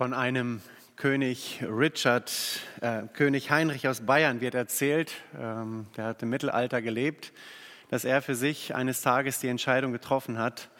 Von 0.00 0.14
einem 0.14 0.62
König 0.96 1.62
Richard, 1.62 2.32
äh, 2.80 3.02
König 3.12 3.50
Heinrich 3.50 3.86
aus 3.86 4.00
Bayern 4.00 4.40
wird 4.40 4.54
erzählt, 4.54 5.12
ähm, 5.38 5.88
der 5.94 6.06
hat 6.06 6.22
im 6.22 6.30
Mittelalter 6.30 6.80
gelebt, 6.80 7.34
dass 7.90 8.06
er 8.06 8.22
für 8.22 8.34
sich 8.34 8.74
eines 8.74 9.02
Tages 9.02 9.40
die 9.40 9.48
Entscheidung 9.48 9.92
getroffen 9.92 10.38
hat, 10.38 10.70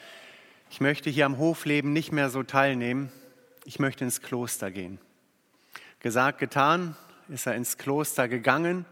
ich 0.71 0.81
möchte 0.81 1.11
hier 1.11 1.27
am 1.27 1.37
Hofleben 1.37 1.93
nicht 1.93 2.13
mehr 2.13 2.31
so 2.31 2.43
teilnehmen, 2.45 3.13
ich 3.67 3.79
möchte 3.79 4.05
ins 4.05 4.23
Kloster 4.23 4.71
gehen. 4.71 4.99
Gesagt, 5.99 6.39
getan, 6.39 6.97
ist 7.29 7.47
er 7.47 7.57
ins 7.57 7.77
Kloster 7.77 8.27
gegangen 8.27 8.87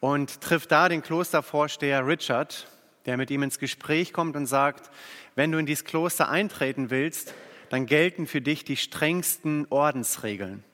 und 0.00 0.40
trifft 0.40 0.72
da 0.72 0.88
den 0.88 1.02
Klostervorsteher 1.02 2.04
Richard, 2.04 2.66
der 3.04 3.16
mit 3.16 3.30
ihm 3.30 3.44
ins 3.44 3.60
Gespräch 3.60 4.12
kommt 4.12 4.34
und 4.34 4.46
sagt, 4.46 4.90
wenn 5.36 5.52
du 5.52 5.58
in 5.58 5.66
dieses 5.66 5.84
Kloster 5.84 6.30
eintreten 6.30 6.90
willst, 6.90 7.32
dann 7.70 7.86
gelten 7.86 8.26
für 8.26 8.40
dich 8.40 8.64
die 8.64 8.76
strengsten 8.76 9.66
Ordensregeln. 9.70 10.64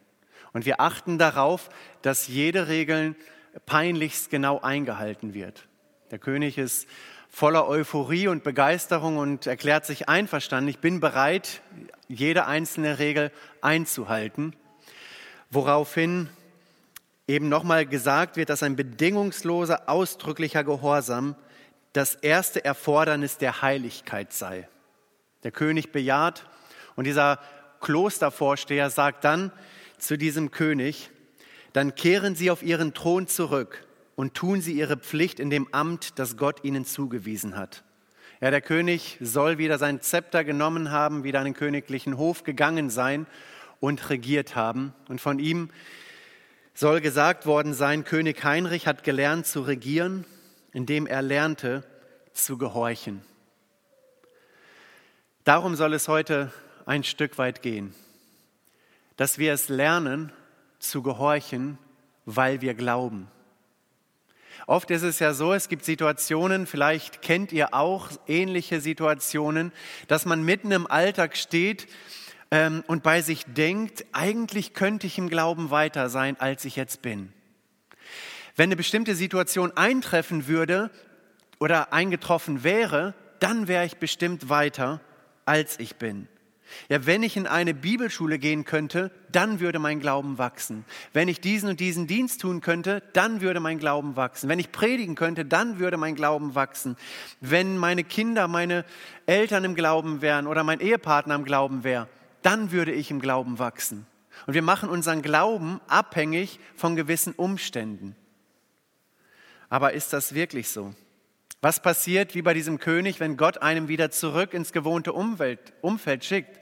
Und 0.53 0.67
wir 0.67 0.81
achten 0.81 1.19
darauf, 1.19 1.71
dass 2.03 2.29
jede 2.29 2.69
Regel 2.69 3.15
peinlichst 3.67 4.31
genau 4.31 4.61
eingehalten 4.61 5.35
wird. 5.35 5.67
Der 6.11 6.19
König 6.19 6.59
ist 6.59 6.87
voller 7.29 7.67
Euphorie 7.67 8.29
und 8.29 8.45
Begeisterung 8.45 9.17
und 9.17 9.47
erklärt 9.47 9.87
sich 9.87 10.09
einverstanden, 10.09 10.69
ich 10.69 10.79
bin 10.79 11.01
bereit, 11.01 11.63
jede 12.09 12.47
einzelne 12.47 12.99
Regel 12.99 13.33
einzuhalten, 13.63 14.55
woraufhin 15.51 16.29
eben 17.27 17.49
nochmal 17.49 17.87
gesagt 17.87 18.37
wird, 18.37 18.51
dass 18.51 18.63
ein 18.63 18.77
bedingungsloser, 18.77 19.89
ausdrücklicher 19.89 20.65
Gehorsam 20.65 21.35
das 21.95 22.15
erste 22.15 22.65
Erfordernis 22.65 23.39
der 23.39 23.63
Heiligkeit 23.63 24.33
sei. 24.33 24.69
Der 25.43 25.51
König 25.51 25.93
bejaht 25.93 26.45
und 26.97 27.07
dieser 27.07 27.39
Klostervorsteher 27.81 28.91
sagt 28.91 29.25
dann 29.25 29.53
zu 29.99 30.17
diesem 30.17 30.51
König, 30.51 31.11
dann 31.73 31.95
kehren 31.95 32.35
Sie 32.35 32.51
auf 32.51 32.63
Ihren 32.63 32.95
Thron 32.95 33.27
zurück 33.27 33.87
und 34.15 34.35
tun 34.35 34.61
Sie 34.61 34.73
Ihre 34.73 34.97
Pflicht 34.97 35.41
in 35.41 35.51
dem 35.51 35.73
Amt, 35.73 36.19
das 36.19 36.37
Gott 36.37 36.65
Ihnen 36.65 36.85
zugewiesen 36.85 37.57
hat. 37.57 37.85
Ja, 38.41 38.51
der 38.51 38.61
König 38.61 39.19
soll 39.21 39.59
wieder 39.59 39.79
sein 39.79 40.01
Zepter 40.01 40.43
genommen 40.45 40.91
haben, 40.91 41.23
wieder 41.23 41.39
an 41.39 41.45
den 41.45 41.55
königlichen 41.55 42.17
Hof 42.19 42.43
gegangen 42.43 42.91
sein 42.91 43.27
und 43.79 44.11
regiert 44.11 44.57
haben. 44.57 44.95
Und 45.09 45.21
von 45.21 45.39
ihm 45.39 45.71
soll 46.75 47.01
gesagt 47.01 47.47
worden 47.47 47.73
sein, 47.73 48.05
König 48.05 48.43
Heinrich 48.43 48.87
hat 48.87 49.05
gelernt 49.05 49.47
zu 49.47 49.61
regieren, 49.61 50.25
indem 50.73 51.07
er 51.07 51.23
lernte 51.23 51.85
zu 52.33 52.59
gehorchen. 52.59 53.23
Darum 55.45 55.77
soll 55.77 55.95
es 55.95 56.09
heute 56.09 56.53
ein 56.87 57.05
Stück 57.05 57.39
weit 57.39 57.63
gehen, 57.63 57.95
dass 59.17 59.39
wir 59.39 59.53
es 59.53 59.69
lernen 59.69 60.33
zu 60.79 61.03
gehorchen, 61.03 61.79
weil 62.25 62.61
wir 62.61 62.75
glauben. 62.75 63.29
Oft 64.67 64.91
ist 64.91 65.03
es 65.03 65.19
ja 65.19 65.35
so, 65.35 65.53
es 65.53 65.69
gibt 65.69 65.85
Situationen, 65.85 66.67
vielleicht 66.67 67.23
kennt 67.23 67.53
ihr 67.53 67.75
auch 67.75 68.11
ähnliche 68.27 68.81
Situationen, 68.81 69.73
dass 70.09 70.25
man 70.25 70.45
mitten 70.45 70.71
im 70.71 70.87
Alltag 70.87 71.37
steht 71.37 71.89
ähm, 72.51 72.85
und 72.87 73.03
bei 73.03 73.23
sich 73.23 73.45
denkt, 73.45 74.05
eigentlich 74.13 74.75
könnte 74.75 75.07
ich 75.07 75.19
im 75.19 75.29
Glauben 75.29 75.71
weiter 75.71 76.09
sein, 76.11 76.39
als 76.39 76.65
ich 76.65 76.77
jetzt 76.77 77.03
bin. 77.03 77.33
Wenn 78.55 78.69
eine 78.69 78.77
bestimmte 78.77 79.15
Situation 79.15 79.73
eintreffen 79.77 80.47
würde 80.47 80.91
oder 81.59 81.93
eingetroffen 81.93 82.63
wäre, 82.63 83.15
dann 83.41 83.67
wäre 83.67 83.87
ich 83.87 83.97
bestimmt 83.97 84.49
weiter, 84.49 85.01
als 85.47 85.81
ich 85.81 85.97
bin. 85.97 86.29
Ja, 86.89 87.07
wenn 87.07 87.23
ich 87.23 87.37
in 87.37 87.47
eine 87.47 87.75
Bibelschule 87.75 88.39
gehen 88.39 88.65
könnte, 88.65 89.11
dann 89.31 89.61
würde 89.61 89.79
mein 89.79 90.01
Glauben 90.01 90.39
wachsen. 90.39 90.85
Wenn 91.13 91.29
ich 91.29 91.41
diesen 91.41 91.69
und 91.69 91.81
diesen 91.81 92.07
Dienst 92.07 92.41
tun 92.41 92.61
könnte, 92.61 93.03
dann 93.13 93.41
würde 93.41 93.61
mein 93.61 93.79
Glauben 93.79 94.17
wachsen. 94.17 94.49
Wenn 94.49 94.59
ich 94.59 94.73
predigen 94.73 95.15
könnte, 95.15 95.45
dann 95.45 95.79
würde 95.79 95.97
mein 95.97 96.15
Glauben 96.15 96.55
wachsen. 96.55 96.97
Wenn 97.41 97.79
meine 97.79 98.05
Kinder, 98.05 98.49
meine 98.49 98.85
Eltern 99.27 99.65
im 99.65 99.75
Glauben 99.75 100.23
wären 100.23 100.47
oder 100.47 100.65
mein 100.65 100.81
Ehepartner 100.81 101.35
im 101.35 101.45
Glauben 101.45 101.85
wäre, 101.85 102.09
dann 102.43 102.73
würde 102.73 102.93
ich 102.93 103.11
im 103.11 103.21
Glauben 103.21 103.59
wachsen. 103.59 104.07
Und 104.47 104.55
wir 104.55 104.63
machen 104.63 104.89
unseren 104.89 105.23
Glauben 105.23 105.81
abhängig 105.89 106.59
von 106.75 106.97
gewissen 106.97 107.33
Umständen. 107.33 108.17
Aber 109.69 109.93
ist 109.93 110.13
das 110.13 110.35
wirklich 110.35 110.69
so? 110.69 110.95
Was 111.63 111.81
passiert 111.81 112.35
wie 112.35 112.43
bei 112.43 112.55
diesem 112.55 112.81
König, 112.81 113.21
wenn 113.21 113.37
Gott 113.37 113.63
einem 113.63 113.87
wieder 113.87 114.11
zurück 114.11 114.53
ins 114.53 114.73
gewohnte 114.73 115.13
Umwelt, 115.13 115.73
Umfeld 115.81 116.25
schickt? 116.25 116.59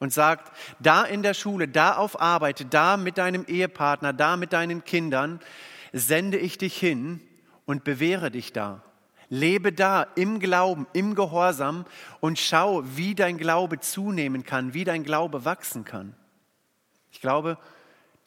Und 0.00 0.12
sagt, 0.12 0.50
da 0.80 1.04
in 1.04 1.22
der 1.22 1.34
Schule, 1.34 1.68
da 1.68 1.94
auf 1.94 2.20
Arbeit, 2.20 2.66
da 2.70 2.96
mit 2.96 3.18
deinem 3.18 3.44
Ehepartner, 3.46 4.12
da 4.12 4.36
mit 4.36 4.52
deinen 4.52 4.82
Kindern, 4.84 5.38
sende 5.92 6.38
ich 6.38 6.58
dich 6.58 6.76
hin 6.76 7.20
und 7.66 7.84
bewähre 7.84 8.32
dich 8.32 8.52
da. 8.52 8.82
Lebe 9.28 9.72
da 9.72 10.06
im 10.16 10.40
Glauben, 10.40 10.88
im 10.92 11.14
Gehorsam 11.14 11.84
und 12.18 12.38
schau, 12.38 12.82
wie 12.96 13.14
dein 13.14 13.38
Glaube 13.38 13.78
zunehmen 13.78 14.42
kann, 14.42 14.74
wie 14.74 14.84
dein 14.84 15.04
Glaube 15.04 15.44
wachsen 15.44 15.84
kann. 15.84 16.16
Ich 17.12 17.20
glaube, 17.20 17.58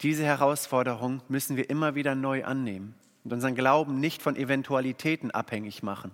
diese 0.00 0.24
Herausforderung 0.24 1.22
müssen 1.28 1.56
wir 1.56 1.68
immer 1.68 1.94
wieder 1.94 2.14
neu 2.14 2.44
annehmen 2.44 2.94
und 3.24 3.32
unseren 3.32 3.54
Glauben 3.54 4.00
nicht 4.00 4.22
von 4.22 4.36
Eventualitäten 4.36 5.30
abhängig 5.30 5.82
machen. 5.82 6.12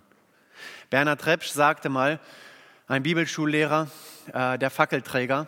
Bernhard 0.89 1.25
Repsch 1.25 1.49
sagte 1.49 1.89
mal, 1.89 2.19
ein 2.91 3.03
Bibelschullehrer, 3.03 3.87
äh, 4.33 4.57
der 4.57 4.69
Fackelträger, 4.69 5.47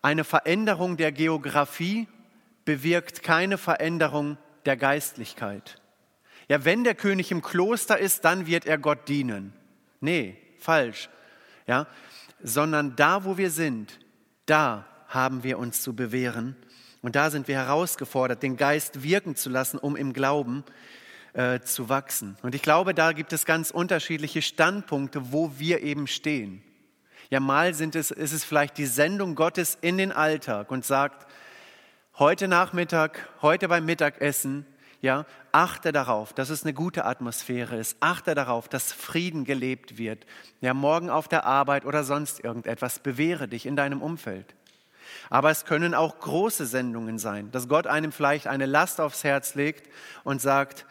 eine 0.00 0.22
Veränderung 0.22 0.96
der 0.96 1.10
Geografie 1.10 2.06
bewirkt 2.64 3.24
keine 3.24 3.58
Veränderung 3.58 4.38
der 4.64 4.76
Geistlichkeit. 4.76 5.82
Ja, 6.46 6.64
wenn 6.64 6.84
der 6.84 6.94
König 6.94 7.32
im 7.32 7.42
Kloster 7.42 7.98
ist, 7.98 8.24
dann 8.24 8.46
wird 8.46 8.64
er 8.64 8.78
Gott 8.78 9.08
dienen. 9.08 9.52
Nee, 10.00 10.36
falsch. 10.60 11.08
Ja, 11.66 11.88
sondern 12.40 12.94
da, 12.94 13.24
wo 13.24 13.36
wir 13.36 13.50
sind, 13.50 13.98
da 14.46 14.86
haben 15.08 15.42
wir 15.42 15.58
uns 15.58 15.82
zu 15.82 15.96
bewähren. 15.96 16.54
Und 17.02 17.16
da 17.16 17.30
sind 17.30 17.48
wir 17.48 17.56
herausgefordert, 17.56 18.44
den 18.44 18.56
Geist 18.56 19.02
wirken 19.02 19.34
zu 19.34 19.50
lassen, 19.50 19.78
um 19.78 19.96
im 19.96 20.12
Glauben 20.12 20.62
äh, 21.32 21.58
zu 21.60 21.88
wachsen. 21.88 22.36
Und 22.42 22.54
ich 22.54 22.62
glaube, 22.62 22.94
da 22.94 23.12
gibt 23.12 23.32
es 23.32 23.44
ganz 23.44 23.72
unterschiedliche 23.72 24.42
Standpunkte, 24.42 25.32
wo 25.32 25.58
wir 25.58 25.82
eben 25.82 26.06
stehen. 26.06 26.62
Ja, 27.30 27.40
mal 27.40 27.74
sind 27.74 27.94
es, 27.94 28.10
ist 28.10 28.32
es 28.32 28.44
vielleicht 28.44 28.78
die 28.78 28.86
Sendung 28.86 29.34
Gottes 29.34 29.76
in 29.80 29.98
den 29.98 30.12
Alltag 30.12 30.70
und 30.70 30.86
sagt, 30.86 31.26
heute 32.18 32.48
Nachmittag, 32.48 33.28
heute 33.42 33.68
beim 33.68 33.84
Mittagessen, 33.84 34.64
ja, 35.02 35.26
achte 35.52 35.92
darauf, 35.92 36.32
dass 36.32 36.48
es 36.48 36.64
eine 36.64 36.72
gute 36.72 37.04
Atmosphäre 37.04 37.76
ist. 37.76 37.98
Achte 38.00 38.34
darauf, 38.34 38.68
dass 38.68 38.92
Frieden 38.92 39.44
gelebt 39.44 39.98
wird. 39.98 40.26
Ja, 40.60 40.74
morgen 40.74 41.10
auf 41.10 41.28
der 41.28 41.44
Arbeit 41.44 41.84
oder 41.84 42.02
sonst 42.02 42.42
irgendetwas. 42.42 42.98
Bewähre 42.98 43.46
dich 43.46 43.66
in 43.66 43.76
deinem 43.76 44.02
Umfeld. 44.02 44.56
Aber 45.30 45.50
es 45.50 45.66
können 45.66 45.94
auch 45.94 46.18
große 46.18 46.66
Sendungen 46.66 47.18
sein, 47.18 47.50
dass 47.52 47.68
Gott 47.68 47.86
einem 47.86 48.10
vielleicht 48.10 48.46
eine 48.46 48.66
Last 48.66 49.00
aufs 49.00 49.22
Herz 49.22 49.54
legt 49.54 49.88
und 50.24 50.40
sagt, 50.40 50.86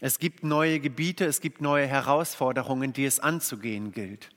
es 0.00 0.18
gibt 0.18 0.44
neue 0.44 0.80
Gebiete, 0.80 1.26
es 1.26 1.40
gibt 1.40 1.60
neue 1.60 1.86
Herausforderungen, 1.86 2.92
die 2.92 3.04
es 3.04 3.20
anzugehen 3.20 3.92
gilt. 3.92 4.30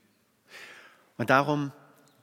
Und 1.17 1.29
darum 1.29 1.71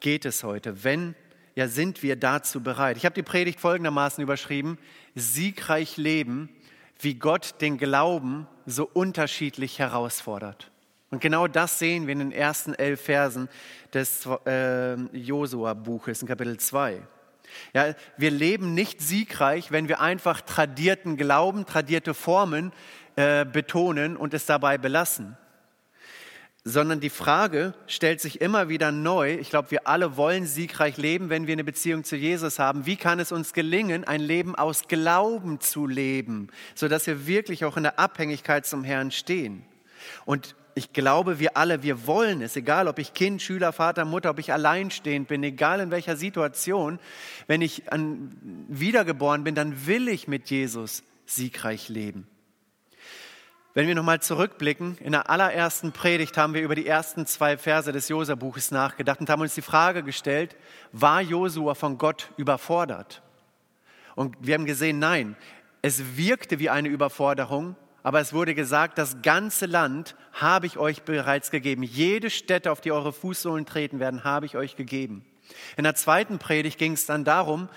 geht 0.00 0.25
es 0.25 0.44
heute. 0.44 0.84
Wenn, 0.84 1.14
ja, 1.54 1.69
sind 1.69 2.03
wir 2.03 2.16
dazu 2.16 2.62
bereit? 2.62 2.97
Ich 2.97 3.04
habe 3.04 3.14
die 3.14 3.22
Predigt 3.22 3.60
folgendermaßen 3.60 4.22
überschrieben: 4.22 4.78
Siegreich 5.14 5.97
leben, 5.97 6.50
wie 6.98 7.14
Gott 7.14 7.60
den 7.60 7.78
Glauben 7.78 8.47
so 8.66 8.88
unterschiedlich 8.92 9.78
herausfordert. 9.78 10.70
Und 11.10 11.20
genau 11.20 11.47
das 11.47 11.78
sehen 11.78 12.06
wir 12.06 12.12
in 12.12 12.20
den 12.20 12.32
ersten 12.32 12.75
elf 12.75 13.02
Versen 13.02 13.48
des 13.92 14.26
äh, 14.47 14.94
Josua-Buches 15.16 16.22
in 16.22 16.28
Kapitel 16.28 16.58
2. 16.58 17.02
Ja, 17.75 17.94
wir 18.16 18.31
leben 18.31 18.72
nicht 18.72 19.02
siegreich, 19.02 19.72
wenn 19.72 19.88
wir 19.88 20.00
einfach 20.00 20.40
tradierten 20.40 21.19
Glauben, 21.19 21.66
tradierte 21.66 22.14
Formen 22.14 22.72
äh, 23.16 23.44
betonen 23.44 24.16
und 24.16 24.32
es 24.32 24.46
dabei 24.46 24.78
belassen 24.78 25.37
sondern 26.64 27.00
die 27.00 27.11
Frage 27.11 27.75
stellt 27.87 28.20
sich 28.20 28.41
immer 28.41 28.69
wieder 28.69 28.93
neu. 28.93 29.35
Ich 29.35 29.50
glaube, 29.50 29.73
wir 29.73 29.88
alle 29.88 30.17
wollen 30.17 30.47
siegreich 30.47 30.97
leben, 30.97 31.29
wenn 31.29 31.47
wir 31.47 31.55
eine 31.55 31.64
Beziehung 31.64 32.05
zu 32.05 32.14
Jesus 32.14 32.61
haben. 32.61 32.87
Wie 32.87 32.97
kann 32.97 33.19
es 33.19 33.32
uns 33.32 33.53
gelingen, 33.53 34.05
ein 34.05 34.20
Leben 34.20 34.55
aus 34.55 34.87
Glauben 34.87 35.61
zu 35.61 35.87
leben, 35.87 36.49
sodass 36.75 37.06
wir 37.09 37.26
wirklich 37.26 37.64
auch 37.64 37.76
in 37.76 37.82
der 37.82 37.99
Abhängigkeit 37.99 38.64
zum 38.64 38.85
Herrn 38.85 39.11
stehen? 39.11 39.64
Und 40.25 40.55
ich 40.75 40.93
glaube, 40.93 41.38
wir 41.38 41.56
alle, 41.56 41.82
wir 41.82 42.06
wollen 42.06 42.41
es, 42.43 42.56
egal 42.56 42.88
ob 42.88 42.99
ich 42.99 43.12
Kind, 43.12 43.43
Schüler, 43.43 43.73
Vater, 43.73 44.05
Mutter, 44.05 44.31
ob 44.31 44.38
ich 44.38 44.53
alleinstehend 44.53 45.29
bin, 45.29 45.43
egal 45.43 45.81
in 45.81 45.91
welcher 45.91 46.17
Situation, 46.17 46.99
wenn 47.47 47.61
ich 47.61 47.82
wiedergeboren 48.69 49.44
bin, 49.44 49.55
dann 49.55 49.87
will 49.87 50.09
ich 50.09 50.29
mit 50.29 50.49
Jesus 50.49 51.03
siegreich 51.26 51.88
leben. 51.88 52.26
Wenn 53.74 53.88
wir 53.88 53.94
nochmal 53.94 54.20
zurückblicken, 54.20 54.98
in 54.98 55.12
der 55.12 55.30
allerersten 55.30 55.92
Predigt 55.92 56.36
haben 56.36 56.52
wir 56.52 56.60
über 56.60 56.74
die 56.74 56.86
ersten 56.86 57.24
zwei 57.24 57.56
Verse 57.56 57.90
des 57.90 58.08
Josua-Buches 58.08 58.70
nachgedacht 58.70 59.20
und 59.20 59.30
haben 59.30 59.40
uns 59.40 59.54
die 59.54 59.62
Frage 59.62 60.02
gestellt, 60.02 60.56
war 60.92 61.22
Josua 61.22 61.74
von 61.74 61.96
Gott 61.96 62.30
überfordert? 62.36 63.22
Und 64.14 64.36
wir 64.40 64.54
haben 64.54 64.66
gesehen, 64.66 64.98
nein, 64.98 65.36
es 65.80 66.19
wirkte 66.19 66.58
wie 66.58 66.69
eine 66.69 66.90
Überforderung, 66.90 67.74
aber 68.02 68.20
es 68.20 68.34
wurde 68.34 68.54
gesagt, 68.54 68.98
das 68.98 69.22
ganze 69.22 69.64
Land 69.64 70.16
habe 70.34 70.66
ich 70.66 70.76
euch 70.76 71.02
bereits 71.02 71.50
gegeben. 71.50 71.82
Jede 71.82 72.28
Stätte, 72.28 72.72
auf 72.72 72.82
die 72.82 72.92
eure 72.92 73.14
Fußsohlen 73.14 73.64
treten 73.64 74.00
werden, 74.00 74.22
habe 74.22 74.44
ich 74.44 74.54
euch 74.54 74.76
gegeben. 74.76 75.25
In 75.78 75.84
der 75.84 75.94
zweiten 75.94 76.38
Predigt 76.38 76.78
ging 76.78 76.92
es 76.92 77.06
dann 77.06 77.25
darum, 77.25 77.70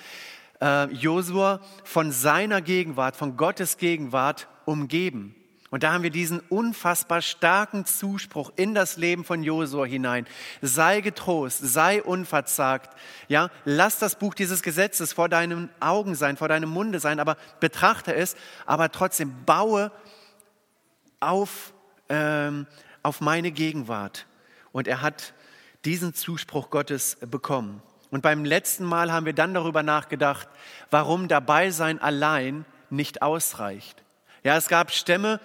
äh, 0.62 0.92
Josua 0.92 1.62
von 1.86 2.12
seiner 2.12 2.62
Gegenwart, 2.62 3.16
von 3.16 3.38
Gottes 3.38 3.78
Gegenwart 3.78 4.50
umgeben. 4.66 5.36
Und 5.76 5.84
da 5.84 5.92
haben 5.92 6.04
wir 6.04 6.10
diesen 6.10 6.40
unfassbar 6.40 7.22
starken 7.22 7.86
Zuspruch 7.86 8.54
in 8.56 8.74
das 8.74 8.96
Leben 8.96 9.26
von 9.26 9.44
Josua 9.44 9.84
hinein. 9.84 10.26
Sei 10.62 11.02
getrost, 11.02 11.60
sei 11.62 12.02
unverzagt. 12.02 12.96
Ja, 13.28 13.50
lass 13.66 14.00
das 14.00 14.16
Buch 14.16 14.34
dieses 14.36 14.64
Gesetzes 14.64 15.12
vor 15.12 15.28
deinen 15.28 15.70
Augen 15.82 16.16
sein, 16.16 16.38
vor 16.38 16.48
deinem 16.48 16.70
Munde 16.70 17.02
sein, 17.02 17.20
aber 17.20 17.36
betrachte 17.60 18.16
es, 18.16 18.38
aber 18.66 18.90
trotzdem 18.90 19.44
baue 19.46 19.92
auf, 21.20 21.74
ähm, 22.08 22.68
auf 23.04 23.20
meine 23.20 23.52
Gegenwart. 23.52 24.28
Und 24.72 24.88
er 24.88 25.02
hat 25.02 25.34
diesen 25.84 26.14
Zuspruch 26.14 26.70
Gottes 26.70 27.18
bekommen. 27.20 27.82
Und 28.12 28.22
beim 28.22 28.46
letzten 28.46 28.86
Mal 28.86 29.12
haben 29.12 29.26
wir 29.26 29.34
dann 29.34 29.54
darüber 29.54 29.84
nachgedacht, 29.84 30.48
warum 30.90 31.28
dabei 31.28 31.72
sein 31.72 32.00
allein 32.00 32.64
nicht 32.90 33.22
ausreicht. 33.22 34.06
Ja, 34.46 34.56
es 34.56 34.68
gab 34.68 34.92
Stämme, 34.92 35.40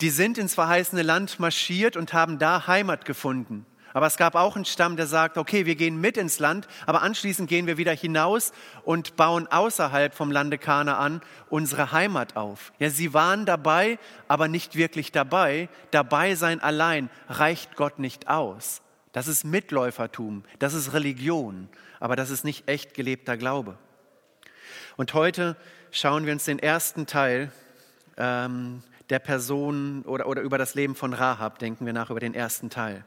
die 0.00 0.10
sind 0.10 0.38
ins 0.38 0.54
verheißene 0.54 1.02
Land 1.02 1.40
marschiert 1.40 1.96
und 1.96 2.12
haben 2.12 2.38
da 2.38 2.66
Heimat 2.66 3.04
gefunden. 3.04 3.66
Aber 3.94 4.06
es 4.06 4.16
gab 4.16 4.34
auch 4.34 4.54
einen 4.54 4.64
Stamm, 4.64 4.96
der 4.96 5.06
sagt, 5.06 5.38
okay, 5.38 5.66
wir 5.66 5.74
gehen 5.74 6.00
mit 6.00 6.16
ins 6.16 6.38
Land, 6.38 6.68
aber 6.86 7.02
anschließend 7.02 7.48
gehen 7.48 7.66
wir 7.66 7.78
wieder 7.78 7.92
hinaus 7.92 8.52
und 8.84 9.16
bauen 9.16 9.46
außerhalb 9.48 10.14
vom 10.14 10.30
Lande 10.30 10.58
Kanaan 10.58 11.20
unsere 11.48 11.90
Heimat 11.90 12.36
auf. 12.36 12.72
Ja, 12.78 12.90
sie 12.90 13.14
waren 13.14 13.46
dabei, 13.46 13.98
aber 14.28 14.46
nicht 14.46 14.76
wirklich 14.76 15.10
dabei. 15.10 15.68
Dabei 15.90 16.34
sein 16.34 16.60
allein 16.60 17.10
reicht 17.28 17.76
Gott 17.76 17.98
nicht 17.98 18.28
aus. 18.28 18.82
Das 19.12 19.26
ist 19.26 19.44
Mitläufertum, 19.44 20.44
das 20.58 20.74
ist 20.74 20.92
Religion, 20.92 21.68
aber 21.98 22.14
das 22.14 22.30
ist 22.30 22.44
nicht 22.44 22.68
echt 22.68 22.92
gelebter 22.94 23.36
Glaube. 23.36 23.78
Und 24.96 25.14
heute 25.14 25.56
schauen 25.90 26.26
wir 26.26 26.34
uns 26.34 26.44
den 26.44 26.58
ersten 26.58 27.06
Teil 27.06 27.50
ähm, 28.18 28.82
der 29.10 29.18
Person 29.18 30.02
oder, 30.02 30.26
oder 30.26 30.42
über 30.42 30.58
das 30.58 30.74
Leben 30.74 30.94
von 30.94 31.12
Rahab 31.12 31.58
denken 31.58 31.86
wir 31.86 31.92
nach 31.92 32.10
über 32.10 32.20
den 32.20 32.34
ersten 32.34 32.70
Teil. 32.70 33.04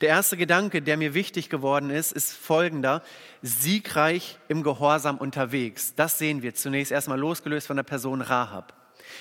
Der 0.00 0.08
erste 0.08 0.36
Gedanke, 0.36 0.82
der 0.82 0.96
mir 0.96 1.14
wichtig 1.14 1.48
geworden 1.48 1.90
ist, 1.90 2.12
ist 2.12 2.32
folgender. 2.32 3.02
Siegreich 3.42 4.38
im 4.48 4.62
Gehorsam 4.62 5.18
unterwegs. 5.18 5.94
Das 5.94 6.18
sehen 6.18 6.42
wir 6.42 6.54
zunächst 6.54 6.92
erstmal 6.92 7.18
losgelöst 7.18 7.68
von 7.68 7.76
der 7.76 7.84
Person 7.84 8.20
Rahab. 8.20 8.74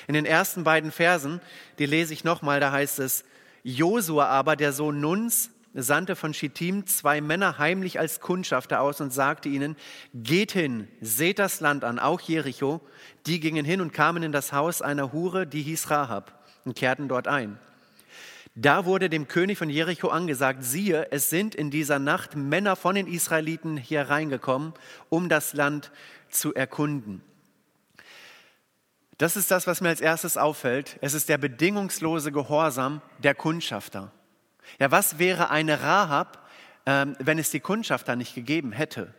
In 0.07 0.13
den 0.13 0.25
ersten 0.25 0.63
beiden 0.63 0.91
Versen, 0.91 1.41
die 1.77 1.85
lese 1.85 2.13
ich 2.13 2.23
nochmal, 2.23 2.59
da 2.59 2.71
heißt 2.71 2.99
es, 2.99 3.23
Josua 3.63 4.25
aber, 4.25 4.55
der 4.55 4.73
Sohn 4.73 4.99
Nuns, 4.99 5.51
sandte 5.73 6.15
von 6.15 6.33
Schittim 6.33 6.85
zwei 6.85 7.21
Männer 7.21 7.57
heimlich 7.57 8.00
als 8.00 8.19
Kundschafter 8.19 8.81
aus 8.81 9.00
und 9.01 9.13
sagte 9.13 9.50
ihnen, 9.50 9.75
geht 10.13 10.51
hin, 10.51 10.88
seht 11.00 11.39
das 11.39 11.59
Land 11.62 11.83
an, 11.83 12.00
auch 12.00 12.19
Jericho. 12.19 12.81
Die 13.25 13.39
gingen 13.39 13.65
hin 13.65 13.81
und 13.81 13.94
kamen 13.94 14.23
in 14.23 14.31
das 14.31 14.51
Haus 14.51 14.81
einer 14.81 15.13
Hure, 15.13 15.47
die 15.47 15.62
hieß 15.62 15.89
Rahab, 15.89 16.44
und 16.65 16.75
kehrten 16.75 17.07
dort 17.07 17.27
ein. 17.27 17.57
Da 18.53 18.85
wurde 18.85 19.09
dem 19.09 19.29
König 19.29 19.57
von 19.57 19.69
Jericho 19.69 20.09
angesagt, 20.09 20.63
siehe, 20.63 21.07
es 21.12 21.29
sind 21.29 21.56
in 21.56 21.71
dieser 21.71 22.00
Nacht 22.00 22.35
Männer 22.35 22.75
von 22.75 22.95
den 22.95 23.07
Israeliten 23.07 23.77
hier 23.77 24.09
reingekommen, 24.09 24.73
um 25.07 25.29
das 25.29 25.53
Land 25.53 25.91
zu 26.29 26.53
erkunden. 26.53 27.23
Das 29.18 29.38
ist 29.38 29.51
das, 29.51 29.68
was 29.68 29.79
mir 29.79 29.89
als 29.89 30.01
erstes 30.01 30.35
auffällt. 30.35 30.97
Es 31.00 31.13
ist 31.13 31.29
der 31.29 31.38
bedingungslose 31.38 32.31
Gehorsam 32.31 33.01
der 33.19 33.35
Kundschafter. 33.35 34.12
Ja, 34.79 34.91
was 34.91 35.19
wäre 35.19 35.50
eine 35.50 35.81
Rahab, 35.81 36.47
ähm, 36.85 37.15
wenn 37.19 37.39
es 37.39 37.51
die 37.51 37.59
Kundschafter 37.59 38.15
nicht 38.15 38.35
gegeben 38.35 38.71
hätte? 38.71 39.13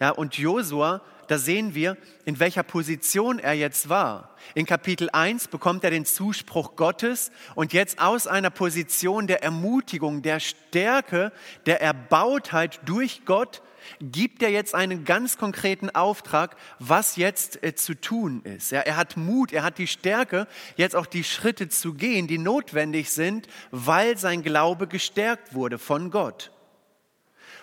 Ja, 0.00 0.10
und 0.10 0.36
Josua, 0.36 1.02
da 1.28 1.38
sehen 1.38 1.74
wir, 1.74 1.96
in 2.24 2.40
welcher 2.40 2.62
Position 2.62 3.38
er 3.38 3.52
jetzt 3.52 3.88
war. 3.88 4.34
In 4.54 4.66
Kapitel 4.66 5.10
1 5.12 5.48
bekommt 5.48 5.84
er 5.84 5.90
den 5.90 6.04
Zuspruch 6.04 6.74
Gottes 6.74 7.30
und 7.54 7.72
jetzt 7.72 8.00
aus 8.00 8.26
einer 8.26 8.50
Position 8.50 9.26
der 9.26 9.42
Ermutigung, 9.42 10.22
der 10.22 10.40
Stärke, 10.40 11.32
der 11.66 11.82
Erbautheit 11.82 12.80
durch 12.86 13.24
Gott 13.24 13.62
gibt 14.00 14.42
er 14.42 14.50
jetzt 14.50 14.74
einen 14.74 15.04
ganz 15.04 15.38
konkreten 15.38 15.90
Auftrag, 15.90 16.56
was 16.78 17.16
jetzt 17.16 17.62
äh, 17.62 17.74
zu 17.74 17.94
tun 17.94 18.42
ist. 18.42 18.70
Ja, 18.70 18.80
er 18.80 18.96
hat 18.96 19.16
Mut, 19.16 19.52
er 19.52 19.62
hat 19.62 19.78
die 19.78 19.86
Stärke, 19.86 20.46
jetzt 20.76 20.96
auch 20.96 21.06
die 21.06 21.24
Schritte 21.24 21.68
zu 21.68 21.94
gehen, 21.94 22.26
die 22.26 22.38
notwendig 22.38 23.10
sind, 23.10 23.48
weil 23.70 24.16
sein 24.16 24.42
Glaube 24.42 24.86
gestärkt 24.86 25.54
wurde 25.54 25.78
von 25.78 26.10
Gott. 26.10 26.50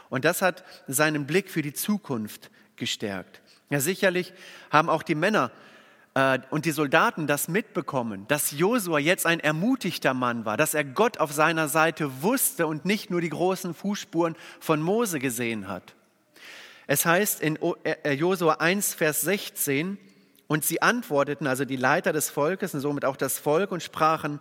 Und 0.09 0.25
das 0.25 0.41
hat 0.41 0.63
seinen 0.87 1.25
Blick 1.25 1.49
für 1.49 1.61
die 1.61 1.73
Zukunft 1.73 2.51
gestärkt. 2.75 3.41
Ja, 3.69 3.79
sicherlich 3.79 4.33
haben 4.69 4.89
auch 4.89 5.03
die 5.03 5.15
Männer 5.15 5.51
äh, 6.13 6.39
und 6.49 6.65
die 6.65 6.71
Soldaten 6.71 7.27
das 7.27 7.47
mitbekommen, 7.47 8.27
dass 8.27 8.51
Josua 8.51 8.99
jetzt 8.99 9.25
ein 9.25 9.39
ermutigter 9.39 10.13
Mann 10.13 10.45
war, 10.45 10.57
dass 10.57 10.73
er 10.73 10.83
Gott 10.83 11.19
auf 11.19 11.31
seiner 11.31 11.67
Seite 11.67 12.21
wusste 12.21 12.67
und 12.67 12.85
nicht 12.85 13.09
nur 13.09 13.21
die 13.21 13.29
großen 13.29 13.73
Fußspuren 13.73 14.35
von 14.59 14.81
Mose 14.81 15.19
gesehen 15.19 15.67
hat. 15.67 15.95
Es 16.87 17.05
heißt 17.05 17.41
in 17.41 17.57
äh, 17.83 17.95
äh, 18.03 18.11
Josua 18.13 18.55
1, 18.55 18.93
Vers 18.93 19.21
16, 19.21 19.97
und 20.47 20.63
sie 20.63 20.81
antworteten, 20.81 21.47
also 21.47 21.65
die 21.65 21.75
Leiter 21.75 22.13
des 22.13 22.29
Volkes 22.29 22.73
und 22.75 22.79
somit 22.79 23.03
auch 23.03 23.17
das 23.17 23.39
Volk, 23.39 23.71
und 23.71 23.81
sprachen, 23.81 24.39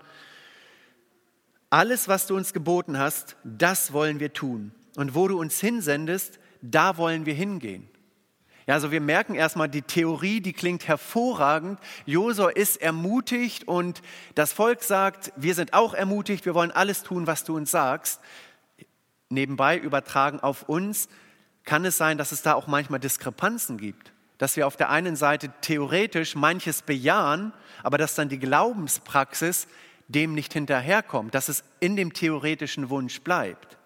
alles, 1.70 2.08
was 2.08 2.26
du 2.26 2.36
uns 2.36 2.52
geboten 2.52 2.98
hast, 2.98 3.36
das 3.42 3.92
wollen 3.92 4.20
wir 4.20 4.32
tun. 4.32 4.72
Und 4.96 5.14
wo 5.14 5.26
du 5.26 5.40
uns 5.40 5.58
hinsendest, 5.60 6.38
da 6.60 6.98
wollen 6.98 7.26
wir 7.26 7.34
hingehen. 7.34 7.88
Ja, 8.66 8.74
also 8.74 8.90
wir 8.90 9.00
merken 9.00 9.34
erstmal, 9.34 9.68
die 9.68 9.82
Theorie, 9.82 10.40
die 10.40 10.52
klingt 10.52 10.86
hervorragend. 10.88 11.78
Josua 12.06 12.50
ist 12.50 12.80
ermutigt 12.80 13.66
und 13.66 14.00
das 14.34 14.52
Volk 14.52 14.82
sagt, 14.82 15.32
wir 15.36 15.54
sind 15.54 15.74
auch 15.74 15.94
ermutigt, 15.94 16.46
wir 16.46 16.54
wollen 16.54 16.70
alles 16.70 17.02
tun, 17.02 17.26
was 17.26 17.44
du 17.44 17.56
uns 17.56 17.70
sagst. 17.70 18.20
Nebenbei 19.28 19.76
übertragen 19.76 20.40
auf 20.40 20.68
uns, 20.68 21.08
kann 21.64 21.84
es 21.84 21.96
sein, 21.96 22.18
dass 22.18 22.32
es 22.32 22.42
da 22.42 22.54
auch 22.54 22.66
manchmal 22.66 23.00
Diskrepanzen 23.00 23.78
gibt. 23.78 24.12
Dass 24.38 24.56
wir 24.56 24.66
auf 24.66 24.76
der 24.76 24.90
einen 24.90 25.16
Seite 25.16 25.52
theoretisch 25.60 26.34
manches 26.34 26.82
bejahen, 26.82 27.52
aber 27.82 27.98
dass 27.98 28.14
dann 28.14 28.28
die 28.28 28.38
Glaubenspraxis 28.38 29.66
dem 30.08 30.34
nicht 30.34 30.52
hinterherkommt, 30.52 31.34
dass 31.34 31.48
es 31.48 31.64
in 31.80 31.96
dem 31.96 32.12
theoretischen 32.12 32.90
Wunsch 32.90 33.20
bleibt. 33.22 33.78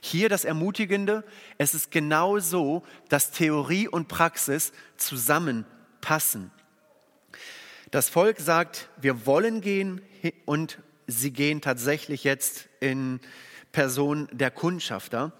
Hier 0.00 0.28
das 0.28 0.44
Ermutigende, 0.44 1.24
es 1.58 1.74
ist 1.74 1.90
genau 1.90 2.38
so, 2.38 2.82
dass 3.08 3.30
Theorie 3.30 3.88
und 3.88 4.08
Praxis 4.08 4.72
zusammenpassen. 4.96 6.50
Das 7.90 8.08
Volk 8.08 8.40
sagt, 8.40 8.88
wir 8.96 9.26
wollen 9.26 9.60
gehen 9.60 10.00
und 10.44 10.78
sie 11.06 11.30
gehen 11.30 11.60
tatsächlich 11.60 12.24
jetzt 12.24 12.68
in 12.80 13.20
Person 13.72 14.28
der 14.32 14.50
Kundschafter. 14.50 15.32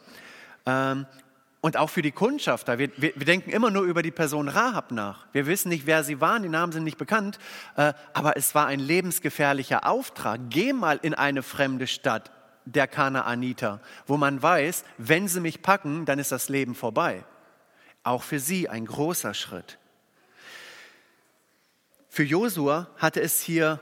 Und 1.66 1.76
auch 1.76 1.90
für 1.90 2.00
die 2.00 2.12
Kundschafter. 2.12 2.78
Wir, 2.78 2.90
wir, 2.96 3.12
wir, 3.16 3.26
denken 3.26 3.50
immer 3.50 3.72
nur 3.72 3.82
über 3.82 4.00
die 4.00 4.12
Person 4.12 4.46
Rahab 4.46 4.92
nach. 4.92 5.26
Wir 5.32 5.46
wissen 5.48 5.68
nicht, 5.68 5.84
wer 5.84 6.04
sie 6.04 6.20
waren, 6.20 6.44
die 6.44 6.48
Namen 6.48 6.70
sind 6.70 6.84
nicht 6.84 6.96
bekannt. 6.96 7.40
Äh, 7.74 7.92
aber 8.12 8.36
es 8.36 8.54
war 8.54 8.68
ein 8.68 8.78
lebensgefährlicher 8.78 9.84
Auftrag. 9.84 10.42
Geh 10.48 10.72
mal 10.72 11.00
in 11.02 11.12
eine 11.12 11.42
fremde 11.42 11.88
Stadt 11.88 12.30
der 12.66 12.86
Kanaaniter, 12.86 13.80
wo 14.06 14.16
man 14.16 14.40
weiß, 14.40 14.84
wenn 14.96 15.26
sie 15.26 15.40
mich 15.40 15.60
packen, 15.60 16.04
dann 16.04 16.20
ist 16.20 16.30
das 16.30 16.48
Leben 16.48 16.76
vorbei. 16.76 17.24
Auch 18.04 18.22
für 18.22 18.38
sie 18.38 18.68
ein 18.68 18.86
großer 18.86 19.34
Schritt. 19.34 19.78
Für 22.08 22.22
Josua 22.22 22.90
hatte 22.96 23.20
es 23.20 23.40
hier 23.40 23.80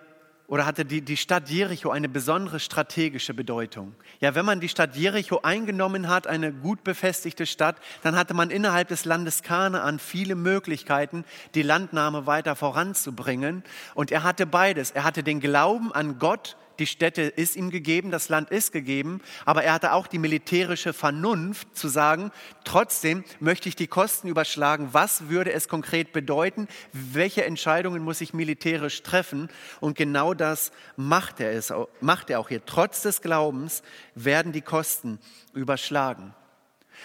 oder 0.55 0.67
hatte 0.67 0.85
die, 0.85 1.03
die 1.03 1.17
Stadt 1.17 1.49
Jericho 1.49 1.91
eine 1.91 2.09
besondere 2.09 2.61
strategische 2.61 3.35
Bedeutung. 3.35 3.97
Ja, 4.21 4.37
wenn 4.37 4.47
man 4.47 4.61
die 4.61 4.69
Stadt 4.69 4.95
Jericho 4.95 5.41
eingenommen 5.43 6.07
hat, 6.07 6.29
eine 6.29 6.53
gut 6.53 6.85
befestigte 6.85 7.45
Stadt, 7.45 7.75
dann 8.05 8.15
hatte 8.15 8.35
man 8.35 8.51
innerhalb 8.51 8.87
des 8.87 9.05
Landes 9.05 9.43
Kanaan 9.43 9.99
viele 9.99 10.37
Möglichkeiten, 10.37 11.25
die 11.57 11.63
Landnahme 11.63 12.29
weiter 12.29 12.55
voranzubringen. 12.55 13.65
Und 13.97 14.13
er 14.13 14.23
hatte 14.23 14.47
beides. 14.47 14.93
Er 14.93 15.03
hatte 15.03 15.25
den 15.25 15.41
Glauben 15.41 15.91
an 15.91 16.21
Gott, 16.21 16.57
die 16.79 16.87
Städte 16.87 17.23
ist 17.23 17.57
ihm 17.57 17.71
gegeben, 17.71 18.11
das 18.11 18.29
Land 18.29 18.51
ist 18.51 18.73
gegeben, 18.73 19.21
aber 19.45 19.65
er 19.65 19.75
hatte 19.75 19.93
auch 19.93 20.07
die 20.07 20.19
militärische 20.19 20.93
Vernunft 20.93 21.77
zu 21.77 21.89
sagen, 21.89 22.31
trotzdem 22.65 23.25
möchte 23.41 23.69
ich 23.69 23.77
die 23.77 23.87
Kosten 23.87 24.29
überschlagen, 24.29 24.89
was 24.93 25.29
würde 25.29 25.53
es 25.53 25.69
konkret 25.69 26.13
bedeuten, 26.13 26.69
welche 26.93 27.45
Entscheidungen 27.45 28.03
muss 28.03 28.21
ich 28.21 28.35
militärisch 28.35 29.03
treffen 29.03 29.49
und 29.81 29.97
genau 29.97 30.35
das 30.35 30.73
macht 30.97 31.41
er, 31.41 31.53
es, 31.53 31.73
macht 32.01 32.31
er 32.31 32.41
auch 32.41 32.49
hier. 32.49 32.65
Trotz 32.65 33.03
des 33.03 33.23
Glaubens 33.23 33.83
werden 34.15 34.53
die 34.53 34.63
Kosten 34.63 35.19
überschlagen. 35.53 36.35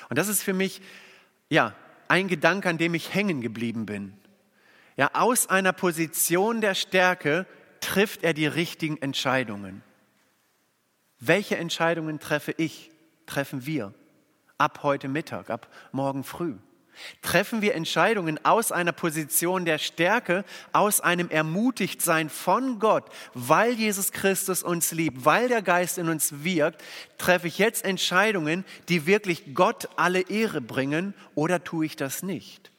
Und 0.09 0.17
das 0.17 0.27
ist 0.27 0.43
für 0.43 0.53
mich, 0.53 0.81
ja, 1.49 1.73
ein 2.07 2.27
Gedanke, 2.27 2.69
an 2.69 2.77
dem 2.77 2.93
ich 2.93 3.13
hängen 3.13 3.41
geblieben 3.41 3.85
bin. 3.85 4.13
Ja, 4.97 5.11
aus 5.13 5.47
einer 5.47 5.71
Position 5.71 6.59
der 6.59 6.75
Stärke 6.75 7.45
trifft 7.81 8.23
er 8.23 8.33
die 8.33 8.47
richtigen 8.47 9.01
Entscheidungen. 9.01 9.83
Welche 11.19 11.57
Entscheidungen 11.57 12.19
treffe 12.19 12.53
ich, 12.57 12.91
treffen 13.25 13.65
wir 13.65 13.93
ab 14.57 14.83
heute 14.83 15.07
Mittag, 15.07 15.49
ab 15.49 15.67
morgen 15.91 16.23
früh? 16.23 16.55
Treffen 17.21 17.61
wir 17.61 17.75
Entscheidungen 17.75 18.43
aus 18.43 18.71
einer 18.71 18.91
Position 18.91 19.63
der 19.63 19.77
Stärke, 19.77 20.43
aus 20.73 20.99
einem 20.99 21.29
Ermutigtsein 21.29 22.29
von 22.29 22.79
Gott, 22.79 23.05
weil 23.33 23.73
Jesus 23.73 24.11
Christus 24.11 24.63
uns 24.63 24.91
liebt, 24.91 25.23
weil 25.23 25.47
der 25.47 25.61
Geist 25.61 25.97
in 25.97 26.09
uns 26.09 26.43
wirkt, 26.43 26.83
treffe 27.17 27.47
ich 27.47 27.57
jetzt 27.57 27.85
Entscheidungen, 27.85 28.65
die 28.89 29.05
wirklich 29.05 29.53
Gott 29.53 29.87
alle 29.95 30.21
Ehre 30.29 30.59
bringen 30.59 31.13
oder 31.35 31.63
tue 31.63 31.85
ich 31.85 31.95
das 31.95 32.21
nicht? 32.21 32.71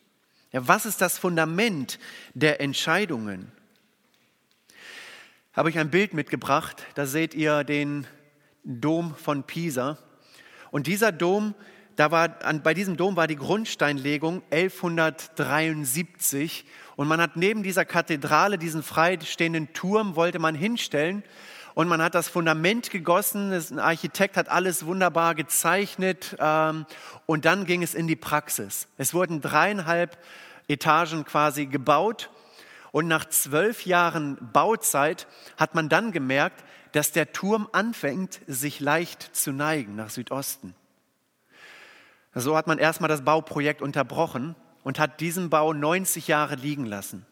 Ja, 0.52 0.66
was 0.66 0.84
ist 0.84 1.00
das 1.00 1.16
Fundament 1.16 1.98
der 2.34 2.60
Entscheidungen? 2.60 3.52
Habe 5.52 5.68
ich 5.68 5.80
ein 5.80 5.90
Bild 5.90 6.14
mitgebracht, 6.14 6.86
da 6.94 7.06
seht 7.06 7.34
ihr 7.34 7.64
den 7.64 8.06
Dom 8.62 9.16
von 9.16 9.42
Pisa. 9.42 9.98
Und 10.70 10.86
dieser 10.86 11.10
Dom, 11.10 11.56
da 11.96 12.12
war, 12.12 12.44
an, 12.44 12.62
bei 12.62 12.72
diesem 12.72 12.96
Dom 12.96 13.16
war 13.16 13.26
die 13.26 13.34
Grundsteinlegung 13.34 14.44
1173 14.52 16.64
und 16.94 17.08
man 17.08 17.20
hat 17.20 17.34
neben 17.34 17.64
dieser 17.64 17.84
Kathedrale 17.84 18.58
diesen 18.58 18.84
freistehenden 18.84 19.72
Turm 19.72 20.14
wollte 20.14 20.38
man 20.38 20.54
hinstellen 20.54 21.24
und 21.74 21.88
man 21.88 22.00
hat 22.00 22.14
das 22.14 22.28
Fundament 22.28 22.90
gegossen. 22.90 23.52
Ein 23.52 23.80
Architekt 23.80 24.36
hat 24.36 24.48
alles 24.48 24.86
wunderbar 24.86 25.34
gezeichnet 25.34 26.36
ähm, 26.38 26.86
und 27.26 27.44
dann 27.44 27.64
ging 27.64 27.82
es 27.82 27.94
in 27.94 28.06
die 28.06 28.14
Praxis. 28.14 28.86
Es 28.98 29.14
wurden 29.14 29.40
dreieinhalb 29.40 30.16
Etagen 30.68 31.24
quasi 31.24 31.66
gebaut 31.66 32.30
und 32.92 33.08
nach 33.08 33.24
zwölf 33.28 33.86
Jahren 33.86 34.36
Bauzeit 34.52 35.26
hat 35.56 35.74
man 35.74 35.88
dann 35.88 36.12
gemerkt, 36.12 36.64
dass 36.92 37.12
der 37.12 37.32
Turm 37.32 37.68
anfängt, 37.72 38.40
sich 38.46 38.80
leicht 38.80 39.22
zu 39.34 39.52
neigen 39.52 39.96
nach 39.96 40.10
Südosten. 40.10 40.74
So 42.34 42.56
hat 42.56 42.66
man 42.66 42.78
erstmal 42.78 43.08
das 43.08 43.24
Bauprojekt 43.24 43.82
unterbrochen 43.82 44.54
und 44.82 44.98
hat 44.98 45.20
diesen 45.20 45.50
Bau 45.50 45.72
90 45.72 46.28
Jahre 46.28 46.54
liegen 46.54 46.86
lassen. 46.86 47.26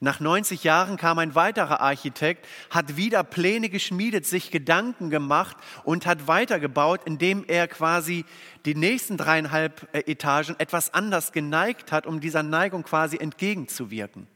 Nach 0.00 0.20
90 0.20 0.64
Jahren 0.64 0.96
kam 0.96 1.18
ein 1.18 1.34
weiterer 1.34 1.80
Architekt, 1.80 2.46
hat 2.68 2.96
wieder 2.96 3.22
Pläne 3.22 3.68
geschmiedet, 3.68 4.26
sich 4.26 4.50
Gedanken 4.50 5.08
gemacht 5.08 5.56
und 5.84 6.04
hat 6.04 6.26
weitergebaut, 6.26 7.02
indem 7.04 7.44
er 7.46 7.68
quasi 7.68 8.24
die 8.64 8.74
nächsten 8.74 9.16
dreieinhalb 9.16 9.88
äh, 9.92 10.00
Etagen 10.10 10.56
etwas 10.58 10.92
anders 10.92 11.32
geneigt 11.32 11.92
hat, 11.92 12.06
um 12.06 12.20
dieser 12.20 12.42
Neigung 12.42 12.82
quasi 12.82 13.16
entgegenzuwirken. 13.16 14.26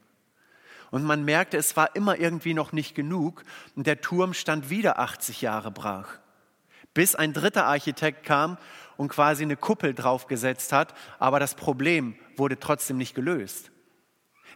Und 0.90 1.04
man 1.04 1.24
merkte, 1.24 1.56
es 1.56 1.76
war 1.76 1.94
immer 1.96 2.18
irgendwie 2.18 2.54
noch 2.54 2.72
nicht 2.72 2.94
genug 2.94 3.44
und 3.76 3.86
der 3.86 4.00
Turm 4.00 4.34
stand 4.34 4.70
wieder 4.70 4.98
80 4.98 5.42
Jahre 5.42 5.70
brach. 5.70 6.18
Bis 6.94 7.14
ein 7.14 7.32
dritter 7.32 7.66
Architekt 7.66 8.24
kam 8.24 8.58
und 8.96 9.08
quasi 9.08 9.42
eine 9.42 9.56
Kuppel 9.56 9.94
draufgesetzt 9.94 10.72
hat, 10.72 10.94
aber 11.18 11.38
das 11.38 11.54
Problem 11.54 12.16
wurde 12.36 12.58
trotzdem 12.58 12.96
nicht 12.96 13.14
gelöst. 13.14 13.70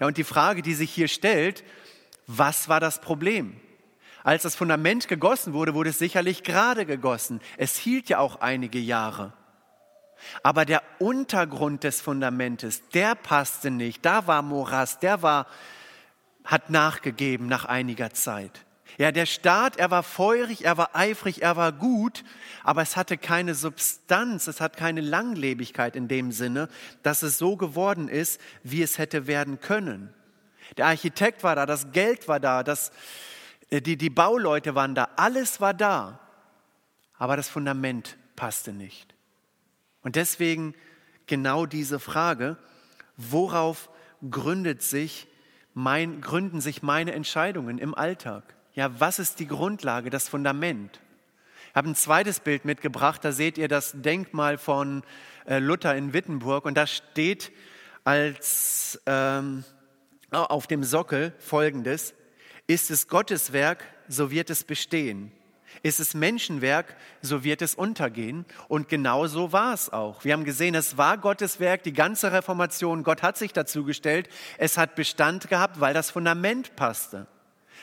Ja, 0.01 0.07
und 0.07 0.17
die 0.17 0.25
Frage, 0.25 0.63
die 0.63 0.75
sich 0.75 0.91
hier 0.91 1.09
stellt, 1.09 1.65
was 2.27 2.69
war 2.69 2.81
das 2.81 3.01
Problem? 3.01 3.61
Als 4.25 4.45
das 4.45 4.55
Fundament 4.55 5.09
gegossen 5.09 5.53
wurde, 5.53 5.75
wurde 5.75 5.91
es 5.91 5.99
sicherlich 5.99 6.45
gerade 6.45 6.87
gegossen. 6.87 7.41
Es 7.57 7.77
hielt 7.77 8.09
ja 8.09 8.19
auch 8.19 8.41
einige 8.41 8.79
Jahre. 8.79 9.33
Aber 10.43 10.65
der 10.65 10.83
Untergrund 11.01 11.83
des 11.85 12.01
Fundamentes, 12.01 12.89
der 12.91 13.17
passte 13.17 13.71
nicht. 13.71 14.05
Da 14.05 14.27
war 14.29 14.43
Morast, 14.43 15.03
der 15.03 15.23
war 15.23 15.47
hat 16.45 16.71
nachgegeben 16.71 17.47
nach 17.47 17.65
einiger 17.65 18.11
Zeit. 18.11 18.65
Ja, 18.99 19.11
der 19.11 19.27
Staat, 19.27 19.79
er 19.79 19.91
war 19.91 20.03
feurig, 20.03 20.65
er 20.65 20.77
war 20.77 20.95
eifrig, 20.95 21.43
er 21.43 21.57
war 21.57 21.73
gut, 21.73 22.25
aber 22.63 22.83
es 22.83 22.97
hatte 22.97 23.17
keine 23.17 23.55
Substanz, 23.55 24.47
es 24.47 24.61
hat 24.61 24.77
keine 24.77 25.01
Langlebigkeit 25.01 25.97
in 25.97 26.09
dem 26.09 26.31
Sinne, 26.31 26.69
dass 27.03 27.23
es 27.23 27.39
so 27.39 27.57
geworden 27.57 28.09
ist, 28.09 28.41
wie 28.63 28.83
es 28.83 28.99
hätte 28.99 29.27
werden 29.27 29.61
können. 29.61 30.13
Der 30.77 30.87
Architekt 30.87 31.43
war 31.43 31.57
da, 31.57 31.65
das 31.65 31.93
Geld 31.93 32.29
war 32.29 32.39
da, 32.39 32.63
das, 32.63 32.93
äh, 33.71 33.81
die, 33.81 33.97
die 33.97 34.11
Bauleute 34.11 34.75
waren 34.75 34.95
da, 34.95 35.09
alles 35.17 35.61
war 35.61 35.75
da, 35.75 36.21
aber 37.17 37.37
das 37.37 37.49
Fundament 37.49 38.19
passte 38.37 38.73
nicht. 38.73 39.15
Und 40.03 40.17
deswegen 40.17 40.75
genau 41.27 41.65
diese 41.65 41.99
Frage, 41.99 42.57
worauf 43.17 43.89
gründet 44.31 44.83
sich 44.83 45.29
mein, 45.75 46.21
gründen 46.21 46.61
sich 46.61 46.83
meine 46.83 47.13
Entscheidungen 47.13 47.79
im 47.79 47.95
Alltag? 47.95 48.43
Ja, 48.75 49.01
was 49.01 49.19
ist 49.19 49.41
die 49.41 49.47
Grundlage, 49.47 50.11
das 50.11 50.29
Fundament? 50.29 51.01
Ich 51.71 51.77
habe 51.77 51.89
ein 51.89 51.95
zweites 51.95 52.41
Bild 52.41 52.65
mitgebracht, 52.65 53.25
da 53.25 53.33
seht 53.33 53.57
ihr 53.59 53.69
das 53.69 53.93
Denkmal 53.95 54.59
von 54.59 55.03
äh, 55.47 55.59
Luther 55.59 55.95
in 55.97 56.13
Wittenburg 56.13 56.65
und 56.67 56.77
da 56.77 56.87
steht 56.87 57.53
als 58.05 59.01
ähm, 59.07 59.65
auf 60.31 60.67
dem 60.67 60.85
Sockel 60.85 61.33
folgendes, 61.39 62.15
ist 62.67 62.91
es 62.91 63.09
Gottes 63.09 63.53
Werk, 63.53 63.85
so 64.09 64.31
wird 64.31 64.51
es 64.51 64.65
bestehen. 64.65 65.33
Ist 65.83 65.99
es 65.99 66.15
Menschenwerk, 66.15 66.97
so 67.23 67.43
wird 67.43 67.61
es 67.61 67.75
untergehen. 67.75 68.45
Und 68.69 68.89
genau 68.89 69.27
so 69.27 69.53
war 69.53 69.75
es 69.75 69.93
auch. 69.93 70.25
Wir 70.25 70.33
haben 70.33 70.45
gesehen, 70.45 70.75
es 70.77 70.97
war 70.97 71.19
Gottes 71.19 71.59
Werk, 71.59 71.83
die 71.83 71.93
ganze 71.93 72.33
Reformation. 72.33 73.03
Gott 73.03 73.23
hat 73.23 73.37
sich 73.37 73.53
dazu 73.53 73.85
gestellt. 73.85 74.29
Es 74.59 74.79
hat 74.79 74.95
Bestand 74.95 75.49
gehabt, 75.49 75.81
weil 75.81 75.93
das 75.93 76.11
Fundament 76.11 76.77
passte. 76.77 77.27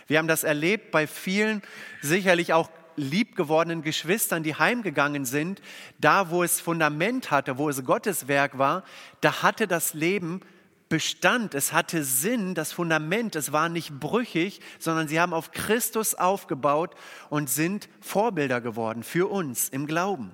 Wir 0.07 0.17
haben 0.17 0.27
das 0.27 0.43
erlebt 0.43 0.91
bei 0.91 1.07
vielen, 1.07 1.61
sicherlich 2.01 2.53
auch 2.53 2.69
liebgewordenen 2.95 3.81
Geschwistern, 3.81 4.43
die 4.43 4.55
heimgegangen 4.55 5.25
sind. 5.25 5.61
Da, 5.99 6.29
wo 6.29 6.43
es 6.43 6.61
Fundament 6.61 7.31
hatte, 7.31 7.57
wo 7.57 7.69
es 7.69 7.83
Gottes 7.83 8.27
Werk 8.27 8.57
war, 8.57 8.83
da 9.21 9.41
hatte 9.41 9.67
das 9.67 9.93
Leben 9.93 10.41
Bestand, 10.89 11.53
es 11.53 11.71
hatte 11.71 12.03
Sinn, 12.03 12.55
das 12.55 12.71
Fundament, 12.71 13.35
es 13.35 13.51
war 13.51 13.69
nicht 13.69 13.99
brüchig, 13.99 14.59
sondern 14.79 15.07
sie 15.07 15.19
haben 15.19 15.35
auf 15.35 15.51
Christus 15.51 16.15
aufgebaut 16.15 16.95
und 17.29 17.49
sind 17.49 17.87
Vorbilder 18.01 18.59
geworden 18.59 19.03
für 19.03 19.29
uns 19.29 19.69
im 19.69 19.85
Glauben. 19.85 20.31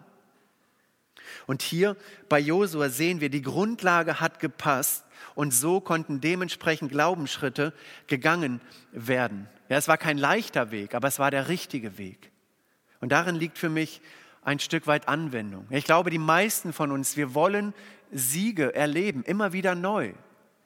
Und 1.45 1.61
hier 1.61 1.97
bei 2.29 2.39
Josua 2.39 2.89
sehen 2.89 3.19
wir, 3.19 3.29
die 3.29 3.41
Grundlage 3.41 4.21
hat 4.21 4.39
gepasst 4.39 5.03
und 5.35 5.53
so 5.53 5.81
konnten 5.81 6.21
dementsprechend 6.21 6.91
Glaubensschritte 6.91 7.73
gegangen 8.07 8.61
werden. 8.91 9.49
Ja, 9.67 9.77
es 9.77 9.89
war 9.89 9.97
kein 9.97 10.17
leichter 10.17 10.71
Weg, 10.71 10.95
aber 10.95 11.09
es 11.09 11.19
war 11.19 11.31
der 11.31 11.49
richtige 11.49 11.97
Weg. 11.97 12.31
Und 13.01 13.11
darin 13.11 13.35
liegt 13.35 13.57
für 13.57 13.69
mich 13.69 14.01
ein 14.41 14.59
Stück 14.59 14.87
weit 14.87 15.07
Anwendung. 15.07 15.67
Ich 15.69 15.85
glaube, 15.85 16.11
die 16.11 16.19
meisten 16.19 16.71
von 16.71 16.91
uns, 16.91 17.17
wir 17.17 17.33
wollen 17.33 17.73
Siege 18.11 18.73
erleben, 18.73 19.23
immer 19.23 19.51
wieder 19.51 19.75
neu. 19.75 20.13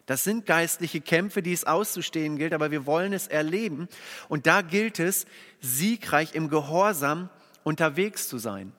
Das 0.09 0.23
sind 0.23 0.47
geistliche 0.47 1.01
Kämpfe, 1.01 1.43
die 1.43 1.53
es 1.53 1.65
auszustehen 1.65 2.35
gilt, 2.35 2.55
aber 2.55 2.71
wir 2.71 2.87
wollen 2.87 3.13
es 3.13 3.27
erleben. 3.27 3.87
Und 4.27 4.47
da 4.47 4.63
gilt 4.63 4.97
es, 4.97 5.27
siegreich 5.61 6.33
im 6.33 6.49
Gehorsam 6.49 7.29
unterwegs 7.63 8.27
zu 8.27 8.39
sein. 8.39 8.73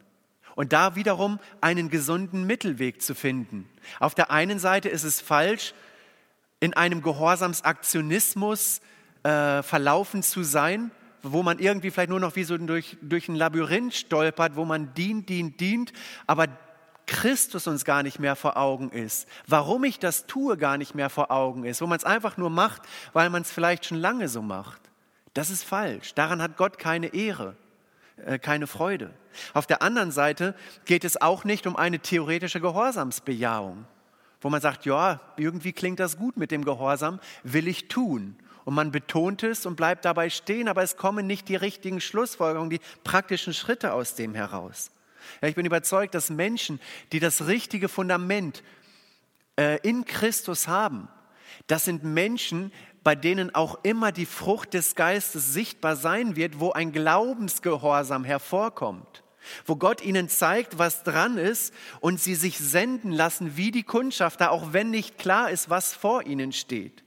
Und 0.56 0.72
da 0.72 0.96
wiederum 0.96 1.38
einen 1.60 1.88
gesunden 1.88 2.48
Mittelweg 2.48 3.00
zu 3.00 3.14
finden. 3.14 3.68
Auf 4.00 4.16
der 4.16 4.32
einen 4.32 4.58
Seite 4.58 4.88
ist 4.88 5.04
es 5.04 5.20
falsch, 5.20 5.72
in 6.58 6.74
einem 6.74 7.00
Gehorsamsaktionismus 7.00 8.80
äh, 9.22 9.62
verlaufen 9.62 10.24
zu 10.24 10.42
sein, 10.42 10.90
wo 11.22 11.44
man 11.44 11.60
irgendwie 11.60 11.92
vielleicht 11.92 12.10
nur 12.10 12.18
noch 12.18 12.34
wie 12.34 12.42
so 12.42 12.58
durch, 12.58 12.96
durch 13.02 13.28
ein 13.28 13.36
Labyrinth 13.36 13.94
stolpert, 13.94 14.56
wo 14.56 14.64
man 14.64 14.94
dient, 14.94 15.28
dient, 15.28 15.60
dient, 15.60 15.92
aber 16.26 16.48
Christus 17.10 17.66
uns 17.66 17.84
gar 17.84 18.04
nicht 18.04 18.20
mehr 18.20 18.36
vor 18.36 18.56
Augen 18.56 18.90
ist, 18.90 19.26
warum 19.48 19.82
ich 19.82 19.98
das 19.98 20.26
tue 20.26 20.56
gar 20.56 20.78
nicht 20.78 20.94
mehr 20.94 21.10
vor 21.10 21.32
Augen 21.32 21.64
ist, 21.64 21.82
wo 21.82 21.86
man 21.88 21.98
es 21.98 22.04
einfach 22.04 22.36
nur 22.36 22.50
macht, 22.50 22.82
weil 23.12 23.30
man 23.30 23.42
es 23.42 23.50
vielleicht 23.50 23.84
schon 23.84 23.98
lange 23.98 24.28
so 24.28 24.42
macht. 24.42 24.80
Das 25.34 25.50
ist 25.50 25.64
falsch. 25.64 26.14
Daran 26.14 26.40
hat 26.40 26.56
Gott 26.56 26.78
keine 26.78 27.08
Ehre, 27.08 27.56
äh, 28.24 28.38
keine 28.38 28.68
Freude. 28.68 29.10
Auf 29.54 29.66
der 29.66 29.82
anderen 29.82 30.12
Seite 30.12 30.54
geht 30.84 31.04
es 31.04 31.20
auch 31.20 31.42
nicht 31.42 31.66
um 31.66 31.74
eine 31.74 31.98
theoretische 31.98 32.60
Gehorsamsbejahung, 32.60 33.86
wo 34.40 34.48
man 34.48 34.60
sagt, 34.60 34.86
ja, 34.86 35.18
irgendwie 35.36 35.72
klingt 35.72 35.98
das 35.98 36.16
gut 36.16 36.36
mit 36.36 36.52
dem 36.52 36.64
Gehorsam, 36.64 37.18
will 37.42 37.66
ich 37.66 37.88
tun. 37.88 38.36
und 38.64 38.74
man 38.74 38.92
betont 38.92 39.42
es 39.42 39.66
und 39.66 39.74
bleibt 39.74 40.04
dabei 40.04 40.30
stehen, 40.30 40.68
aber 40.68 40.84
es 40.84 40.96
kommen 40.96 41.26
nicht 41.26 41.48
die 41.48 41.56
richtigen 41.56 42.00
Schlussfolgerungen, 42.00 42.70
die 42.70 42.80
praktischen 43.02 43.52
Schritte 43.52 43.94
aus 43.94 44.14
dem 44.14 44.34
heraus. 44.34 44.92
Ja, 45.40 45.48
ich 45.48 45.54
bin 45.54 45.66
überzeugt, 45.66 46.14
dass 46.14 46.30
Menschen, 46.30 46.80
die 47.12 47.20
das 47.20 47.46
richtige 47.46 47.88
Fundament 47.88 48.62
äh, 49.56 49.78
in 49.86 50.04
Christus 50.04 50.68
haben, 50.68 51.08
das 51.66 51.84
sind 51.84 52.04
Menschen, 52.04 52.72
bei 53.02 53.14
denen 53.14 53.54
auch 53.54 53.78
immer 53.82 54.12
die 54.12 54.26
Frucht 54.26 54.74
des 54.74 54.94
Geistes 54.94 55.52
sichtbar 55.52 55.96
sein 55.96 56.36
wird, 56.36 56.60
wo 56.60 56.72
ein 56.72 56.92
Glaubensgehorsam 56.92 58.24
hervorkommt, 58.24 59.22
wo 59.64 59.76
Gott 59.76 60.02
ihnen 60.02 60.28
zeigt, 60.28 60.78
was 60.78 61.02
dran 61.02 61.38
ist 61.38 61.72
und 62.00 62.20
sie 62.20 62.34
sich 62.34 62.58
senden 62.58 63.12
lassen 63.12 63.56
wie 63.56 63.70
die 63.70 63.84
Kundschafter, 63.84 64.50
auch 64.50 64.72
wenn 64.72 64.90
nicht 64.90 65.18
klar 65.18 65.50
ist, 65.50 65.70
was 65.70 65.94
vor 65.94 66.26
ihnen 66.26 66.52
steht. 66.52 67.04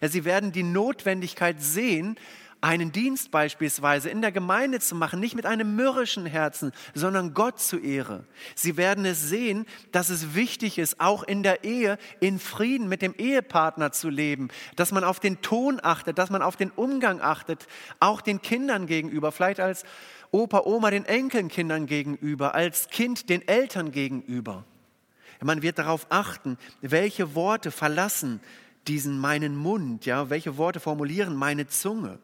Ja, 0.00 0.08
sie 0.08 0.24
werden 0.24 0.50
die 0.50 0.64
Notwendigkeit 0.64 1.62
sehen, 1.62 2.18
einen 2.60 2.90
Dienst 2.90 3.30
beispielsweise 3.30 4.10
in 4.10 4.20
der 4.20 4.32
Gemeinde 4.32 4.80
zu 4.80 4.94
machen, 4.94 5.20
nicht 5.20 5.36
mit 5.36 5.46
einem 5.46 5.76
mürrischen 5.76 6.26
Herzen, 6.26 6.72
sondern 6.94 7.34
Gott 7.34 7.60
zu 7.60 7.78
Ehre. 7.78 8.24
Sie 8.54 8.76
werden 8.76 9.04
es 9.04 9.22
sehen, 9.28 9.66
dass 9.92 10.10
es 10.10 10.34
wichtig 10.34 10.78
ist, 10.78 11.00
auch 11.00 11.22
in 11.22 11.42
der 11.42 11.64
Ehe 11.64 11.98
in 12.20 12.38
Frieden 12.38 12.88
mit 12.88 13.02
dem 13.02 13.14
Ehepartner 13.14 13.92
zu 13.92 14.08
leben, 14.08 14.48
dass 14.76 14.90
man 14.90 15.04
auf 15.04 15.20
den 15.20 15.40
Ton 15.40 15.78
achtet, 15.82 16.18
dass 16.18 16.30
man 16.30 16.42
auf 16.42 16.56
den 16.56 16.70
Umgang 16.70 17.20
achtet, 17.20 17.66
auch 18.00 18.20
den 18.20 18.42
Kindern 18.42 18.86
gegenüber, 18.86 19.30
vielleicht 19.30 19.60
als 19.60 19.84
Opa, 20.30 20.62
Oma 20.64 20.90
den 20.90 21.04
Enkelkindern 21.04 21.86
gegenüber, 21.86 22.54
als 22.54 22.88
Kind 22.88 23.30
den 23.30 23.46
Eltern 23.46 23.92
gegenüber. 23.92 24.64
Man 25.40 25.62
wird 25.62 25.78
darauf 25.78 26.06
achten, 26.10 26.58
welche 26.80 27.34
Worte 27.36 27.70
verlassen 27.70 28.40
diesen 28.88 29.18
meinen 29.18 29.56
Mund, 29.56 30.06
ja, 30.06 30.30
welche 30.30 30.56
Worte 30.56 30.80
formulieren 30.80 31.36
meine 31.36 31.68
Zunge. 31.68 32.18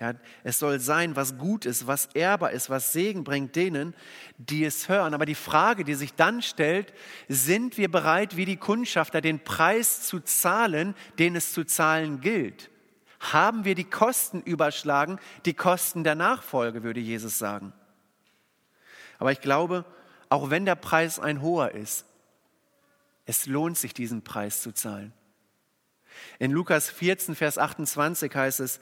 Ja, 0.00 0.14
es 0.44 0.58
soll 0.58 0.80
sein, 0.80 1.14
was 1.14 1.36
gut 1.36 1.66
ist, 1.66 1.86
was 1.86 2.06
ehrbar 2.14 2.52
ist, 2.52 2.70
was 2.70 2.94
Segen 2.94 3.22
bringt 3.22 3.54
denen, 3.54 3.94
die 4.38 4.64
es 4.64 4.88
hören. 4.88 5.12
Aber 5.12 5.26
die 5.26 5.34
Frage, 5.34 5.84
die 5.84 5.92
sich 5.92 6.14
dann 6.14 6.40
stellt, 6.40 6.94
sind 7.28 7.76
wir 7.76 7.90
bereit, 7.90 8.34
wie 8.34 8.46
die 8.46 8.56
Kundschafter, 8.56 9.20
den 9.20 9.44
Preis 9.44 10.02
zu 10.06 10.20
zahlen, 10.20 10.94
den 11.18 11.36
es 11.36 11.52
zu 11.52 11.64
zahlen 11.64 12.22
gilt? 12.22 12.70
Haben 13.20 13.66
wir 13.66 13.74
die 13.74 13.84
Kosten 13.84 14.40
überschlagen, 14.40 15.18
die 15.44 15.52
Kosten 15.52 16.02
der 16.02 16.14
Nachfolge, 16.14 16.82
würde 16.82 17.00
Jesus 17.00 17.38
sagen. 17.38 17.74
Aber 19.18 19.32
ich 19.32 19.42
glaube, 19.42 19.84
auch 20.30 20.48
wenn 20.48 20.64
der 20.64 20.76
Preis 20.76 21.18
ein 21.18 21.42
hoher 21.42 21.72
ist, 21.72 22.06
es 23.26 23.44
lohnt 23.44 23.76
sich, 23.76 23.92
diesen 23.92 24.22
Preis 24.22 24.62
zu 24.62 24.72
zahlen. 24.72 25.12
In 26.38 26.52
Lukas 26.52 26.88
14, 26.88 27.34
Vers 27.34 27.58
28 27.58 28.34
heißt 28.34 28.60
es, 28.60 28.80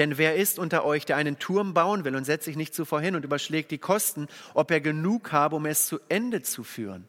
denn 0.00 0.16
wer 0.16 0.34
ist 0.34 0.58
unter 0.58 0.86
euch, 0.86 1.04
der 1.04 1.16
einen 1.16 1.38
Turm 1.38 1.74
bauen 1.74 2.06
will 2.06 2.16
und 2.16 2.24
setzt 2.24 2.46
sich 2.46 2.56
nicht 2.56 2.74
zuvor 2.74 3.02
hin 3.02 3.16
und 3.16 3.22
überschlägt 3.22 3.70
die 3.70 3.76
Kosten, 3.76 4.28
ob 4.54 4.70
er 4.70 4.80
genug 4.80 5.30
habe, 5.30 5.56
um 5.56 5.66
es 5.66 5.86
zu 5.86 6.00
Ende 6.08 6.40
zu 6.40 6.64
führen? 6.64 7.04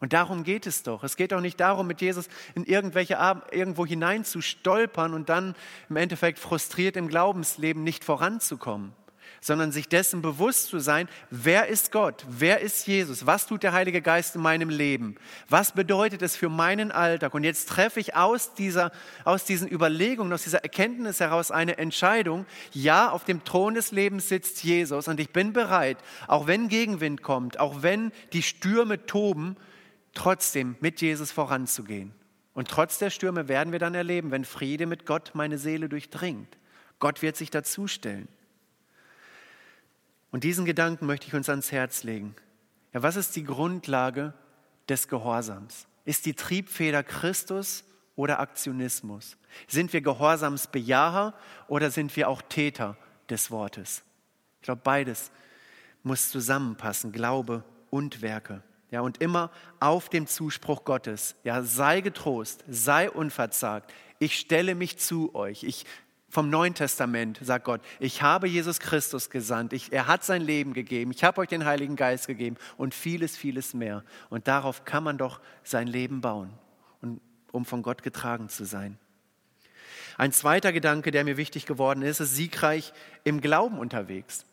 Und 0.00 0.12
darum 0.12 0.42
geht 0.42 0.66
es 0.66 0.82
doch. 0.82 1.04
Es 1.04 1.16
geht 1.16 1.30
doch 1.30 1.40
nicht 1.40 1.60
darum, 1.60 1.86
mit 1.86 2.00
Jesus 2.00 2.28
in 2.56 2.64
irgendwelche 2.64 3.16
irgendwo 3.52 3.86
hinein 3.86 4.24
zu 4.24 4.40
stolpern 4.40 5.14
und 5.14 5.28
dann 5.28 5.54
im 5.88 5.94
Endeffekt 5.94 6.40
frustriert 6.40 6.96
im 6.96 7.06
Glaubensleben 7.06 7.84
nicht 7.84 8.02
voranzukommen 8.02 8.92
sondern 9.40 9.72
sich 9.72 9.88
dessen 9.88 10.22
bewusst 10.22 10.68
zu 10.68 10.78
sein, 10.78 11.08
wer 11.30 11.68
ist 11.68 11.92
Gott, 11.92 12.24
wer 12.28 12.60
ist 12.60 12.86
Jesus, 12.86 13.26
was 13.26 13.46
tut 13.46 13.62
der 13.62 13.72
Heilige 13.72 14.02
Geist 14.02 14.36
in 14.36 14.42
meinem 14.42 14.68
Leben, 14.68 15.16
was 15.48 15.72
bedeutet 15.72 16.22
es 16.22 16.36
für 16.36 16.48
meinen 16.48 16.92
Alltag. 16.92 17.34
Und 17.34 17.44
jetzt 17.44 17.68
treffe 17.68 18.00
ich 18.00 18.16
aus, 18.16 18.54
dieser, 18.54 18.92
aus 19.24 19.44
diesen 19.44 19.70
Überlegungen, 19.70 20.32
aus 20.32 20.44
dieser 20.44 20.62
Erkenntnis 20.62 21.20
heraus 21.20 21.50
eine 21.50 21.78
Entscheidung, 21.78 22.46
ja, 22.72 23.10
auf 23.10 23.24
dem 23.24 23.44
Thron 23.44 23.74
des 23.74 23.92
Lebens 23.92 24.28
sitzt 24.28 24.64
Jesus 24.64 25.08
und 25.08 25.20
ich 25.20 25.30
bin 25.30 25.52
bereit, 25.52 25.98
auch 26.26 26.46
wenn 26.46 26.68
Gegenwind 26.68 27.22
kommt, 27.22 27.60
auch 27.60 27.82
wenn 27.82 28.12
die 28.32 28.42
Stürme 28.42 29.06
toben, 29.06 29.56
trotzdem 30.14 30.76
mit 30.80 31.00
Jesus 31.00 31.30
voranzugehen. 31.30 32.12
Und 32.54 32.68
trotz 32.68 32.98
der 32.98 33.10
Stürme 33.10 33.48
werden 33.48 33.70
wir 33.72 33.78
dann 33.78 33.94
erleben, 33.94 34.30
wenn 34.30 34.46
Friede 34.46 34.86
mit 34.86 35.04
Gott 35.04 35.32
meine 35.34 35.58
Seele 35.58 35.90
durchdringt. 35.90 36.56
Gott 36.98 37.20
wird 37.20 37.36
sich 37.36 37.50
dazustellen. 37.50 38.28
Und 40.36 40.44
diesen 40.44 40.66
Gedanken 40.66 41.06
möchte 41.06 41.26
ich 41.26 41.32
uns 41.32 41.48
ans 41.48 41.72
Herz 41.72 42.02
legen. 42.02 42.36
Ja, 42.92 43.02
was 43.02 43.16
ist 43.16 43.34
die 43.36 43.44
Grundlage 43.44 44.34
des 44.86 45.08
Gehorsams? 45.08 45.86
Ist 46.04 46.26
die 46.26 46.34
Triebfeder 46.34 47.02
Christus 47.02 47.84
oder 48.16 48.38
Aktionismus? 48.38 49.38
Sind 49.66 49.94
wir 49.94 50.02
Gehorsamsbejaher 50.02 51.32
oder 51.68 51.90
sind 51.90 52.14
wir 52.16 52.28
auch 52.28 52.42
Täter 52.42 52.98
des 53.30 53.50
Wortes? 53.50 54.02
Ich 54.60 54.66
glaube, 54.66 54.82
beides 54.84 55.30
muss 56.02 56.28
zusammenpassen, 56.28 57.12
Glaube 57.12 57.64
und 57.88 58.20
Werke. 58.20 58.62
Ja, 58.90 59.00
und 59.00 59.22
immer 59.22 59.50
auf 59.80 60.10
dem 60.10 60.26
Zuspruch 60.26 60.84
Gottes. 60.84 61.34
Ja, 61.44 61.62
sei 61.62 62.02
getrost, 62.02 62.62
sei 62.68 63.10
unverzagt. 63.10 63.90
Ich 64.18 64.38
stelle 64.38 64.74
mich 64.74 64.98
zu 64.98 65.34
euch. 65.34 65.62
Ich 65.62 65.86
vom 66.28 66.50
Neuen 66.50 66.74
Testament 66.74 67.38
sagt 67.40 67.64
Gott, 67.64 67.80
ich 68.00 68.20
habe 68.20 68.46
Jesus 68.46 68.80
Christus 68.80 69.30
gesandt, 69.30 69.72
ich, 69.72 69.92
er 69.92 70.06
hat 70.06 70.24
sein 70.24 70.42
Leben 70.42 70.72
gegeben, 70.72 71.12
ich 71.12 71.24
habe 71.24 71.40
euch 71.40 71.48
den 71.48 71.64
Heiligen 71.64 71.96
Geist 71.96 72.26
gegeben 72.26 72.56
und 72.76 72.94
vieles, 72.94 73.36
vieles 73.36 73.74
mehr. 73.74 74.02
Und 74.28 74.48
darauf 74.48 74.84
kann 74.84 75.04
man 75.04 75.18
doch 75.18 75.40
sein 75.62 75.86
Leben 75.86 76.20
bauen, 76.20 76.52
um 77.52 77.64
von 77.64 77.82
Gott 77.82 78.02
getragen 78.02 78.48
zu 78.48 78.64
sein. 78.64 78.98
Ein 80.18 80.32
zweiter 80.32 80.72
Gedanke, 80.72 81.10
der 81.10 81.24
mir 81.24 81.36
wichtig 81.36 81.66
geworden 81.66 82.02
ist, 82.02 82.20
ist 82.20 82.34
siegreich 82.34 82.92
im 83.24 83.40
Glauben 83.40 83.78
unterwegs. 83.78 84.46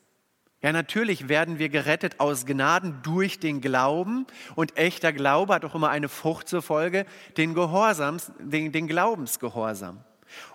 Ja, 0.62 0.72
natürlich 0.72 1.28
werden 1.28 1.58
wir 1.58 1.68
gerettet 1.68 2.20
aus 2.20 2.46
Gnaden 2.46 3.00
durch 3.02 3.38
den 3.38 3.60
Glauben 3.60 4.26
und 4.54 4.78
echter 4.78 5.12
Glaube 5.12 5.54
hat 5.54 5.64
auch 5.64 5.74
immer 5.74 5.90
eine 5.90 6.08
Frucht 6.08 6.48
zur 6.48 6.62
Folge, 6.62 7.04
den 7.36 7.52
Gehorsams, 7.52 8.32
den, 8.38 8.72
den 8.72 8.86
Glaubensgehorsam. 8.86 10.02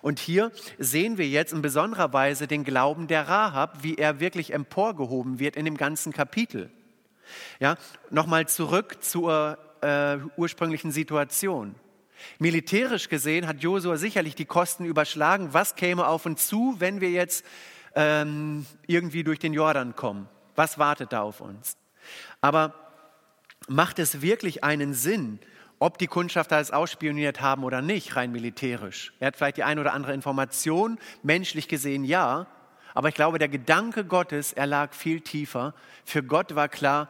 Und 0.02 0.18
hier 0.18 0.52
sehen 0.78 1.18
wir 1.18 1.28
jetzt 1.28 1.52
in 1.52 1.62
besonderer 1.62 2.12
Weise 2.12 2.46
den 2.46 2.64
Glauben 2.64 3.06
der 3.06 3.28
Rahab, 3.28 3.82
wie 3.82 3.96
er 3.96 4.20
wirklich 4.20 4.52
emporgehoben 4.52 5.38
wird 5.38 5.56
in 5.56 5.64
dem 5.64 5.76
ganzen 5.76 6.12
Kapitel. 6.12 6.70
Ja, 7.58 7.76
nochmal 8.10 8.48
zurück 8.48 9.02
zur 9.02 9.58
äh, 9.82 10.18
ursprünglichen 10.36 10.92
Situation. 10.92 11.74
Militärisch 12.38 13.08
gesehen 13.08 13.46
hat 13.46 13.62
Josua 13.62 13.96
sicherlich 13.96 14.34
die 14.34 14.44
Kosten 14.44 14.84
überschlagen. 14.84 15.52
Was 15.52 15.74
käme 15.74 16.06
auf 16.06 16.26
uns 16.26 16.46
zu, 16.46 16.76
wenn 16.78 17.00
wir 17.00 17.10
jetzt 17.10 17.44
ähm, 17.94 18.66
irgendwie 18.86 19.24
durch 19.24 19.38
den 19.38 19.52
Jordan 19.52 19.96
kommen? 19.96 20.28
Was 20.54 20.78
wartet 20.78 21.12
da 21.12 21.22
auf 21.22 21.40
uns? 21.40 21.76
Aber 22.40 22.74
macht 23.68 23.98
es 23.98 24.20
wirklich 24.20 24.64
einen 24.64 24.94
Sinn, 24.94 25.38
ob 25.80 25.98
die 25.98 26.06
Kundschafter 26.06 26.60
es 26.60 26.70
ausspioniert 26.70 27.40
haben 27.40 27.64
oder 27.64 27.82
nicht, 27.82 28.14
rein 28.14 28.30
militärisch. 28.30 29.12
Er 29.18 29.28
hat 29.28 29.36
vielleicht 29.36 29.56
die 29.56 29.64
eine 29.64 29.80
oder 29.80 29.94
andere 29.94 30.12
Information, 30.12 30.98
menschlich 31.22 31.66
gesehen 31.66 32.04
ja, 32.04 32.46
aber 32.94 33.08
ich 33.08 33.14
glaube, 33.14 33.38
der 33.38 33.48
Gedanke 33.48 34.04
Gottes, 34.04 34.52
er 34.52 34.66
lag 34.66 34.92
viel 34.92 35.20
tiefer. 35.20 35.74
Für 36.04 36.22
Gott 36.22 36.54
war 36.54 36.68
klar, 36.68 37.08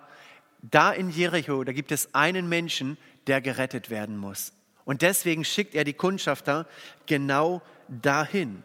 da 0.62 0.92
in 0.92 1.10
Jericho, 1.10 1.64
da 1.64 1.72
gibt 1.72 1.90
es 1.90 2.14
einen 2.14 2.48
Menschen, 2.48 2.96
der 3.26 3.40
gerettet 3.40 3.90
werden 3.90 4.16
muss. 4.16 4.52
Und 4.84 5.02
deswegen 5.02 5.44
schickt 5.44 5.74
er 5.74 5.84
die 5.84 5.94
Kundschafter 5.94 6.66
genau 7.06 7.62
dahin. 7.88 8.62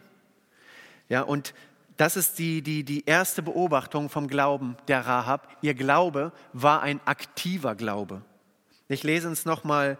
Ja, 1.10 1.22
und 1.22 1.54
das 1.98 2.18
ist 2.18 2.38
die, 2.38 2.62
die, 2.62 2.84
die 2.84 3.06
erste 3.06 3.41
Beobachtung 3.41 4.10
vom 4.10 4.28
Glauben 4.28 4.76
der 4.88 5.06
Rahab. 5.06 5.48
Ihr 5.62 5.74
Glaube 5.74 6.32
war 6.52 6.82
ein 6.82 7.00
aktiver 7.06 7.74
Glaube. 7.76 8.22
Ich 8.88 9.04
lese 9.04 9.28
uns 9.28 9.45
nochmal 9.45 9.98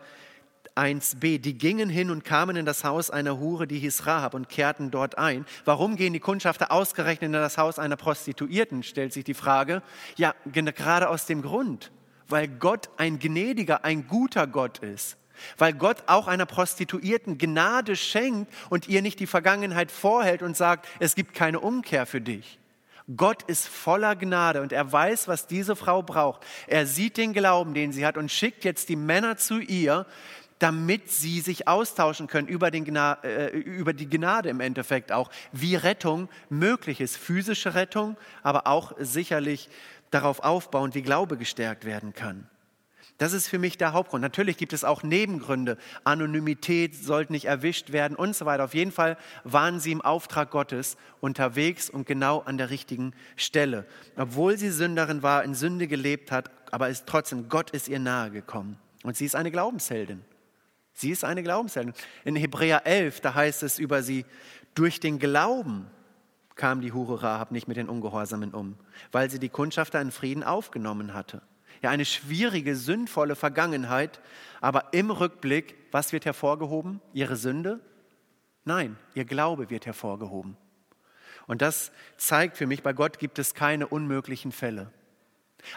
1b. 0.76 1.39
Die 1.39 1.58
gingen 1.58 1.89
hin 1.89 2.12
und 2.12 2.24
kamen 2.24 2.56
in 2.56 2.65
das 2.65 2.84
Haus 2.84 3.10
einer 3.10 3.39
Hure, 3.39 3.65
die 3.65 3.80
hieß 3.80 4.06
Rahab, 4.06 4.34
und 4.34 4.50
kehrten 4.50 4.91
dort 4.91 5.17
ein. 5.17 5.45
Warum 5.63 5.95
gehen 5.95 6.13
die 6.13 6.19
Kundschafter 6.19 6.71
ausgerechnet 6.71 7.30
in 7.30 7.34
das 7.34 7.58
Haus 7.58 7.80
einer 7.80 7.95
Prostituierten, 7.95 8.84
stellt 8.84 9.13
sich 9.13 9.24
die 9.24 9.34
Frage. 9.34 9.82
Ja, 10.17 10.36
gerade 10.45 11.10
aus 11.10 11.26
dem 11.26 11.41
Grund, 11.41 11.91
weil 12.28 12.48
Gott 12.48 12.89
ein 12.98 13.19
gnädiger, 13.19 13.86
ein 13.86 14.08
guter 14.08 14.45
Gott 14.48 14.80
ist. 14.80 15.17
Weil 15.58 15.74
Gott 15.74 16.04
auch 16.08 16.28
einer 16.28 16.45
Prostituierten 16.45 17.38
Gnade 17.38 17.95
schenkt 17.95 18.52
und 18.69 18.88
ihr 18.88 19.02
nicht 19.02 19.19
die 19.19 19.28
Vergangenheit 19.28 19.91
vorhält 19.91 20.41
und 20.41 20.56
sagt, 20.56 20.88
es 21.00 21.15
gibt 21.15 21.34
keine 21.34 21.60
Umkehr 21.60 22.06
für 22.06 22.21
dich. 22.21 22.60
Gott 23.15 23.44
ist 23.44 23.68
voller 23.68 24.15
Gnade 24.15 24.62
und 24.62 24.72
er 24.72 24.91
weiß, 24.91 25.28
was 25.28 25.46
diese 25.46 25.76
Frau 25.76 26.02
braucht. 26.02 26.44
Er 26.65 26.88
sieht 26.88 27.18
den 27.18 27.34
Glauben, 27.34 27.74
den 27.74 27.91
sie 27.91 28.06
hat 28.06 28.18
und 28.18 28.32
schickt 28.32 28.63
jetzt 28.63 28.89
die 28.89 28.96
Männer 28.96 29.38
zu 29.38 29.60
ihr, 29.60 30.08
damit 30.60 31.12
sie 31.12 31.41
sich 31.41 31.68
austauschen 31.68 32.28
können 32.28 32.48
über, 32.48 32.72
Gnade, 32.72 33.28
äh, 33.28 33.58
über, 33.58 33.94
die 33.94 34.10
Gnade 34.10 34.50
im 34.50 34.60
Endeffekt 34.60 35.12
auch, 35.12 35.30
wie 35.52 35.76
Rettung 35.76 36.30
möglich 36.50 37.02
ist, 37.02 37.18
physische 37.18 37.76
Rettung, 37.76 38.18
aber 38.41 38.65
auch 38.65 38.94
sicherlich 38.98 39.70
darauf 40.12 40.39
aufbauend, 40.39 40.96
wie 40.96 41.02
Glaube 41.02 41.38
gestärkt 41.38 41.86
werden 41.86 42.13
kann. 42.13 42.50
Das 43.17 43.32
ist 43.32 43.47
für 43.47 43.60
mich 43.60 43.78
der 43.78 43.93
Hauptgrund. 43.93 44.21
Natürlich 44.21 44.58
gibt 44.58 44.73
es 44.73 44.84
auch 44.84 45.01
Nebengründe. 45.01 45.78
Anonymität 46.04 46.95
sollte 46.95 47.32
nicht 47.32 47.45
erwischt 47.45 47.93
werden 47.93 48.17
und 48.17 48.36
so 48.36 48.45
weiter. 48.45 48.65
Auf 48.65 48.73
jeden 48.73 48.91
Fall 48.91 49.17
waren 49.45 49.80
sie 49.80 49.93
im 49.93 50.01
Auftrag 50.01 50.51
Gottes 50.51 50.97
unterwegs 51.21 51.89
und 51.89 52.06
genau 52.06 52.39
an 52.39 52.58
der 52.58 52.69
richtigen 52.69 53.13
Stelle. 53.38 53.86
Obwohl 54.17 54.58
sie 54.58 54.69
Sünderin 54.69 55.23
war, 55.23 55.45
in 55.45 55.56
Sünde 55.56 55.88
gelebt 55.88 56.30
hat, 56.30 56.51
aber 56.71 56.89
ist 56.89 57.06
trotzdem, 57.06 57.47
Gott 57.47 57.69
ist 57.71 57.88
ihr 57.88 57.99
nahe 57.99 58.32
gekommen. 58.32 58.78
Und 59.04 59.15
sie 59.15 59.25
ist 59.25 59.36
eine 59.36 59.51
Glaubensheldin. 59.51 60.21
Sie 60.91 61.12
ist 61.12 61.23
eine 61.23 61.41
Glaubensheldin. 61.41 61.93
In 62.25 62.36
Hebräer 62.36 62.86
11, 62.86 63.21
da 63.21 63.34
heißt 63.34 63.63
es 63.63 63.80
über 63.80 64.04
sie, 64.04 64.25
durch 64.73 64.99
den 64.99 65.19
Glauben 65.19 65.88
kam 66.56 66.82
die 66.82 66.91
Hure 66.91 67.23
Rahab 67.23 67.51
nicht 67.51 67.67
mit 67.67 67.78
den 67.78 67.88
Ungehorsamen 67.88 68.54
um, 68.54 68.75
weil 69.12 69.30
sie 69.30 69.39
die 69.39 69.49
Kundschafter 69.49 70.01
in 70.01 70.12
Frieden 70.12 70.43
aufgenommen 70.43 71.13
hatte. 71.13 71.41
Ja, 71.86 71.91
eine 71.91 72.06
schwierige, 72.06 72.76
sündvolle 72.76 73.36
Vergangenheit, 73.36 74.19
aber 74.60 74.91
im 74.91 75.12
Rückblick, 75.12 75.76
was 75.91 76.13
wird 76.13 76.26
hervorgehoben? 76.26 77.00
Ihre 77.13 77.36
Sünde? 77.36 77.80
Nein, 78.63 78.98
ihr 79.13 79.24
Glaube 79.24 79.69
wird 79.69 79.86
hervorgehoben. 79.86 80.58
Und 81.45 81.62
das 81.62 81.91
zeigt 82.17 82.58
für 82.58 82.65
mich, 82.65 82.82
bei 82.82 82.91
Gott 82.91 83.19
gibt 83.19 83.38
es 83.38 83.54
keine 83.54 83.86
unmöglichen 83.86 84.52
Fälle. 84.52 84.91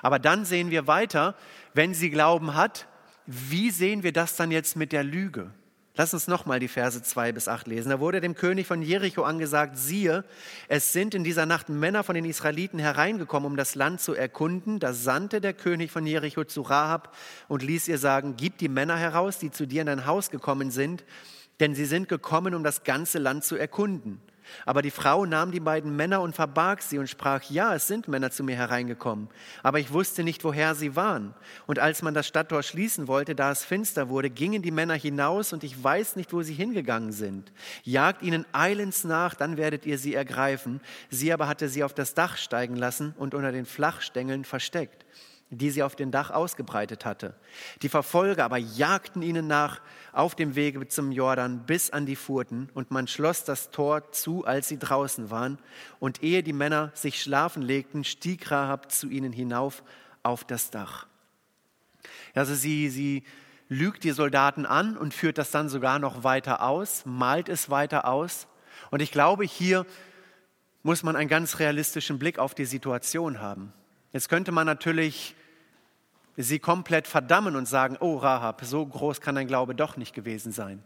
Aber 0.01 0.19
dann 0.19 0.47
sehen 0.47 0.71
wir 0.71 0.87
weiter, 0.87 1.37
wenn 1.75 1.93
sie 1.93 2.09
Glauben 2.09 2.55
hat, 2.55 2.89
wie 3.27 3.71
sehen 3.71 4.03
wir 4.03 4.15
das 4.15 4.35
dann 4.35 4.51
jetzt 4.51 4.77
mit 4.77 4.93
der 4.93 5.05
Lüge? 5.05 5.51
Lass 5.99 6.15
uns 6.15 6.29
nochmal 6.29 6.61
die 6.61 6.69
Verse 6.69 7.03
2 7.03 7.33
bis 7.33 7.49
8 7.49 7.67
lesen. 7.67 7.89
Da 7.91 7.99
wurde 7.99 8.21
dem 8.21 8.37
König 8.37 8.69
von 8.69 8.83
Jericho 8.83 9.25
angesagt, 9.25 9.77
siehe, 9.77 10.25
es 10.69 10.93
sind 10.93 11.13
in 11.13 11.25
dieser 11.25 11.45
Nacht 11.45 11.71
Männer 11.71 12.05
von 12.05 12.15
den 12.15 12.25
Israeliten 12.25 12.79
hereingekommen, 12.79 13.51
um 13.51 13.57
das 13.57 13.75
Land 13.75 14.01
zu 14.01 14.15
erkunden. 14.15 14.79
Da 14.79 14.93
sandte 14.93 15.41
der 15.41 15.55
König 15.55 15.91
von 15.91 16.07
Jericho 16.07 16.45
zu 16.45 16.63
Rahab 16.63 17.17
und 17.49 17.65
ließ 17.65 17.89
ihr 17.89 17.99
sagen, 17.99 18.35
gib 18.37 18.59
die 18.59 18.69
Männer 18.69 18.97
heraus, 18.97 19.41
die 19.41 19.51
zu 19.51 19.67
dir 19.67 19.81
in 19.81 19.89
dein 19.89 20.07
Haus 20.07 20.31
gekommen 20.31 20.71
sind, 20.71 21.05
denn 21.59 21.75
sie 21.75 21.85
sind 21.85 22.09
gekommen, 22.09 22.55
um 22.55 22.63
das 22.63 22.85
ganze 22.85 23.19
Land 23.19 23.43
zu 23.43 23.57
erkunden. 23.57 24.21
Aber 24.67 24.83
die 24.83 24.91
Frau 24.91 25.27
nahm 25.27 25.51
die 25.51 25.61
beiden 25.61 25.97
Männer 25.97 26.21
und 26.21 26.35
verbarg 26.35 26.83
sie 26.83 26.99
und 26.99 27.09
sprach, 27.09 27.43
ja, 27.51 27.75
es 27.75 27.87
sind 27.87 28.09
Männer 28.09 28.31
zu 28.31 28.45
mir 28.45 28.57
hereingekommen, 28.57 29.29
aber 29.63 29.79
ich 29.79 29.93
wusste 29.93 30.25
nicht, 30.25 30.45
woher 30.45 30.75
sie 30.75 30.97
waren. 30.97 31.35
Und 31.67 31.79
als 31.79 32.03
man 32.03 32.15
das 32.15 32.27
Stadttor 32.27 32.63
schließen 32.63 33.09
wollte, 33.09 33.35
da 33.35 33.51
es 33.51 33.65
finster 33.65 34.09
wurde, 34.09 34.31
gingen 34.31 34.63
die 34.63 34.71
Männer 34.71 34.95
hinaus 34.95 35.53
und 35.53 35.65
ich 35.65 35.83
weiß 35.83 36.17
nicht, 36.17 36.33
wo 36.33 36.43
sie 36.43 36.55
hingegangen 36.55 37.13
sind. 37.13 37.53
Jagt 37.85 38.23
ihnen 38.23 38.47
eilends 38.53 39.05
nach, 39.05 39.35
dann 39.35 39.57
werdet 39.57 39.87
ihr 39.87 39.99
sie 39.99 40.15
ergreifen. 40.15 40.81
Sie 41.11 41.33
aber 41.33 41.49
hatte 41.49 41.69
sie 41.69 41.85
auf 41.85 41.95
das 41.95 42.15
Dach 42.15 42.37
steigen 42.37 42.77
lassen 42.77 43.15
und 43.19 43.35
unter 43.35 43.53
den 43.53 43.67
Flachstängeln 43.67 44.45
versteckt 44.45 45.05
die 45.51 45.71
sie 45.71 45.83
auf 45.83 45.97
dem 45.97 46.11
Dach 46.11 46.31
ausgebreitet 46.31 47.05
hatte. 47.05 47.35
Die 47.83 47.89
Verfolger 47.89 48.45
aber 48.45 48.59
jagten 48.59 49.23
ihnen 49.23 49.47
nach 49.47 49.81
auf 50.13 50.35
dem 50.35 50.55
Wege 50.55 50.87
zum 50.89 51.11
Jordan 51.11 51.65
bis 51.65 51.91
an 51.91 52.05
die 52.05 52.17
Furten 52.17 52.69
und 52.75 52.91
man 52.91 53.09
schloss 53.09 53.45
das 53.45 53.71
Tor 53.71 54.13
zu, 54.13 54.45
als 54.45 54.69
sie 54.69 54.79
draußen 54.79 55.31
waren. 55.31 55.59
Und 56.01 56.23
ehe 56.23 56.43
die 56.43 56.53
Männer 56.53 56.91
sich 56.95 57.23
schlafen 57.23 57.63
legten, 57.63 58.05
stieg 58.05 58.51
Rahab 58.51 58.93
zu 58.93 59.09
ihnen 59.09 59.33
hinauf 59.33 59.83
auf 60.23 60.45
das 60.45 60.71
Dach. 60.71 61.07
Also 62.35 62.55
sie, 62.55 62.91
sie 62.91 63.25
lügt 63.69 64.05
die 64.05 64.11
Soldaten 64.11 64.67
an 64.67 64.97
und 64.97 65.15
führt 65.15 65.39
das 65.39 65.51
dann 65.51 65.69
sogar 65.69 65.99
noch 65.99 66.25
weiter 66.25 66.63
aus, 66.63 67.05
malt 67.07 67.49
es 67.49 67.71
weiter 67.71 68.07
aus. 68.07 68.47
Und 68.91 69.01
ich 69.01 69.13
glaube, 69.13 69.45
hier 69.45 69.87
muss 70.83 71.03
man 71.03 71.17
einen 71.17 71.29
ganz 71.29 71.59
realistischen 71.59 72.19
Blick 72.19 72.39
auf 72.39 72.55
die 72.55 72.65
Situation 72.65 73.41
haben. 73.41 73.73
Jetzt 74.13 74.29
könnte 74.29 74.53
man 74.53 74.67
natürlich 74.67 75.35
sie 76.43 76.61
komplett 76.61 77.09
verdammen 77.09 77.57
und 77.57 77.67
sagen, 77.67 77.97
oh 78.01 78.17
Rahab, 78.17 78.65
so 78.65 78.87
groß 78.87 79.21
kann 79.21 79.35
dein 79.35 79.49
Glaube 79.49 79.75
doch 79.75 79.97
nicht 79.97 80.15
gewesen 80.15 80.53
sein. 80.53 80.83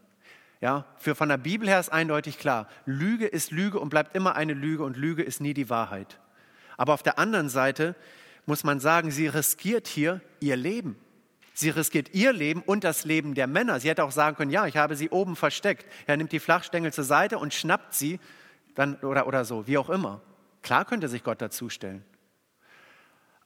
Ja, 0.61 0.87
für 0.97 1.15
von 1.15 1.29
der 1.29 1.37
Bibel 1.37 1.69
her 1.69 1.79
ist 1.79 1.93
eindeutig 1.93 2.39
klar, 2.39 2.69
Lüge 2.87 3.27
ist 3.27 3.51
Lüge 3.51 3.79
und 3.79 3.91
bleibt 3.91 4.17
immer 4.17 4.35
eine 4.35 4.55
Lüge 4.55 4.83
und 4.85 4.97
Lüge 4.97 5.23
ist 5.23 5.41
nie 5.41 5.55
die 5.55 5.69
Wahrheit. 5.69 6.19
Aber 6.77 6.95
auf 6.95 7.03
der 7.03 7.19
anderen 7.19 7.49
Seite 7.49 7.95
muss 8.47 8.65
man 8.65 8.81
sagen, 8.81 9.11
sie 9.11 9.27
riskiert 9.27 9.89
hier 9.89 10.21
ihr 10.41 10.57
Leben. 10.57 10.97
Sie 11.53 11.69
riskiert 11.69 12.15
ihr 12.15 12.33
Leben 12.33 12.63
und 12.63 12.83
das 12.83 13.05
Leben 13.05 13.35
der 13.35 13.47
Männer. 13.47 13.79
Sie 13.79 13.91
hätte 13.91 14.05
auch 14.05 14.11
sagen 14.11 14.37
können, 14.37 14.51
ja, 14.51 14.67
ich 14.67 14.79
habe 14.79 14.97
sie 14.97 15.11
oben 15.11 15.37
versteckt. 15.37 15.85
Er 16.07 16.17
nimmt 16.17 16.33
die 16.33 16.41
Flachstängel 16.41 16.93
zur 16.93 17.05
Seite 17.05 17.39
und 17.39 17.53
schnappt 17.53 17.93
sie 17.93 18.21
dann, 18.75 18.95
oder, 18.97 19.27
oder 19.27 19.45
so, 19.45 19.67
wie 19.67 19.77
auch 19.77 19.91
immer. 19.91 20.23
Klar 20.63 20.87
könnte 20.87 21.09
sich 21.09 21.23
Gott 21.23 21.43
dazustellen. 21.43 22.05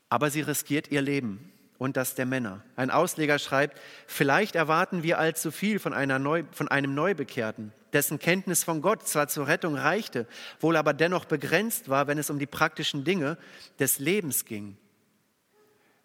Aber 0.08 0.30
sie 0.30 0.42
riskiert 0.42 0.92
ihr 0.92 1.02
Leben 1.02 1.50
und 1.78 1.96
das 1.96 2.14
der 2.14 2.26
Männer. 2.26 2.62
Ein 2.74 2.90
Ausleger 2.90 3.38
schreibt, 3.38 3.80
vielleicht 4.06 4.54
erwarten 4.54 5.02
wir 5.02 5.18
allzu 5.18 5.50
viel 5.50 5.78
von, 5.78 5.92
Neu, 6.22 6.44
von, 6.52 6.68
einem 6.68 6.94
Neubekehrten, 6.94 7.72
dessen 7.92 8.18
Kenntnis 8.18 8.64
von 8.64 8.82
Gott 8.82 9.06
zwar 9.06 9.28
zur 9.28 9.46
Rettung 9.46 9.76
reichte, 9.76 10.26
wohl 10.60 10.76
aber 10.76 10.92
dennoch 10.92 11.24
begrenzt 11.24 11.88
war, 11.88 12.06
wenn 12.06 12.18
es 12.18 12.30
um 12.30 12.38
die 12.38 12.46
praktischen 12.46 13.04
Dinge 13.04 13.36
des 13.78 13.98
Lebens 13.98 14.44
ging. 14.44 14.76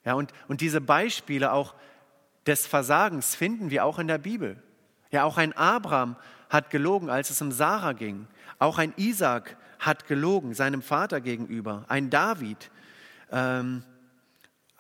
Ja, 0.04 0.14
und, 0.14 0.34
und 0.48 0.62
diese 0.62 0.82
Beispiele 0.82 1.52
auch 1.52 1.76
des 2.46 2.66
Versagens 2.66 3.36
finden 3.36 3.70
wir 3.70 3.86
auch 3.86 4.00
in 4.00 4.08
der 4.08 4.18
Bibel. 4.18 4.62
Ja, 5.12 5.24
auch 5.24 5.38
ein 5.38 5.54
Abraham 5.54 6.16
hat 6.50 6.70
gelogen, 6.70 7.10
als 7.10 7.30
es 7.30 7.42
um 7.42 7.52
Sarah 7.52 7.94
ging. 7.94 8.28
Auch 8.60 8.78
ein 8.78 8.94
Isaac 8.98 9.58
hat 9.80 10.08
gelogen, 10.08 10.54
seinem 10.54 10.82
Vater 10.82 11.22
gegenüber. 11.22 11.86
Ein 11.88 12.10
David. 12.10 12.72
Ähm, 13.32 13.84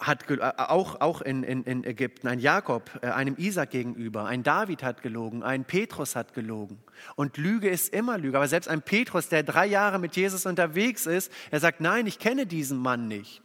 hat 0.01 0.29
äh, 0.29 0.39
auch, 0.57 0.99
auch 0.99 1.21
in, 1.21 1.43
in, 1.43 1.63
in 1.63 1.83
Ägypten, 1.83 2.27
ein 2.27 2.39
Jakob, 2.39 2.99
äh, 3.01 3.07
einem 3.07 3.35
Isaac 3.37 3.69
gegenüber, 3.69 4.25
ein 4.25 4.43
David 4.43 4.83
hat 4.83 5.01
gelogen, 5.01 5.43
ein 5.43 5.63
Petrus 5.63 6.15
hat 6.15 6.33
gelogen. 6.33 6.79
Und 7.15 7.37
Lüge 7.37 7.69
ist 7.69 7.93
immer 7.93 8.17
Lüge. 8.17 8.37
Aber 8.37 8.47
selbst 8.47 8.67
ein 8.67 8.81
Petrus, 8.81 9.29
der 9.29 9.43
drei 9.43 9.67
Jahre 9.67 9.99
mit 9.99 10.15
Jesus 10.15 10.45
unterwegs 10.45 11.05
ist, 11.05 11.31
er 11.51 11.59
sagt, 11.59 11.79
nein, 11.79 12.07
ich 12.07 12.19
kenne 12.19 12.45
diesen 12.45 12.79
Mann 12.79 13.07
nicht. 13.07 13.41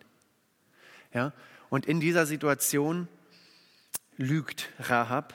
Ja? 1.12 1.32
Und 1.68 1.86
in 1.86 2.00
dieser 2.00 2.26
Situation 2.26 3.08
lügt 4.16 4.70
Rahab, 4.78 5.34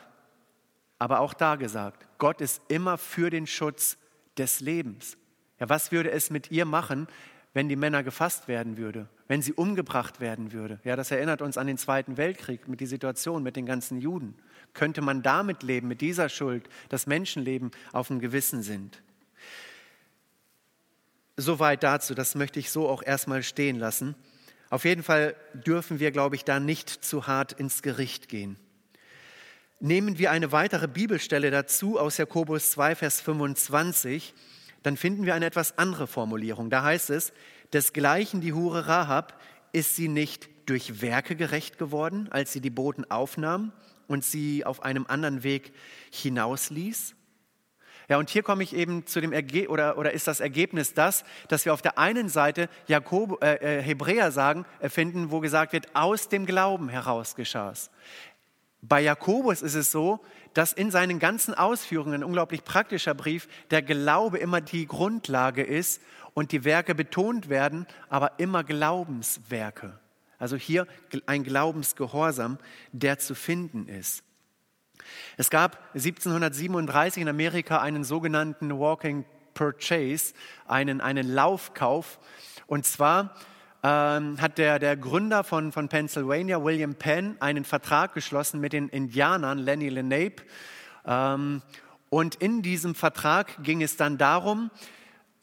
aber 0.98 1.20
auch 1.20 1.34
da 1.34 1.56
gesagt, 1.56 2.08
Gott 2.18 2.42
ist 2.42 2.62
immer 2.68 2.98
für 2.98 3.30
den 3.30 3.48
Schutz 3.48 3.98
des 4.38 4.60
Lebens. 4.60 5.18
Ja, 5.60 5.70
was 5.70 5.92
würde 5.92 6.10
es 6.10 6.32
mit 6.32 6.50
ihr 6.50 6.66
machen, 6.66 7.08
wenn 7.54 7.68
die 7.68 7.76
Männer 7.76 8.04
gefasst 8.04 8.48
werden 8.48 8.78
würde, 8.78 9.10
wenn 9.28 9.42
sie 9.42 9.54
umgebracht 9.54 10.20
werden 10.20 10.54
würde. 10.54 10.80
Ja, 10.84 10.96
das 10.96 11.12
erinnert 11.12 11.42
uns 11.42 11.58
an 11.58 11.68
den 11.68 11.78
Zweiten 11.78 12.18
Weltkrieg 12.18 12.68
mit 12.68 12.80
der 12.80 12.88
Situation 12.88 13.44
mit 13.44 13.56
den 13.56 13.66
ganzen 13.66 14.00
Juden. 14.00 14.36
Könnte 14.74 15.02
man 15.02 15.22
damit 15.22 15.64
leben, 15.64 15.88
mit 15.88 16.00
dieser 16.00 16.30
Schuld, 16.30 16.70
dass 16.88 17.08
Menschenleben 17.08 17.72
auf 17.92 18.08
dem 18.08 18.20
Gewissen 18.20 18.64
sind? 18.64 19.02
Soweit 21.36 21.84
dazu, 21.84 22.14
das 22.14 22.36
möchte 22.36 22.60
ich 22.60 22.72
so 22.72 22.88
auch 22.88 23.04
erstmal 23.04 23.44
stehen 23.44 23.80
lassen. 23.80 24.16
Auf 24.70 24.86
jeden 24.86 25.04
Fall 25.04 25.36
dürfen 25.54 26.00
wir, 26.00 26.12
glaube 26.12 26.36
ich, 26.36 26.46
da 26.46 26.60
nicht 26.60 26.90
zu 26.90 27.28
hart 27.28 27.52
ins 27.52 27.82
Gericht 27.82 28.30
gehen. 28.30 28.58
Nehmen 29.82 30.18
wir 30.20 30.32
eine 30.32 30.52
weitere 30.52 30.88
Bibelstelle 30.88 31.52
dazu 31.52 32.00
aus 32.00 32.18
Jakobus 32.18 32.72
2, 32.72 32.96
Vers 32.96 33.20
25 33.20 34.34
dann 34.84 34.98
finden 34.98 35.26
wir 35.26 35.36
eine 35.36 35.46
etwas 35.46 35.78
andere 35.78 36.08
Formulierung. 36.08 36.70
Da 36.70 36.84
heißt 36.84 37.10
es, 37.10 37.34
desgleichen 37.74 38.42
die 38.42 38.54
Hure 38.54 38.88
Rahab, 38.88 39.40
ist 39.72 39.96
sie 39.96 40.08
nicht 40.08 40.50
durch 40.66 41.02
Werke 41.02 41.36
gerecht 41.36 41.78
geworden, 41.78 42.28
als 42.32 42.54
sie 42.54 42.62
die 42.62 42.70
Boten 42.70 43.10
aufnahm 43.10 43.72
und 44.08 44.24
sie 44.24 44.66
auf 44.66 44.84
einem 44.84 45.06
anderen 45.08 45.44
Weg 45.44 45.74
hinausließ? 46.12 47.16
Ja, 48.12 48.18
und 48.18 48.30
hier 48.30 48.44
komme 48.44 48.64
ich 48.64 48.76
eben 48.76 49.06
zu 49.06 49.22
dem 49.22 49.32
Ergebnis, 49.32 49.70
oder, 49.70 49.98
oder 49.98 50.12
ist 50.12 50.28
das 50.28 50.42
Ergebnis 50.42 50.94
das, 50.94 51.24
dass 51.48 51.64
wir 51.64 51.74
auf 51.74 51.82
der 51.82 51.98
einen 51.98 52.28
Seite 52.28 52.68
Jakob, 52.88 53.42
äh, 53.42 53.80
äh, 53.80 53.82
Hebräer 53.82 54.34
sagen, 54.34 54.66
äh, 54.80 54.90
finden, 54.90 55.32
wo 55.32 55.40
gesagt 55.40 55.72
wird, 55.72 55.96
aus 55.96 56.28
dem 56.28 56.46
Glauben 56.46 56.90
heraus 56.90 57.36
geschah 57.36 57.72
es. 57.72 57.90
Bei 58.82 59.02
Jakobus 59.02 59.62
ist 59.62 59.76
es 59.76 59.92
so, 59.92 60.20
dass 60.54 60.74
in 60.74 60.92
seinen 60.92 61.20
ganzen 61.20 61.54
Ausführungen, 61.54 62.16
ein 62.16 62.24
unglaublich 62.24 62.64
praktischer 62.64 63.14
Brief, 63.14 63.48
der 63.70 63.82
Glaube 63.82 64.40
immer 64.40 64.60
die 64.60 64.88
Grundlage 64.88 65.64
ist 65.64 66.02
und 66.34 66.52
die 66.52 66.64
Werke 66.64 66.96
betont 66.96 67.50
werden, 67.50 67.86
aber 68.10 68.40
immer 68.40 68.64
Glaubenswerke. 68.64 70.00
Also 70.40 70.56
hier 70.56 70.88
ein 71.28 71.44
Glaubensgehorsam, 71.44 72.58
der 72.92 73.20
zu 73.20 73.36
finden 73.36 73.88
ist. 73.88 74.24
Es 75.38 75.50
gab 75.52 75.78
1737 75.94 77.22
in 77.22 77.30
Amerika 77.30 77.80
einen 77.80 78.04
sogenannten 78.04 78.78
Walking 78.80 79.26
Purchase, 79.54 80.34
einen, 80.68 81.02
einen 81.02 81.28
Laufkauf. 81.28 82.20
Und 82.68 82.86
zwar 82.86 83.36
ähm, 83.84 84.40
hat 84.40 84.58
der, 84.58 84.80
der 84.80 84.96
Gründer 84.96 85.44
von, 85.44 85.72
von 85.72 85.90
Pennsylvania, 85.90 86.64
William 86.64 86.96
Penn, 86.96 87.36
einen 87.40 87.66
Vertrag 87.66 88.14
geschlossen 88.14 88.60
mit 88.60 88.74
den 88.74 88.90
Indianern, 88.90 89.58
Lenny 89.58 89.90
Lenape. 89.90 90.44
Ähm, 91.06 91.62
und 92.10 92.36
in 92.36 92.62
diesem 92.62 92.94
Vertrag 92.94 93.64
ging 93.64 93.82
es 93.82 93.98
dann 93.98 94.18
darum, 94.18 94.70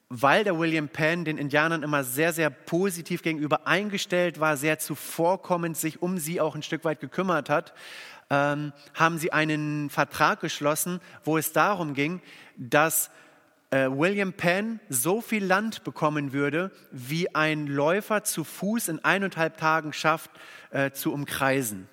weil 0.08 0.44
der 0.44 0.58
William 0.58 0.88
Penn 0.88 1.24
den 1.24 1.36
Indianern 1.36 1.82
immer 1.82 2.04
sehr, 2.04 2.32
sehr 2.32 2.50
positiv 2.50 3.22
gegenüber 3.22 3.66
eingestellt 3.66 4.40
war, 4.40 4.56
sehr 4.56 4.78
zuvorkommend 4.78 5.76
sich 5.76 6.00
um 6.00 6.18
sie 6.18 6.40
auch 6.40 6.54
ein 6.54 6.62
Stück 6.62 6.84
weit 6.84 7.00
gekümmert 7.00 7.50
hat, 7.50 7.74
ähm, 8.30 8.72
haben 8.94 9.18
sie 9.18 9.32
einen 9.32 9.90
Vertrag 9.90 10.40
geschlossen, 10.40 11.00
wo 11.24 11.38
es 11.38 11.52
darum 11.52 11.94
ging, 11.94 12.22
dass 12.56 13.10
William 13.70 14.32
Penn 14.32 14.80
so 14.88 15.20
viel 15.20 15.44
Land 15.44 15.84
bekommen 15.84 16.32
würde, 16.32 16.70
wie 16.90 17.34
ein 17.34 17.66
Läufer 17.66 18.24
zu 18.24 18.44
Fuß 18.44 18.88
in 18.88 19.04
eineinhalb 19.04 19.58
Tagen 19.58 19.92
schafft, 19.92 20.30
äh, 20.70 20.90
zu 20.90 21.12
umkreisen. 21.12 21.88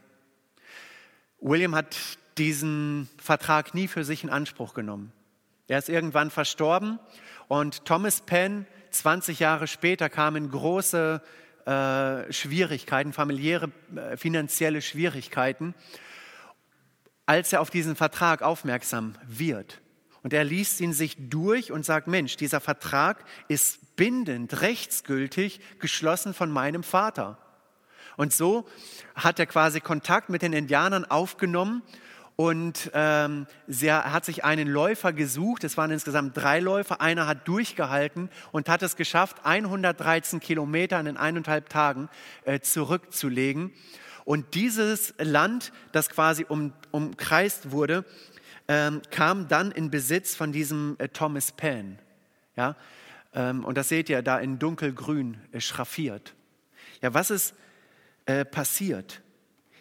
William 1.39 1.75
hat 1.75 1.97
diesen 2.37 3.09
Vertrag 3.17 3.73
nie 3.73 3.87
für 3.87 4.03
sich 4.03 4.23
in 4.23 4.29
Anspruch 4.29 4.73
genommen. 4.73 5.11
Er 5.67 5.79
ist 5.79 5.89
irgendwann 5.89 6.31
verstorben 6.31 6.99
und 7.47 7.85
Thomas 7.85 8.21
Penn, 8.21 8.67
20 8.91 9.39
Jahre 9.39 9.67
später, 9.67 10.09
kam 10.09 10.35
in 10.35 10.49
große 10.49 11.21
äh, 11.65 12.31
Schwierigkeiten, 12.31 13.13
familiäre, 13.13 13.71
äh, 13.95 14.17
finanzielle 14.17 14.81
Schwierigkeiten, 14.81 15.73
als 17.25 17.51
er 17.53 17.61
auf 17.61 17.69
diesen 17.69 17.95
Vertrag 17.95 18.43
aufmerksam 18.43 19.15
wird. 19.27 19.81
Und 20.25 20.33
er 20.33 20.43
liest 20.43 20.81
ihn 20.81 20.91
sich 20.91 21.17
durch 21.29 21.71
und 21.71 21.85
sagt, 21.85 22.07
Mensch, 22.07 22.35
dieser 22.35 22.59
Vertrag 22.59 23.23
ist 23.47 23.95
bindend, 23.95 24.59
rechtsgültig, 24.61 25.59
geschlossen 25.77 26.33
von 26.33 26.49
meinem 26.49 26.81
Vater. 26.81 27.37
Und 28.17 28.33
so 28.33 28.67
hat 29.13 29.37
er 29.37 29.45
quasi 29.45 29.81
Kontakt 29.81 30.29
mit 30.29 30.41
den 30.41 30.51
Indianern 30.51 31.05
aufgenommen 31.05 31.83
und 32.37 32.89
ähm, 32.95 33.45
er 33.67 34.11
hat 34.11 34.25
sich 34.25 34.43
einen 34.43 34.67
Läufer 34.67 35.13
gesucht. 35.13 35.63
Es 35.63 35.77
waren 35.77 35.91
insgesamt 35.91 36.35
drei 36.35 36.59
Läufer. 36.59 37.01
Einer 37.01 37.27
hat 37.27 37.47
durchgehalten 37.47 38.31
und 38.51 38.67
hat 38.67 38.81
es 38.81 38.95
geschafft, 38.95 39.45
113 39.45 40.39
Kilometer 40.39 40.99
in 41.01 41.17
eineinhalb 41.17 41.69
Tagen 41.69 42.09
äh, 42.45 42.61
zurückzulegen. 42.61 43.73
Und 44.23 44.55
dieses 44.55 45.13
Land, 45.19 45.71
das 45.91 46.09
quasi 46.09 46.47
um, 46.49 46.73
umkreist 46.89 47.69
wurde, 47.69 48.05
ähm, 48.67 49.01
kam 49.11 49.47
dann 49.47 49.71
in 49.71 49.91
Besitz 49.91 50.35
von 50.35 50.51
diesem 50.51 50.95
äh, 50.97 51.07
Thomas 51.09 51.51
Penn. 51.51 51.99
Ja? 52.55 52.75
Ähm, 53.33 53.63
und 53.63 53.77
das 53.77 53.89
seht 53.89 54.09
ihr 54.09 54.21
da 54.21 54.39
in 54.39 54.59
dunkelgrün 54.59 55.37
äh, 55.51 55.59
schraffiert. 55.59 56.33
Ja, 57.01 57.13
was 57.13 57.29
ist 57.29 57.53
äh, 58.25 58.45
passiert? 58.45 59.21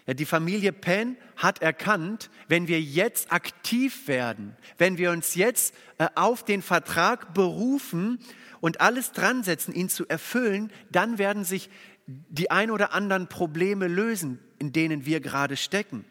Ja, 0.06 0.14
die 0.14 0.26
Familie 0.26 0.72
Penn 0.72 1.16
hat 1.36 1.62
erkannt, 1.62 2.28
wenn 2.48 2.68
wir 2.68 2.80
jetzt 2.80 3.32
aktiv 3.32 4.06
werden, 4.06 4.54
wenn 4.76 4.98
wir 4.98 5.10
uns 5.10 5.34
jetzt 5.34 5.74
auf 6.14 6.44
den 6.44 6.60
Vertrag 6.60 7.32
berufen 7.32 8.18
und 8.60 8.82
alles 8.82 9.12
dran 9.12 9.42
setzen, 9.42 9.72
ihn 9.72 9.88
zu 9.88 10.06
erfüllen, 10.06 10.70
dann 10.90 11.16
werden 11.16 11.44
sich 11.44 11.70
die 12.06 12.50
ein 12.50 12.70
oder 12.70 12.92
anderen 12.92 13.28
Probleme 13.28 13.88
lösen, 13.88 14.40
in 14.58 14.72
denen 14.72 15.06
wir 15.06 15.20
gerade 15.20 15.56
stecken. 15.56 16.04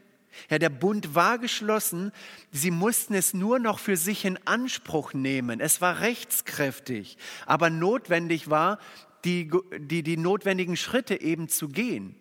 Ja, 0.49 0.59
der 0.59 0.69
Bund 0.69 1.15
war 1.15 1.39
geschlossen, 1.39 2.11
sie 2.51 2.71
mussten 2.71 3.13
es 3.13 3.33
nur 3.33 3.59
noch 3.59 3.79
für 3.79 3.97
sich 3.97 4.25
in 4.25 4.37
Anspruch 4.45 5.13
nehmen. 5.13 5.59
Es 5.59 5.81
war 5.81 6.01
rechtskräftig, 6.01 7.17
aber 7.45 7.69
notwendig 7.69 8.49
war, 8.49 8.79
die, 9.25 9.49
die, 9.77 10.03
die 10.03 10.17
notwendigen 10.17 10.77
Schritte 10.77 11.19
eben 11.21 11.47
zu 11.49 11.69
gehen. 11.69 12.15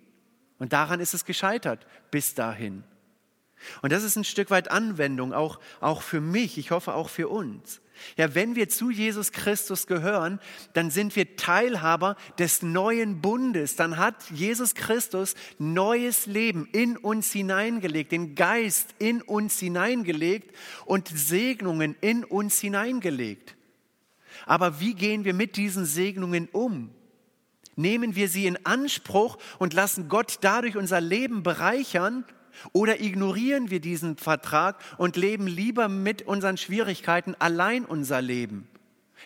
Und 0.59 0.73
daran 0.73 1.01
ist 1.01 1.13
es 1.13 1.25
gescheitert 1.25 1.87
bis 2.11 2.35
dahin. 2.35 2.85
Und 3.83 3.93
das 3.93 4.05
ist 4.05 4.17
ein 4.17 4.25
Stück 4.25 4.51
weit 4.51 4.71
Anwendung, 4.71 5.33
auch, 5.33 5.59
auch 5.81 6.03
für 6.03 6.21
mich, 6.21 6.57
ich 6.57 6.71
hoffe 6.71 6.95
auch 6.95 7.09
für 7.09 7.29
uns. 7.29 7.82
Ja, 8.17 8.35
wenn 8.35 8.57
wir 8.57 8.69
zu 8.69 8.91
Jesus 8.91 9.33
Christus 9.33 9.87
gehören, 9.87 10.41
dann 10.73 10.91
sind 10.91 11.15
wir 11.17 11.37
Teilhaber 11.37 12.17
des 12.39 12.63
neuen 12.63 13.21
Bundes. 13.21 13.77
Dann 13.77 13.97
hat 13.97 14.31
Jesus 14.31 14.75
Christus 14.75 15.35
neues 15.59 16.27
Leben 16.27 16.69
in 16.73 16.97
uns 16.97 17.33
hineingelegt, 17.33 18.13
den 18.13 18.35
Geist 18.35 18.95
in 18.99 19.23
uns 19.23 19.59
hineingelegt 19.59 20.55
und 20.85 21.09
Segnungen 21.09 21.97
in 22.01 22.25
uns 22.25 22.61
hineingelegt. 22.61 23.57
Aber 24.47 24.81
wie 24.81 24.95
gehen 24.95 25.25
wir 25.25 25.35
mit 25.35 25.57
diesen 25.57 25.85
Segnungen 25.85 26.49
um? 26.53 26.91
Nehmen 27.77 28.17
wir 28.17 28.29
sie 28.29 28.47
in 28.47 28.67
Anspruch 28.67 29.39
und 29.59 29.73
lassen 29.73 30.09
Gott 30.09 30.39
dadurch 30.43 30.77
unser 30.77 31.01
Leben 31.01 31.43
bereichern? 31.43 32.25
Oder 32.73 33.01
ignorieren 33.01 33.71
wir 33.71 33.81
diesen 33.81 34.17
Vertrag 34.17 34.77
und 34.99 35.17
leben 35.17 35.47
lieber 35.47 35.89
mit 35.89 36.23
unseren 36.23 36.57
Schwierigkeiten 36.57 37.35
allein 37.39 37.85
unser 37.85 38.21
Leben? 38.23 38.69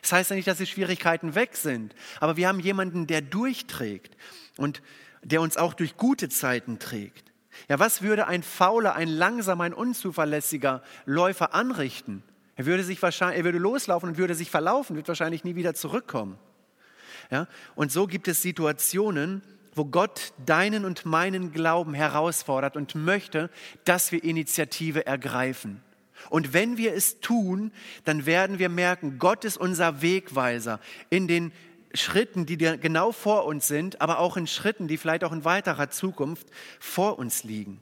Das 0.03 0.13
heißt 0.13 0.31
ja 0.31 0.37
nicht, 0.37 0.49
dass 0.49 0.59
die 0.59 0.67
Schwierigkeiten 0.67 1.35
weg 1.35 1.57
sind, 1.57 1.95
aber 2.21 2.37
wir 2.37 2.49
haben 2.49 2.61
jemanden, 2.61 3.07
der 3.07 3.23
durchträgt 3.23 4.17
und 4.57 4.83
der 5.23 5.41
uns 5.41 5.57
auch 5.57 5.75
durch 5.75 5.97
gute 5.97 6.29
Zeiten 6.29 6.79
trägt. 6.79 7.33
Ja, 7.69 7.79
was 7.79 8.03
würde 8.03 8.27
ein 8.27 8.43
fauler, 8.43 8.95
ein 8.95 9.09
langsamer, 9.09 9.65
ein 9.65 9.75
unzuverlässiger 9.75 10.83
Läufer 11.07 11.55
anrichten? 11.55 12.23
Er 12.55 12.67
würde 12.67 12.85
sich 12.85 13.01
wahrscheinlich, 13.03 13.39
er 13.39 13.45
würde 13.45 13.59
loslaufen 13.59 14.11
und 14.11 14.19
würde 14.19 14.35
sich 14.35 14.51
verlaufen, 14.51 14.97
wird 14.97 15.09
wahrscheinlich 15.09 15.45
nie 15.45 15.57
wieder 15.57 15.75
zurückkommen. 15.75 16.39
Ja? 17.31 17.49
Und 17.75 17.93
so 17.93 18.07
gibt 18.07 18.29
es 18.29 18.43
Situationen, 18.43 19.43
wo 19.77 19.85
Gott 19.85 20.33
deinen 20.45 20.85
und 20.85 21.05
meinen 21.05 21.53
Glauben 21.53 21.95
herausfordert 21.95 22.77
und 22.77 22.95
möchte, 22.95 23.51
dass 23.85 24.11
wir 24.11 24.25
Initiative 24.25 25.07
ergreifen. 25.07 25.83
Und 26.31 26.55
wenn 26.55 26.79
wir 26.79 26.95
es 26.95 27.21
tun, 27.21 27.71
dann 28.05 28.27
werden 28.27 28.59
wir 28.59 28.71
merken, 28.71 29.19
Gott 29.19 29.45
ist 29.45 29.59
unser 29.59 30.01
Wegweiser 30.01 30.81
in 31.11 31.29
den 31.29 31.53
Schritten, 31.93 32.47
die 32.47 32.57
genau 32.57 33.13
vor 33.13 33.45
uns 33.45 33.69
sind, 33.69 34.01
aber 34.01 34.19
auch 34.19 34.37
in 34.37 34.47
Schritten, 34.47 34.89
die 34.89 34.97
vielleicht 34.97 35.25
auch 35.25 35.33
in 35.33 35.45
weiterer 35.45 35.91
Zukunft 35.91 36.49
vor 36.81 37.19
uns 37.19 37.45
liegen. 37.45 37.81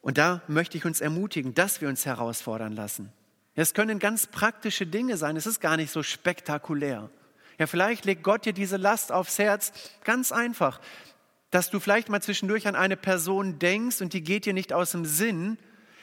Und 0.00 0.18
da 0.18 0.42
möchte 0.48 0.76
ich 0.76 0.84
uns 0.84 1.00
ermutigen, 1.00 1.54
dass 1.54 1.80
wir 1.80 1.88
uns 1.88 2.06
herausfordern 2.06 2.72
lassen. 2.72 3.12
Es 3.54 3.74
können 3.74 3.98
ganz 3.98 4.26
praktische 4.26 4.86
Dinge 4.86 5.16
sein, 5.16 5.36
es 5.36 5.46
ist 5.46 5.60
gar 5.60 5.76
nicht 5.76 5.92
so 5.92 6.02
spektakulär. 6.02 7.10
Ja, 7.58 7.66
vielleicht 7.66 8.04
legt 8.04 8.22
Gott 8.22 8.44
dir 8.44 8.52
diese 8.52 8.76
Last 8.76 9.12
aufs 9.12 9.38
Herz, 9.38 9.72
ganz 10.04 10.32
einfach, 10.32 10.80
dass 11.50 11.70
du 11.70 11.80
vielleicht 11.80 12.08
mal 12.08 12.22
zwischendurch 12.22 12.66
an 12.66 12.74
eine 12.74 12.96
Person 12.96 13.58
denkst 13.58 14.00
und 14.00 14.14
die 14.14 14.22
geht 14.22 14.46
dir 14.46 14.54
nicht 14.54 14.72
aus 14.72 14.92
dem 14.92 15.04
Sinn, 15.04 15.58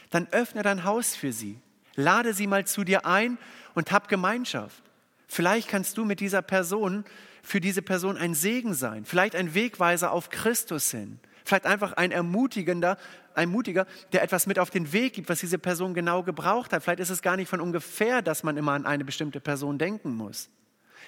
dann 0.10 0.28
öffne 0.32 0.64
dein 0.64 0.84
Haus 0.84 1.16
für 1.16 1.34
sie. 1.34 1.60
Lade 1.96 2.34
sie 2.34 2.48
mal 2.48 2.66
zu 2.66 2.84
dir 2.84 3.06
ein 3.06 3.38
und 3.74 3.92
hab 3.92 4.08
Gemeinschaft. 4.08 4.84
Vielleicht 5.28 5.68
kannst 5.68 5.98
du 5.98 6.06
mit 6.06 6.20
dieser 6.20 6.42
Person, 6.42 7.04
für 7.44 7.62
diese 7.62 7.82
Person 7.82 8.18
ein 8.18 8.34
Segen 8.36 8.74
sein, 8.74 9.06
vielleicht 9.06 9.36
ein 9.36 9.54
Wegweiser 9.54 10.12
auf 10.12 10.30
Christus 10.30 10.92
hin, 10.92 11.20
vielleicht 11.46 11.66
einfach 11.66 11.94
ein 11.94 12.12
ermutigender, 12.12 12.98
ein 13.34 13.50
Mutiger, 13.50 13.86
der 14.12 14.24
etwas 14.24 14.48
mit 14.48 14.60
auf 14.60 14.70
den 14.70 14.92
Weg 14.92 15.14
gibt, 15.14 15.30
was 15.30 15.40
diese 15.40 15.58
Person 15.58 15.94
genau 15.94 16.24
gebraucht 16.24 16.74
hat. 16.74 16.84
Vielleicht 16.84 17.00
ist 17.00 17.10
es 17.10 17.22
gar 17.22 17.38
nicht 17.38 17.50
von 17.50 17.62
ungefähr, 17.62 18.22
dass 18.22 18.44
man 18.44 18.58
immer 18.58 18.74
an 18.74 18.86
eine 18.86 19.06
bestimmte 19.06 19.40
Person 19.40 19.78
denken 19.78 20.16
muss. 20.16 20.50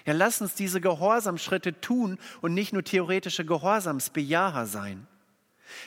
Ja, 0.05 0.13
lass 0.13 0.41
uns 0.41 0.55
diese 0.55 0.81
Gehorsamschritte 0.81 1.79
tun 1.79 2.17
und 2.41 2.53
nicht 2.53 2.73
nur 2.73 2.83
theoretische 2.83 3.45
Gehorsamsbejaher 3.45 4.65
sein. 4.65 5.07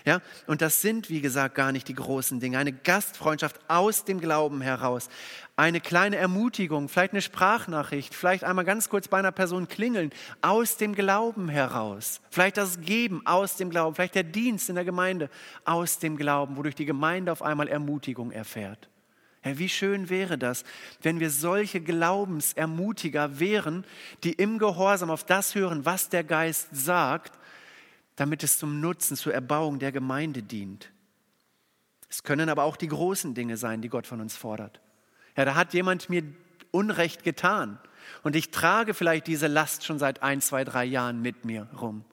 Ja, 0.05 0.21
und 0.47 0.63
das 0.63 0.81
sind, 0.83 1.11
wie 1.11 1.21
gesagt, 1.21 1.55
gar 1.55 1.73
nicht 1.73 1.89
die 1.89 1.95
großen 1.95 2.41
Dinge. 2.41 2.59
Eine 2.59 2.73
Gastfreundschaft 2.73 3.61
aus 3.69 4.05
dem 4.05 4.21
Glauben 4.21 4.61
heraus. 4.61 5.09
Eine 5.57 5.81
kleine 5.81 6.17
Ermutigung, 6.17 6.89
vielleicht 6.89 7.13
eine 7.13 7.23
Sprachnachricht, 7.23 8.15
vielleicht 8.15 8.45
einmal 8.45 8.65
ganz 8.65 8.89
kurz 8.89 9.09
bei 9.09 9.19
einer 9.19 9.33
Person 9.33 9.69
klingeln, 9.69 10.11
aus 10.43 10.77
dem 10.77 10.95
Glauben 10.95 11.49
heraus. 11.49 12.21
Vielleicht 12.31 12.57
das 12.57 12.81
Geben 12.81 13.23
aus 13.25 13.57
dem 13.57 13.71
Glauben, 13.71 13.95
vielleicht 13.95 14.17
der 14.17 14.25
Dienst 14.25 14.69
in 14.69 14.75
der 14.75 14.85
Gemeinde 14.85 15.31
aus 15.65 15.99
dem 15.99 16.17
Glauben, 16.17 16.57
wodurch 16.57 16.75
die 16.75 16.87
Gemeinde 16.87 17.31
auf 17.31 17.43
einmal 17.43 17.69
Ermutigung 17.69 18.31
erfährt. 18.31 18.89
Ja, 19.45 19.59
wie 19.59 19.69
schön 19.69 20.09
wäre 20.09 20.39
das, 20.39 20.65
wenn 21.03 21.21
wir 21.21 21.31
solche 21.31 21.81
Glaubensermutiger 21.81 23.39
wären, 23.39 23.85
die 24.23 24.33
im 24.33 24.59
Gehorsam 24.59 25.11
auf 25.11 25.25
das 25.25 25.55
hören, 25.55 25.85
was 25.85 26.09
der 26.09 26.25
Geist 26.25 26.69
sagt, 26.73 27.39
damit 28.17 28.43
es 28.43 28.59
zum 28.59 28.81
Nutzen, 28.81 29.17
zur 29.17 29.35
Erbauung 29.35 29.79
der 29.79 29.93
Gemeinde 29.93 30.43
dient. 30.43 30.91
Es 32.09 32.23
können 32.23 32.49
aber 32.49 32.63
auch 32.63 32.77
die 32.77 32.89
großen 32.89 33.35
Dinge 33.35 33.57
sein, 33.57 33.83
die 33.83 33.89
Gott 33.89 34.07
von 34.07 34.21
uns 34.21 34.37
fordert. 34.37 34.81
Ja, 35.37 35.45
da 35.45 35.55
hat 35.55 35.75
jemand 35.75 36.09
mir 36.09 36.23
Unrecht 36.71 37.23
getan 37.23 37.79
und 38.23 38.37
ich 38.37 38.51
trage 38.51 38.95
vielleicht 38.95 39.27
diese 39.27 39.47
Last 39.47 39.85
schon 39.85 39.99
seit 39.99 40.23
ein, 40.23 40.41
zwei, 40.41 40.65
drei 40.65 40.85
Jahren 40.85 41.21
mit 41.23 41.45
mir 41.45 41.69
rum. 41.81 42.05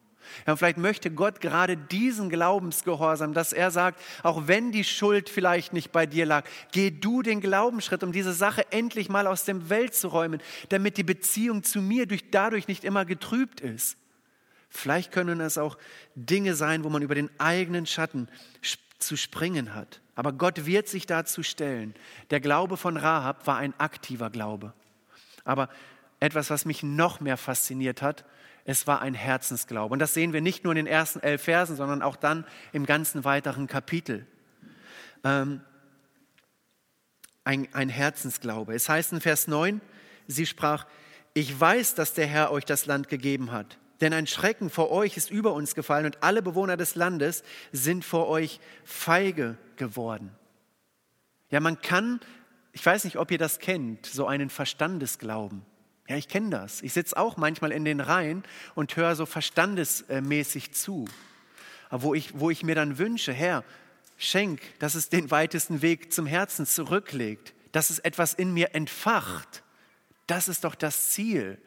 Ja, 0.48 0.56
vielleicht 0.56 0.78
möchte 0.78 1.12
Gott 1.12 1.42
gerade 1.42 1.78
diesen 1.78 2.30
Glaubensgehorsam, 2.30 3.34
dass 3.34 3.54
er 3.54 3.72
sagt, 3.72 4.02
auch 4.24 4.48
wenn 4.48 4.72
die 4.72 4.84
Schuld 4.84 5.30
vielleicht 5.30 5.74
nicht 5.74 5.92
bei 5.92 6.06
dir 6.06 6.26
lag, 6.26 6.46
geh 6.72 6.92
du 6.92 7.22
den 7.22 7.42
Glaubensschritt, 7.42 8.04
um 8.04 8.12
diese 8.12 8.34
Sache 8.34 8.72
endlich 8.72 9.10
mal 9.10 9.28
aus 9.28 9.46
dem 9.46 9.70
Welt 9.70 9.94
zu 9.94 10.08
räumen, 10.08 10.42
damit 10.70 10.98
die 10.98 11.04
Beziehung 11.04 11.64
zu 11.64 11.82
mir 11.82 12.06
durch, 12.06 12.30
dadurch 12.32 12.68
nicht 12.68 12.84
immer 12.84 13.06
getrübt 13.06 13.62
ist. 13.62 13.98
Vielleicht 14.70 15.12
können 15.12 15.42
es 15.42 15.58
auch 15.58 15.78
Dinge 16.16 16.56
sein, 16.56 16.84
wo 16.84 16.90
man 16.90 17.02
über 17.02 17.16
den 17.16 17.30
eigenen 17.40 17.86
Schatten 17.86 18.30
zu 19.00 19.18
springen 19.18 19.76
hat. 19.76 20.00
Aber 20.16 20.32
Gott 20.32 20.66
wird 20.66 20.88
sich 20.88 21.06
dazu 21.06 21.44
stellen. 21.44 21.94
Der 22.30 22.40
Glaube 22.40 22.78
von 22.78 22.96
Rahab 22.96 23.48
war 23.48 23.58
ein 23.58 23.74
aktiver 23.80 24.30
Glaube. 24.30 24.74
Aber 25.44 25.70
etwas, 26.22 26.50
was 26.50 26.66
mich 26.66 26.84
noch 26.84 27.20
mehr 27.20 27.36
fasziniert 27.36 28.02
hat. 28.02 28.24
Es 28.66 28.88
war 28.88 29.02
ein 29.02 29.14
Herzensglaube. 29.14 29.94
Und 29.94 30.00
das 30.00 30.14
sehen 30.14 30.34
wir 30.34 30.42
nicht 30.42 30.64
nur 30.64 30.74
in 30.74 30.78
den 30.78 30.88
ersten 30.88 31.20
elf 31.20 31.44
Versen, 31.44 31.76
sondern 31.76 32.02
auch 32.02 32.16
dann 32.16 32.46
im 32.72 32.86
ganzen 32.86 33.24
weiteren 33.24 33.68
Kapitel. 33.68 34.26
Ähm, 35.24 35.62
ein, 37.44 37.68
ein 37.74 37.90
Herzensglaube. 37.90 38.74
Es 38.74 38.88
heißt 38.88 39.14
in 39.14 39.22
Vers 39.22 39.48
9, 39.48 39.82
sie 40.28 40.46
sprach, 40.46 40.86
ich 41.34 41.60
weiß, 41.60 41.96
dass 41.96 42.14
der 42.14 42.28
Herr 42.28 42.52
euch 42.52 42.66
das 42.66 42.86
Land 42.86 43.08
gegeben 43.08 43.52
hat. 43.52 43.78
Denn 44.02 44.14
ein 44.14 44.28
Schrecken 44.28 44.70
vor 44.70 44.92
euch 44.92 45.16
ist 45.16 45.30
über 45.30 45.54
uns 45.54 45.76
gefallen 45.76 46.06
und 46.06 46.24
alle 46.24 46.42
Bewohner 46.42 46.76
des 46.76 46.96
Landes 46.96 47.44
sind 47.72 48.04
vor 48.04 48.28
euch 48.28 48.60
feige 48.84 49.58
geworden. 49.76 50.32
Ja, 51.50 51.60
man 51.60 51.82
kann, 51.82 52.20
ich 52.72 52.84
weiß 52.84 53.04
nicht, 53.04 53.18
ob 53.18 53.30
ihr 53.30 53.38
das 53.38 53.60
kennt, 53.60 54.08
so 54.08 54.26
einen 54.26 54.50
Verstandesglauben. 54.50 55.64
Ja, 56.08 56.18
ich 56.18 56.28
kenne 56.28 56.50
das. 56.50 56.82
Ich 56.82 56.94
sitze 56.94 57.18
auch 57.18 57.38
manchmal 57.38 57.72
in 57.72 57.86
den 57.86 58.00
Reihen 58.00 58.44
und 58.76 58.96
höre 58.96 59.16
so 59.16 59.26
verstandesmäßig 59.26 60.74
zu. 60.74 61.06
Aber 61.90 62.04
wo 62.04 62.14
ich, 62.14 62.40
wo 62.40 62.50
ich 62.50 62.64
mir 62.64 62.76
dann 62.76 62.98
wünsche, 62.98 63.34
Herr, 63.34 63.64
schenk, 64.18 64.62
dass 64.80 64.96
es 64.96 65.10
den 65.10 65.32
weitesten 65.32 65.82
Weg 65.82 66.14
zum 66.14 66.26
Herzen 66.26 66.66
zurücklegt, 66.66 67.54
dass 67.72 67.90
es 67.90 68.00
etwas 68.00 68.34
in 68.34 68.54
mir 68.54 68.76
entfacht. 68.76 69.64
Das 70.28 70.48
ist 70.48 70.64
doch 70.64 70.76
das 70.76 71.10
Ziel, 71.10 71.58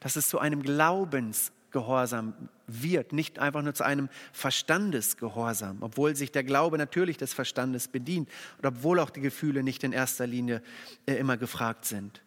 dass 0.00 0.16
es 0.16 0.28
zu 0.28 0.38
einem 0.38 0.62
Glaubensgehorsam 0.62 2.34
wird, 2.66 3.12
nicht 3.12 3.38
einfach 3.38 3.62
nur 3.62 3.74
zu 3.74 3.84
einem 3.84 4.08
Verstandesgehorsam, 4.32 5.78
obwohl 5.80 6.16
sich 6.16 6.32
der 6.32 6.44
Glaube 6.44 6.78
natürlich 6.78 7.16
des 7.16 7.32
Verstandes 7.32 7.88
bedient 7.88 8.28
und 8.58 8.66
obwohl 8.66 8.98
auch 8.98 9.10
die 9.10 9.20
Gefühle 9.20 9.62
nicht 9.62 9.84
in 9.84 9.92
erster 9.92 10.26
Linie 10.26 10.62
äh, 11.06 11.14
immer 11.14 11.36
gefragt 11.36 11.84
sind. 11.84 12.22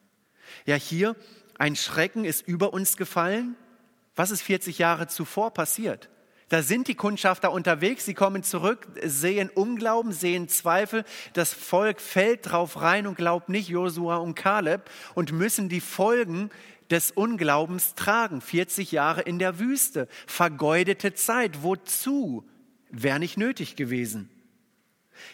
Ja, 0.66 0.76
hier 0.76 1.16
ein 1.58 1.76
Schrecken 1.76 2.26
ist 2.26 2.48
über 2.48 2.74
uns 2.74 2.98
gefallen. 2.98 3.56
Was 4.16 4.32
ist 4.32 4.42
40 4.42 4.78
Jahre 4.78 5.08
zuvor 5.08 5.54
passiert? 5.54 6.10
Da 6.50 6.62
sind 6.62 6.88
die 6.88 6.96
Kundschafter 6.96 7.52
unterwegs, 7.52 8.06
sie 8.06 8.14
kommen 8.14 8.44
zurück, 8.44 8.88
sehen 9.04 9.50
Unglauben, 9.50 10.12
sehen 10.12 10.48
Zweifel. 10.48 11.04
Das 11.34 11.54
Volk 11.54 12.00
fällt 12.00 12.52
drauf 12.52 12.82
rein 12.82 13.08
und 13.08 13.18
glaubt 13.18 13.50
nicht 13.50 13.68
Josua 13.68 14.18
und 14.18 14.36
Kaleb 14.36 14.90
und 15.16 15.32
müssen 15.32 15.70
die 15.70 15.82
Folgen 15.82 16.52
des 16.92 17.10
Unglaubens 17.12 17.96
tragen. 17.96 18.42
40 18.42 18.92
Jahre 18.92 19.22
in 19.22 19.40
der 19.40 19.58
Wüste, 19.58 20.08
vergeudete 20.28 21.16
Zeit. 21.16 21.64
Wozu? 21.64 22.48
Wäre 22.92 23.20
nicht 23.20 23.38
nötig 23.38 23.76
gewesen. 23.76 24.30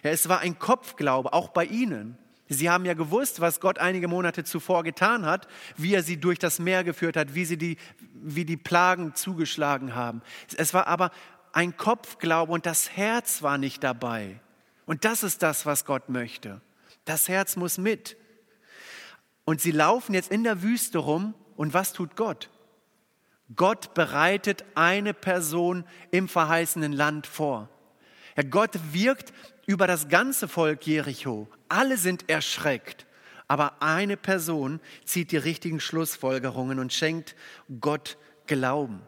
Ja, 0.03 0.11
es 0.11 0.29
war 0.29 0.39
ein 0.39 0.59
Kopfglaube, 0.59 1.33
auch 1.33 1.49
bei 1.49 1.65
ihnen. 1.65 2.17
Sie 2.53 2.69
haben 2.69 2.83
ja 2.83 2.95
gewusst, 2.95 3.39
was 3.39 3.61
Gott 3.61 3.79
einige 3.79 4.09
Monate 4.09 4.43
zuvor 4.43 4.83
getan 4.83 5.25
hat, 5.25 5.47
wie 5.77 5.93
er 5.93 6.03
sie 6.03 6.17
durch 6.17 6.37
das 6.37 6.59
Meer 6.59 6.83
geführt 6.83 7.15
hat, 7.15 7.33
wie, 7.33 7.45
sie 7.45 7.57
die, 7.57 7.77
wie 8.13 8.43
die 8.43 8.57
Plagen 8.57 9.15
zugeschlagen 9.15 9.95
haben. 9.95 10.21
Es 10.57 10.73
war 10.73 10.87
aber 10.87 11.11
ein 11.53 11.77
Kopfglaube 11.77 12.51
und 12.51 12.65
das 12.65 12.91
Herz 12.91 13.41
war 13.41 13.57
nicht 13.57 13.85
dabei. 13.85 14.41
Und 14.85 15.05
das 15.05 15.23
ist 15.23 15.43
das, 15.43 15.65
was 15.65 15.85
Gott 15.85 16.09
möchte. 16.09 16.59
Das 17.05 17.29
Herz 17.29 17.55
muss 17.55 17.77
mit. 17.77 18.17
Und 19.45 19.61
sie 19.61 19.71
laufen 19.71 20.13
jetzt 20.13 20.29
in 20.29 20.43
der 20.43 20.61
Wüste 20.61 20.97
rum 20.97 21.33
und 21.55 21.73
was 21.73 21.93
tut 21.93 22.17
Gott? 22.17 22.49
Gott 23.55 23.93
bereitet 23.93 24.65
eine 24.75 25.13
Person 25.13 25.85
im 26.11 26.27
verheißenen 26.27 26.91
Land 26.91 27.27
vor. 27.27 27.69
Ja, 28.35 28.43
Gott 28.43 28.77
wirkt 28.91 29.31
über 29.65 29.87
das 29.87 30.09
ganze 30.09 30.49
Volk 30.49 30.85
Jericho. 30.85 31.47
Alle 31.71 31.97
sind 31.97 32.29
erschreckt. 32.29 33.05
Aber 33.47 33.81
eine 33.81 34.17
Person 34.17 34.79
zieht 35.05 35.31
die 35.31 35.37
richtigen 35.37 35.79
Schlussfolgerungen 35.79 36.79
und 36.79 36.93
schenkt 36.93 37.35
Gott 37.79 38.17
Glauben. 38.47 39.01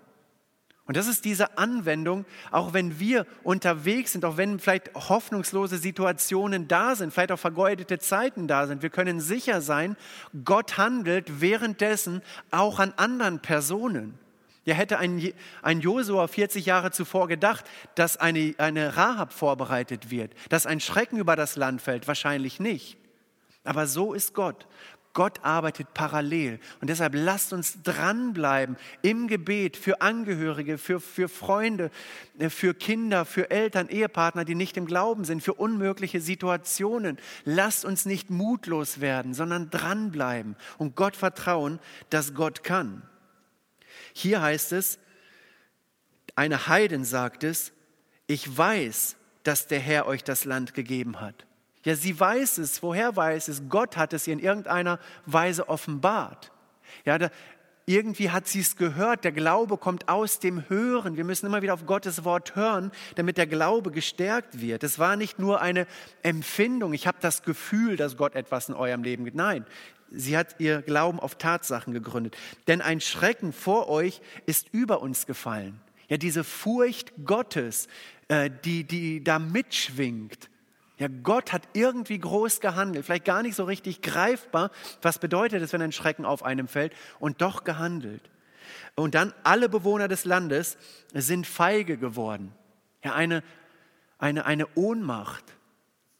Und 0.86 0.98
das 0.98 1.08
ist 1.08 1.24
diese 1.24 1.58
Anwendung, 1.58 2.26
auch 2.52 2.74
wenn 2.74 3.00
wir 3.00 3.26
unterwegs 3.44 4.12
sind, 4.12 4.26
auch 4.26 4.36
wenn 4.36 4.60
vielleicht 4.60 4.94
hoffnungslose 4.96 5.78
Situationen 5.78 6.68
da 6.68 6.96
sind, 6.96 7.14
vielleicht 7.14 7.32
auch 7.32 7.40
vergeudete 7.40 8.00
Zeiten 8.00 8.50
da 8.50 8.68
sind. 8.68 8.82
Wir 8.82 8.90
können 8.90 9.22
sicher 9.22 9.62
sein, 9.62 9.96
Gott 10.44 10.78
handelt 10.78 11.40
währenddessen 11.40 12.22
auch 12.52 12.80
an 12.80 12.94
anderen 12.98 13.40
Personen. 13.40 14.20
Ja, 14.66 14.76
hätte 14.76 14.98
ein, 14.98 15.34
ein 15.62 15.82
Josua 15.82 16.28
40 16.28 16.66
Jahre 16.66 16.92
zuvor 16.92 17.28
gedacht, 17.28 17.66
dass 17.96 18.16
eine, 18.16 18.56
eine 18.58 18.96
Rahab 18.96 19.34
vorbereitet 19.34 20.10
wird, 20.10 20.32
dass 20.50 20.66
ein 20.66 20.80
Schrecken 20.80 21.18
über 21.18 21.36
das 21.36 21.58
Land 21.58 21.82
fällt? 21.82 22.08
Wahrscheinlich 22.08 22.60
nicht. 22.60 22.98
Aber 23.66 23.88
so 23.88 24.14
ist 24.14 24.34
Gott. 24.34 24.68
Gott 25.14 25.44
arbeitet 25.44 25.94
parallel. 25.94 26.60
Und 26.82 26.90
deshalb 26.90 27.14
lasst 27.16 27.54
uns 27.54 27.84
dranbleiben 27.84 28.78
im 29.04 29.28
Gebet 29.28 29.78
für 29.78 30.02
Angehörige, 30.02 30.80
für, 30.80 31.00
für 31.00 31.30
Freunde, 31.30 31.92
äh, 32.40 32.50
für 32.50 32.74
Kinder, 32.74 33.24
für 33.26 33.52
Eltern, 33.52 33.90
Ehepartner, 33.90 34.44
die 34.44 34.56
nicht 34.56 34.76
im 34.76 34.88
Glauben 34.88 35.24
sind, 35.24 35.44
für 35.44 35.54
unmögliche 35.54 36.20
Situationen. 36.20 37.20
Lasst 37.46 37.86
uns 37.86 38.06
nicht 38.06 38.32
mutlos 38.32 39.02
werden, 39.02 39.34
sondern 39.34 39.70
dranbleiben 39.70 40.56
und 40.80 40.96
Gott 40.96 41.16
vertrauen, 41.16 41.80
dass 42.10 42.34
Gott 42.34 42.64
kann. 42.64 43.04
Hier 44.14 44.42
heißt 44.42 44.72
es, 44.72 45.00
eine 46.36 46.68
Heiden 46.68 47.04
sagt 47.04 47.44
es, 47.44 47.74
ich 48.28 48.58
weiß, 48.58 49.18
dass 49.44 49.68
der 49.68 49.80
Herr 49.80 50.08
euch 50.08 50.24
das 50.24 50.46
Land 50.46 50.74
gegeben 50.74 51.20
hat. 51.20 51.46
Ja, 51.84 51.96
sie 51.96 52.18
weiß 52.18 52.60
es. 52.60 52.82
Woher 52.82 53.16
weiß 53.16 53.50
es? 53.50 53.64
Gott 53.68 53.98
hat 53.98 54.14
es 54.14 54.26
ihr 54.26 54.34
in 54.34 54.40
irgendeiner 54.40 55.00
Weise 55.26 55.68
offenbart. 55.68 56.52
Ja, 57.04 57.18
da, 57.18 57.30
irgendwie 57.86 58.30
hat 58.30 58.48
sie 58.48 58.62
es 58.62 58.78
gehört. 58.78 59.26
Der 59.26 59.34
Glaube 59.34 59.78
kommt 59.78 60.08
aus 60.08 60.40
dem 60.40 60.70
Hören. 60.70 61.18
Wir 61.18 61.26
müssen 61.26 61.46
immer 61.46 61.62
wieder 61.62 61.74
auf 61.74 61.86
Gottes 61.86 62.24
Wort 62.24 62.56
hören, 62.56 62.92
damit 63.16 63.38
der 63.38 63.48
Glaube 63.48 63.92
gestärkt 63.92 64.62
wird. 64.62 64.84
Es 64.84 65.00
war 65.00 65.18
nicht 65.18 65.40
nur 65.40 65.60
eine 65.62 65.86
Empfindung. 66.22 66.94
Ich 66.94 67.08
habe 67.08 67.18
das 67.20 67.44
Gefühl, 67.44 67.98
dass 67.98 68.16
Gott 68.16 68.36
etwas 68.36 68.70
in 68.70 68.76
eurem 68.76 69.04
Leben 69.04 69.26
gibt. 69.26 69.36
Nein, 69.36 69.66
Sie 70.14 70.38
hat 70.38 70.56
ihr 70.60 70.82
Glauben 70.82 71.20
auf 71.20 71.36
Tatsachen 71.36 71.94
gegründet. 71.94 72.38
Denn 72.68 72.82
ein 72.82 73.02
Schrecken 73.02 73.52
vor 73.52 73.90
euch 73.90 74.22
ist 74.46 74.68
über 74.72 75.02
uns 75.02 75.26
gefallen. 75.26 75.82
Ja, 76.08 76.18
diese 76.18 76.44
Furcht 76.44 77.14
Gottes, 77.26 77.88
äh, 78.28 78.50
die, 78.64 78.84
die 78.84 79.24
da 79.24 79.40
mitschwingt. 79.40 80.50
Ja, 81.00 81.08
Gott 81.24 81.52
hat 81.52 81.64
irgendwie 81.74 82.20
groß 82.20 82.60
gehandelt, 82.60 83.06
vielleicht 83.06 83.26
gar 83.26 83.42
nicht 83.42 83.56
so 83.56 83.64
richtig 83.64 84.02
greifbar. 84.02 84.70
Was 85.02 85.18
bedeutet 85.18 85.62
es, 85.62 85.74
wenn 85.74 85.82
ein 85.82 85.92
Schrecken 85.92 86.26
auf 86.26 86.44
einem 86.44 86.68
fällt? 86.68 86.94
Und 87.20 87.42
doch 87.42 87.64
gehandelt. 87.64 88.30
Und 88.96 89.16
dann 89.16 89.34
alle 89.44 89.70
Bewohner 89.70 90.08
des 90.08 90.24
Landes 90.24 90.78
sind 91.14 91.48
feige 91.48 91.98
geworden. 91.98 92.54
Ja, 93.04 93.16
eine, 93.16 93.44
eine, 94.20 94.46
eine 94.46 94.68
Ohnmacht, 94.76 95.44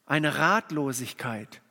eine 0.06 0.38
Ratlosigkeit 0.38 1.63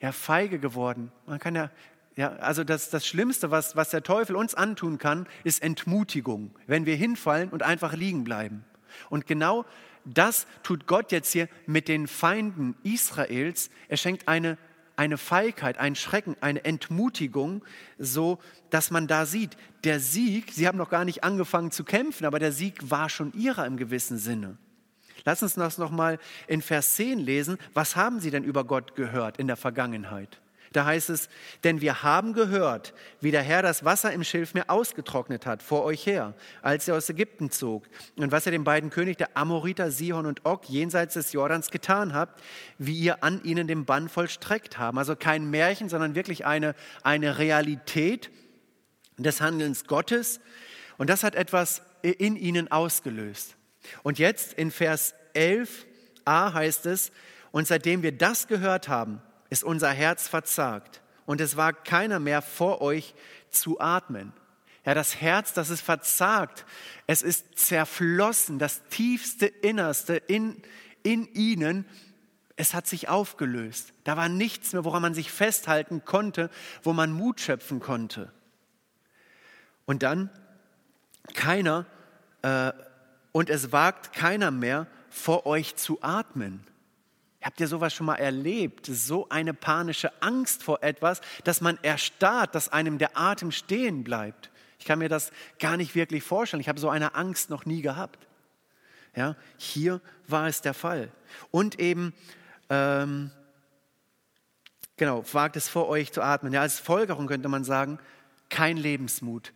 ja, 0.00 0.12
feige 0.12 0.58
geworden. 0.58 1.12
Man 1.26 1.38
kann 1.38 1.54
ja, 1.54 1.70
ja 2.16 2.30
also 2.36 2.64
das, 2.64 2.90
das 2.90 3.06
Schlimmste, 3.06 3.50
was, 3.50 3.76
was 3.76 3.90
der 3.90 4.02
Teufel 4.02 4.36
uns 4.36 4.54
antun 4.54 4.98
kann, 4.98 5.26
ist 5.44 5.62
Entmutigung, 5.62 6.50
wenn 6.66 6.86
wir 6.86 6.96
hinfallen 6.96 7.50
und 7.50 7.62
einfach 7.62 7.94
liegen 7.94 8.24
bleiben. 8.24 8.64
Und 9.08 9.26
genau 9.26 9.64
das 10.04 10.46
tut 10.62 10.86
Gott 10.86 11.12
jetzt 11.12 11.32
hier 11.32 11.48
mit 11.66 11.88
den 11.88 12.06
Feinden 12.06 12.74
Israels. 12.82 13.70
Er 13.88 13.96
schenkt 13.96 14.28
eine, 14.28 14.56
eine 14.96 15.18
Feigheit, 15.18 15.78
einen 15.78 15.94
Schrecken, 15.94 16.36
eine 16.40 16.64
Entmutigung, 16.64 17.62
so 17.98 18.38
dass 18.70 18.90
man 18.90 19.06
da 19.06 19.26
sieht, 19.26 19.56
der 19.84 20.00
Sieg, 20.00 20.52
sie 20.52 20.66
haben 20.66 20.78
noch 20.78 20.90
gar 20.90 21.04
nicht 21.04 21.24
angefangen 21.24 21.70
zu 21.70 21.84
kämpfen, 21.84 22.24
aber 22.24 22.38
der 22.38 22.52
Sieg 22.52 22.90
war 22.90 23.08
schon 23.08 23.32
ihrer 23.32 23.66
im 23.66 23.76
gewissen 23.76 24.18
Sinne. 24.18 24.56
Lass 25.24 25.42
uns 25.42 25.54
das 25.54 25.78
nochmal 25.78 26.18
in 26.46 26.62
Vers 26.62 26.94
10 26.94 27.18
lesen. 27.18 27.58
Was 27.74 27.96
haben 27.96 28.20
sie 28.20 28.30
denn 28.30 28.44
über 28.44 28.64
Gott 28.64 28.94
gehört 28.94 29.38
in 29.38 29.46
der 29.46 29.56
Vergangenheit? 29.56 30.40
Da 30.72 30.84
heißt 30.84 31.10
es, 31.10 31.28
denn 31.64 31.80
wir 31.80 32.04
haben 32.04 32.32
gehört, 32.32 32.94
wie 33.20 33.32
der 33.32 33.42
Herr 33.42 33.60
das 33.62 33.84
Wasser 33.84 34.12
im 34.12 34.22
Schilfmeer 34.22 34.70
ausgetrocknet 34.70 35.44
hat 35.44 35.64
vor 35.64 35.82
euch 35.84 36.06
her, 36.06 36.34
als 36.62 36.86
er 36.86 36.96
aus 36.96 37.08
Ägypten 37.08 37.50
zog, 37.50 37.88
und 38.16 38.30
was 38.30 38.46
er 38.46 38.52
den 38.52 38.62
beiden 38.62 38.90
König 38.90 39.18
der 39.18 39.36
Amoriter, 39.36 39.90
Sihon 39.90 40.26
und 40.26 40.46
Og, 40.46 40.68
jenseits 40.68 41.14
des 41.14 41.32
Jordans 41.32 41.72
getan 41.72 42.14
habt, 42.14 42.40
wie 42.78 42.96
ihr 42.96 43.24
an 43.24 43.42
ihnen 43.42 43.66
den 43.66 43.84
Bann 43.84 44.08
vollstreckt 44.08 44.78
haben. 44.78 44.98
Also 44.98 45.16
kein 45.16 45.50
Märchen, 45.50 45.88
sondern 45.88 46.14
wirklich 46.14 46.46
eine, 46.46 46.76
eine 47.02 47.38
Realität 47.38 48.30
des 49.18 49.40
Handelns 49.40 49.86
Gottes. 49.86 50.40
Und 50.98 51.10
das 51.10 51.24
hat 51.24 51.34
etwas 51.34 51.82
in 52.02 52.36
ihnen 52.36 52.70
ausgelöst. 52.70 53.56
Und 54.02 54.18
jetzt 54.18 54.52
in 54.54 54.70
Vers 54.70 55.14
11a 55.34 56.52
heißt 56.52 56.86
es, 56.86 57.12
und 57.52 57.66
seitdem 57.66 58.02
wir 58.02 58.12
das 58.12 58.46
gehört 58.46 58.88
haben, 58.88 59.22
ist 59.48 59.64
unser 59.64 59.90
Herz 59.90 60.28
verzagt 60.28 61.00
und 61.26 61.40
es 61.40 61.56
war 61.56 61.72
keiner 61.72 62.18
mehr 62.18 62.42
vor 62.42 62.80
euch 62.80 63.14
zu 63.50 63.80
atmen. 63.80 64.32
Ja, 64.84 64.94
das 64.94 65.20
Herz, 65.20 65.52
das 65.52 65.70
ist 65.70 65.80
verzagt. 65.80 66.64
Es 67.06 67.22
ist 67.22 67.56
zerflossen, 67.56 68.58
das 68.58 68.82
tiefste 68.88 69.46
Innerste 69.46 70.16
in, 70.16 70.60
in 71.02 71.32
ihnen. 71.34 71.84
Es 72.56 72.74
hat 72.74 72.86
sich 72.86 73.08
aufgelöst. 73.08 73.92
Da 74.02 74.16
war 74.16 74.28
nichts 74.28 74.72
mehr, 74.72 74.84
woran 74.84 75.02
man 75.02 75.14
sich 75.14 75.30
festhalten 75.30 76.04
konnte, 76.04 76.50
wo 76.82 76.92
man 76.92 77.12
Mut 77.12 77.40
schöpfen 77.40 77.78
konnte. 77.78 78.32
Und 79.84 80.02
dann 80.02 80.30
keiner, 81.34 81.86
äh, 82.42 82.72
und 83.32 83.50
es 83.50 83.72
wagt 83.72 84.12
keiner 84.12 84.50
mehr, 84.50 84.86
vor 85.08 85.46
euch 85.46 85.76
zu 85.76 86.02
atmen. 86.02 86.64
Habt 87.42 87.58
ihr 87.60 87.68
sowas 87.68 87.94
schon 87.94 88.06
mal 88.06 88.16
erlebt? 88.16 88.86
So 88.86 89.28
eine 89.30 89.54
panische 89.54 90.12
Angst 90.22 90.62
vor 90.62 90.82
etwas, 90.82 91.20
dass 91.44 91.60
man 91.60 91.78
erstarrt, 91.82 92.54
dass 92.54 92.68
einem 92.68 92.98
der 92.98 93.16
Atem 93.16 93.50
stehen 93.50 94.04
bleibt. 94.04 94.50
Ich 94.78 94.84
kann 94.84 94.98
mir 94.98 95.08
das 95.08 95.30
gar 95.58 95.76
nicht 95.76 95.94
wirklich 95.94 96.22
vorstellen. 96.22 96.60
Ich 96.60 96.68
habe 96.68 96.80
so 96.80 96.90
eine 96.90 97.14
Angst 97.14 97.50
noch 97.50 97.64
nie 97.64 97.82
gehabt. 97.82 98.26
Ja, 99.16 99.36
hier 99.56 100.00
war 100.28 100.46
es 100.46 100.60
der 100.60 100.74
Fall. 100.74 101.10
Und 101.50 101.80
eben, 101.80 102.12
ähm, 102.68 103.30
genau, 104.96 105.24
wagt 105.32 105.56
es 105.56 105.68
vor 105.68 105.88
euch 105.88 106.12
zu 106.12 106.22
atmen. 106.22 106.52
Ja, 106.52 106.60
als 106.60 106.78
Folgerung 106.78 107.26
könnte 107.26 107.48
man 107.48 107.64
sagen, 107.64 107.98
kein 108.50 108.76
Lebensmut. 108.76 109.52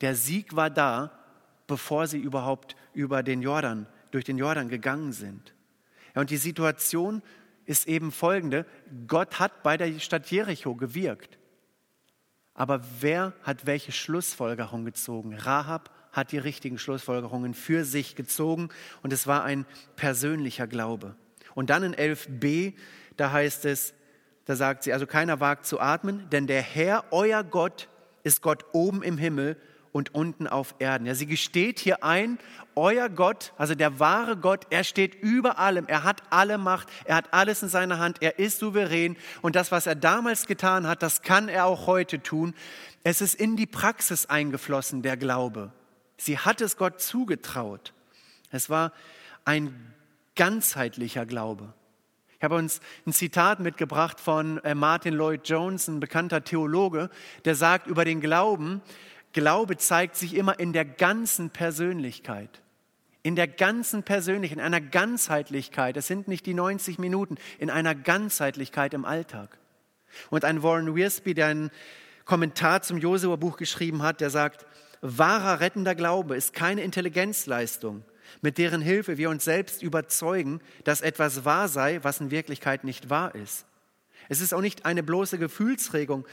Der 0.00 0.14
Sieg 0.14 0.54
war 0.54 0.70
da, 0.70 1.19
bevor 1.70 2.08
sie 2.08 2.18
überhaupt 2.18 2.74
über 2.94 3.22
den 3.22 3.42
Jordan, 3.42 3.86
durch 4.10 4.24
den 4.24 4.38
Jordan 4.38 4.68
gegangen 4.68 5.12
sind. 5.12 5.54
Ja, 6.16 6.20
und 6.20 6.30
die 6.30 6.36
Situation 6.36 7.22
ist 7.64 7.86
eben 7.86 8.10
folgende. 8.10 8.66
Gott 9.06 9.38
hat 9.38 9.62
bei 9.62 9.76
der 9.76 10.00
Stadt 10.00 10.28
Jericho 10.32 10.74
gewirkt. 10.74 11.38
Aber 12.54 12.82
wer 12.98 13.34
hat 13.44 13.66
welche 13.66 13.92
Schlussfolgerung 13.92 14.84
gezogen? 14.84 15.32
Rahab 15.34 15.94
hat 16.10 16.32
die 16.32 16.38
richtigen 16.38 16.76
Schlussfolgerungen 16.76 17.54
für 17.54 17.84
sich 17.84 18.16
gezogen 18.16 18.70
und 19.02 19.12
es 19.12 19.28
war 19.28 19.44
ein 19.44 19.64
persönlicher 19.94 20.66
Glaube. 20.66 21.14
Und 21.54 21.70
dann 21.70 21.84
in 21.84 21.94
11b, 21.94 22.74
da 23.16 23.30
heißt 23.30 23.64
es, 23.64 23.94
da 24.44 24.56
sagt 24.56 24.82
sie, 24.82 24.92
also 24.92 25.06
keiner 25.06 25.38
wagt 25.38 25.66
zu 25.66 25.78
atmen, 25.78 26.28
denn 26.30 26.48
der 26.48 26.62
Herr, 26.62 27.04
euer 27.12 27.44
Gott, 27.44 27.88
ist 28.24 28.42
Gott 28.42 28.64
oben 28.72 29.04
im 29.04 29.18
Himmel 29.18 29.56
und 29.92 30.14
unten 30.14 30.46
auf 30.46 30.74
Erden. 30.78 31.06
Ja, 31.06 31.14
sie 31.14 31.26
gesteht 31.26 31.78
hier 31.78 32.04
ein, 32.04 32.38
euer 32.76 33.08
Gott, 33.08 33.52
also 33.58 33.74
der 33.74 33.98
wahre 33.98 34.36
Gott, 34.36 34.66
er 34.70 34.84
steht 34.84 35.14
über 35.16 35.58
allem, 35.58 35.86
er 35.88 36.04
hat 36.04 36.22
alle 36.30 36.58
Macht, 36.58 36.88
er 37.04 37.16
hat 37.16 37.32
alles 37.32 37.62
in 37.62 37.68
seiner 37.68 37.98
Hand, 37.98 38.18
er 38.22 38.38
ist 38.38 38.58
souverän 38.58 39.16
und 39.42 39.56
das, 39.56 39.72
was 39.72 39.86
er 39.86 39.96
damals 39.96 40.46
getan 40.46 40.86
hat, 40.86 41.02
das 41.02 41.22
kann 41.22 41.48
er 41.48 41.66
auch 41.66 41.86
heute 41.86 42.22
tun. 42.22 42.54
Es 43.02 43.20
ist 43.20 43.34
in 43.34 43.56
die 43.56 43.66
Praxis 43.66 44.26
eingeflossen, 44.26 45.02
der 45.02 45.16
Glaube. 45.16 45.72
Sie 46.16 46.38
hat 46.38 46.60
es 46.60 46.76
Gott 46.76 47.00
zugetraut. 47.00 47.94
Es 48.50 48.68
war 48.68 48.92
ein 49.44 49.94
ganzheitlicher 50.36 51.26
Glaube. 51.26 51.72
Ich 52.40 52.44
habe 52.44 52.54
uns 52.54 52.80
ein 53.06 53.12
Zitat 53.12 53.60
mitgebracht 53.60 54.18
von 54.18 54.64
äh, 54.64 54.74
Martin 54.74 55.12
Lloyd 55.12 55.46
Jones, 55.46 55.88
ein 55.88 56.00
bekannter 56.00 56.42
Theologe, 56.42 57.10
der 57.44 57.54
sagt 57.54 57.86
über 57.86 58.06
den 58.06 58.22
Glauben, 58.22 58.80
Glaube 59.32 59.76
zeigt 59.76 60.16
sich 60.16 60.34
immer 60.34 60.58
in 60.58 60.72
der 60.72 60.84
ganzen 60.84 61.50
Persönlichkeit. 61.50 62.62
In 63.22 63.36
der 63.36 63.48
ganzen 63.48 64.02
Persönlichkeit, 64.02 64.58
in 64.58 64.64
einer 64.64 64.80
Ganzheitlichkeit. 64.80 65.96
Es 65.96 66.06
sind 66.06 66.26
nicht 66.26 66.46
die 66.46 66.54
90 66.54 66.98
Minuten, 66.98 67.36
in 67.58 67.70
einer 67.70 67.94
Ganzheitlichkeit 67.94 68.94
im 68.94 69.04
Alltag. 69.04 69.58
Und 70.30 70.44
ein 70.44 70.62
Warren 70.62 70.94
Wiersbe, 70.94 71.34
der 71.34 71.46
einen 71.46 71.70
Kommentar 72.24 72.82
zum 72.82 72.98
Josua-Buch 72.98 73.56
geschrieben 73.56 74.02
hat, 74.02 74.20
der 74.20 74.30
sagt, 74.30 74.66
wahrer 75.00 75.60
rettender 75.60 75.94
Glaube 75.94 76.36
ist 76.36 76.52
keine 76.52 76.82
Intelligenzleistung, 76.82 78.04
mit 78.40 78.58
deren 78.58 78.80
Hilfe 78.80 79.18
wir 79.18 79.30
uns 79.30 79.44
selbst 79.44 79.82
überzeugen, 79.82 80.60
dass 80.84 81.00
etwas 81.00 81.44
wahr 81.44 81.68
sei, 81.68 82.00
was 82.02 82.20
in 82.20 82.30
Wirklichkeit 82.30 82.84
nicht 82.84 83.10
wahr 83.10 83.34
ist. 83.34 83.66
Es 84.28 84.40
ist 84.40 84.54
auch 84.54 84.60
nicht 84.60 84.86
eine 84.86 85.02
bloße 85.02 85.38
Gefühlsregung, 85.38 86.24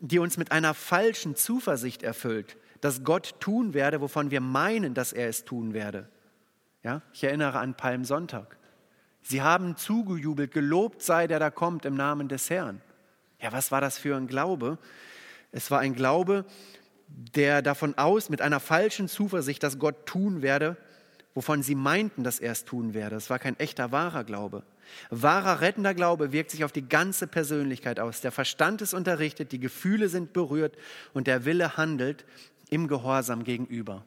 die 0.00 0.18
uns 0.18 0.36
mit 0.36 0.52
einer 0.52 0.74
falschen 0.74 1.36
Zuversicht 1.36 2.02
erfüllt, 2.02 2.56
dass 2.80 3.04
Gott 3.04 3.40
tun 3.40 3.74
werde, 3.74 4.00
wovon 4.00 4.30
wir 4.30 4.40
meinen, 4.40 4.94
dass 4.94 5.12
er 5.12 5.28
es 5.28 5.44
tun 5.44 5.74
werde. 5.74 6.08
Ja, 6.82 7.02
ich 7.12 7.22
erinnere 7.24 7.58
an 7.58 7.76
Palmsonntag. 7.76 8.56
Sie 9.22 9.42
haben 9.42 9.76
zugejubelt, 9.76 10.52
gelobt 10.52 11.02
sei 11.02 11.26
der 11.26 11.38
da 11.38 11.50
kommt 11.50 11.84
im 11.84 11.94
Namen 11.94 12.28
des 12.28 12.48
Herrn. 12.48 12.80
Ja, 13.40 13.52
was 13.52 13.70
war 13.70 13.82
das 13.82 13.98
für 13.98 14.16
ein 14.16 14.26
Glaube? 14.26 14.78
Es 15.52 15.70
war 15.70 15.80
ein 15.80 15.94
Glaube, 15.94 16.46
der 17.08 17.60
davon 17.60 17.98
aus, 17.98 18.30
mit 18.30 18.40
einer 18.40 18.60
falschen 18.60 19.08
Zuversicht, 19.08 19.62
dass 19.62 19.78
Gott 19.78 20.06
tun 20.06 20.42
werde, 20.42 20.76
wovon 21.34 21.62
sie 21.62 21.74
meinten, 21.74 22.24
dass 22.24 22.38
er 22.38 22.52
es 22.52 22.64
tun 22.64 22.94
werde. 22.94 23.16
Es 23.16 23.28
war 23.28 23.38
kein 23.38 23.58
echter, 23.58 23.92
wahrer 23.92 24.24
Glaube. 24.24 24.62
Wahrer 25.10 25.60
rettender 25.60 25.94
Glaube 25.94 26.32
wirkt 26.32 26.50
sich 26.50 26.64
auf 26.64 26.72
die 26.72 26.88
ganze 26.88 27.26
Persönlichkeit 27.26 28.00
aus. 28.00 28.20
Der 28.20 28.32
Verstand 28.32 28.82
ist 28.82 28.94
unterrichtet, 28.94 29.52
die 29.52 29.60
Gefühle 29.60 30.08
sind 30.08 30.32
berührt 30.32 30.76
und 31.12 31.26
der 31.26 31.44
Wille 31.44 31.76
handelt 31.76 32.24
im 32.70 32.88
Gehorsam 32.88 33.44
gegenüber. 33.44 34.04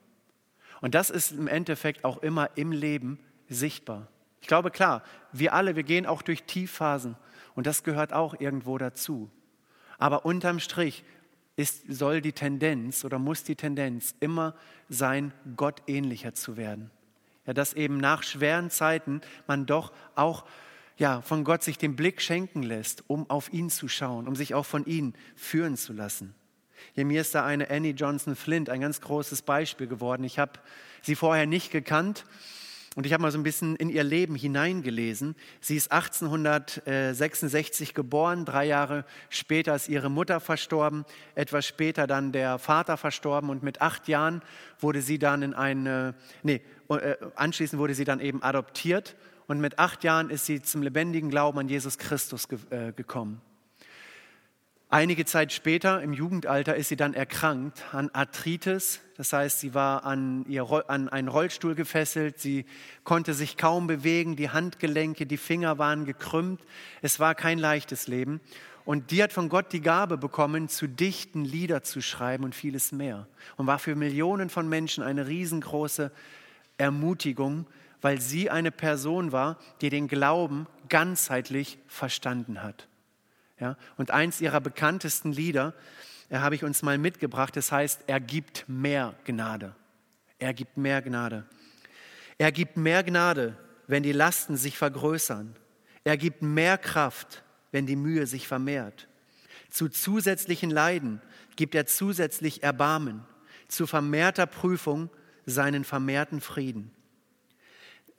Und 0.81 0.95
das 0.95 1.09
ist 1.09 1.31
im 1.31 1.47
Endeffekt 1.47 2.03
auch 2.03 2.17
immer 2.23 2.49
im 2.55 2.71
Leben 2.71 3.19
sichtbar. 3.47 4.07
Ich 4.41 4.47
glaube, 4.47 4.71
klar, 4.71 5.03
wir 5.31 5.53
alle, 5.53 5.75
wir 5.75 5.83
gehen 5.83 6.05
auch 6.05 6.21
durch 6.21 6.43
Tiefphasen 6.43 7.15
und 7.55 7.67
das 7.67 7.83
gehört 7.83 8.11
auch 8.11 8.39
irgendwo 8.39 8.77
dazu. 8.77 9.29
Aber 9.97 10.25
unterm 10.25 10.59
Strich 10.59 11.03
ist, 11.55 11.83
soll 11.87 12.21
die 12.21 12.33
Tendenz 12.33 13.05
oder 13.05 13.19
muss 13.19 13.43
die 13.43 13.55
Tendenz 13.55 14.15
immer 14.19 14.55
sein, 14.89 15.33
Gott 15.55 15.81
ähnlicher 15.87 16.33
zu 16.33 16.57
werden. 16.57 16.91
Ja, 17.45 17.53
dass 17.53 17.73
eben 17.73 17.97
nach 17.97 18.23
schweren 18.23 18.69
Zeiten 18.69 19.21
man 19.47 19.65
doch 19.65 19.91
auch 20.15 20.45
ja, 20.97 21.21
von 21.21 21.43
Gott 21.43 21.63
sich 21.63 21.77
den 21.77 21.95
Blick 21.95 22.21
schenken 22.21 22.63
lässt, 22.63 23.03
um 23.07 23.29
auf 23.29 23.51
ihn 23.51 23.69
zu 23.69 23.87
schauen, 23.87 24.27
um 24.27 24.35
sich 24.35 24.53
auch 24.53 24.65
von 24.65 24.85
ihm 24.85 25.13
führen 25.35 25.77
zu 25.77 25.93
lassen. 25.93 26.35
Ja, 26.95 27.05
mir 27.05 27.21
ist 27.21 27.33
da 27.33 27.45
eine 27.45 27.69
Annie 27.69 27.93
Johnson 27.93 28.35
Flint 28.35 28.69
ein 28.69 28.81
ganz 28.81 29.01
großes 29.01 29.41
Beispiel 29.41 29.87
geworden. 29.87 30.23
Ich 30.23 30.37
habe 30.37 30.53
sie 31.01 31.15
vorher 31.15 31.45
nicht 31.45 31.71
gekannt 31.71 32.25
und 32.95 33.07
ich 33.07 33.13
habe 33.13 33.23
mal 33.23 33.31
so 33.31 33.39
ein 33.39 33.43
bisschen 33.43 33.75
in 33.77 33.89
ihr 33.89 34.03
Leben 34.03 34.35
hineingelesen. 34.35 35.35
Sie 35.61 35.75
ist 35.75 35.91
1866 35.91 37.95
geboren, 37.95 38.45
drei 38.45 38.65
Jahre 38.65 39.05
später 39.29 39.75
ist 39.75 39.89
ihre 39.89 40.11
Mutter 40.11 40.39
verstorben, 40.39 41.05
etwas 41.33 41.65
später 41.65 42.05
dann 42.05 42.31
der 42.31 42.59
Vater 42.59 42.97
verstorben 42.97 43.49
und 43.49 43.63
mit 43.63 43.81
acht 43.81 44.07
Jahren 44.07 44.43
wurde 44.79 45.01
sie 45.01 45.17
dann 45.17 45.41
in 45.41 45.53
eine, 45.55 46.13
nee, 46.43 46.61
äh, 46.89 47.15
anschließend 47.35 47.79
wurde 47.79 47.95
sie 47.95 48.05
dann 48.05 48.19
eben 48.19 48.43
adoptiert 48.43 49.15
und 49.47 49.59
mit 49.59 49.79
acht 49.79 50.03
Jahren 50.03 50.29
ist 50.29 50.45
sie 50.45 50.61
zum 50.61 50.81
lebendigen 50.81 51.29
Glauben 51.29 51.59
an 51.59 51.67
Jesus 51.67 51.97
Christus 51.97 52.47
äh, 52.69 52.91
gekommen. 52.93 53.41
Einige 54.93 55.25
Zeit 55.25 55.51
später, 55.51 56.03
im 56.03 56.13
Jugendalter, 56.13 56.75
ist 56.75 56.89
sie 56.89 56.95
dann 56.95 57.15
erkrankt 57.15 57.83
an 57.93 58.11
Arthritis. 58.13 59.01
Das 59.17 59.33
heißt, 59.33 59.59
sie 59.59 59.73
war 59.73 60.05
an, 60.05 60.45
ihr, 60.47 60.69
an 60.87 61.09
einen 61.09 61.29
Rollstuhl 61.29 61.73
gefesselt, 61.73 62.39
sie 62.39 62.65
konnte 63.03 63.33
sich 63.33 63.57
kaum 63.57 63.87
bewegen, 63.87 64.35
die 64.35 64.51
Handgelenke, 64.51 65.25
die 65.25 65.37
Finger 65.37 65.79
waren 65.79 66.05
gekrümmt. 66.05 66.61
Es 67.01 67.19
war 67.19 67.33
kein 67.33 67.57
leichtes 67.57 68.07
Leben. 68.07 68.39
Und 68.85 69.09
die 69.09 69.23
hat 69.23 69.33
von 69.33 69.49
Gott 69.49 69.73
die 69.73 69.81
Gabe 69.81 70.15
bekommen, 70.15 70.69
zu 70.69 70.85
dichten, 70.85 71.43
Lieder 71.43 71.81
zu 71.81 71.99
schreiben 71.99 72.43
und 72.43 72.53
vieles 72.53 72.91
mehr. 72.91 73.27
Und 73.57 73.65
war 73.65 73.79
für 73.79 73.95
Millionen 73.95 74.51
von 74.51 74.69
Menschen 74.69 75.03
eine 75.03 75.25
riesengroße 75.25 76.11
Ermutigung, 76.77 77.65
weil 78.03 78.19
sie 78.19 78.49
eine 78.49 78.69
Person 78.69 79.31
war, 79.31 79.57
die 79.81 79.89
den 79.89 80.07
Glauben 80.07 80.67
ganzheitlich 80.89 81.79
verstanden 81.87 82.61
hat. 82.61 82.89
Ja? 83.59 83.77
Und 83.97 84.11
eins 84.11 84.41
ihrer 84.41 84.59
bekanntesten 84.59 85.31
Lieder 85.31 85.73
äh, 86.29 86.37
habe 86.37 86.55
ich 86.55 86.65
uns 86.65 86.81
mal 86.81 86.97
mitgebracht, 86.97 87.55
das 87.55 87.71
heißt, 87.71 88.03
er 88.07 88.19
gibt 88.19 88.65
mehr 88.67 89.15
Gnade. 89.23 89.73
Er 90.37 90.53
gibt 90.53 90.75
mehr 90.75 91.01
Gnade. 91.01 91.45
Er 92.37 92.51
gibt 92.51 92.75
mehr 92.75 93.03
Gnade, 93.03 93.57
wenn 93.87 94.03
die 94.03 94.11
Lasten 94.11 94.57
sich 94.57 94.77
vergrößern. 94.77 95.55
Er 96.03 96.17
gibt 96.17 96.41
mehr 96.41 96.77
Kraft, 96.77 97.41
wenn 97.71 97.85
die 97.85 97.95
Mühe 97.95 98.27
sich 98.27 98.49
vermehrt. 98.49 99.07
Zu 99.69 99.87
zusätzlichen 99.87 100.69
Leiden 100.69 101.21
gibt 101.55 101.73
er 101.73 101.85
zusätzlich 101.85 102.63
Erbarmen, 102.63 103.23
zu 103.69 103.87
vermehrter 103.87 104.45
Prüfung 104.45 105.09
seinen 105.45 105.85
vermehrten 105.85 106.41
Frieden. 106.41 106.92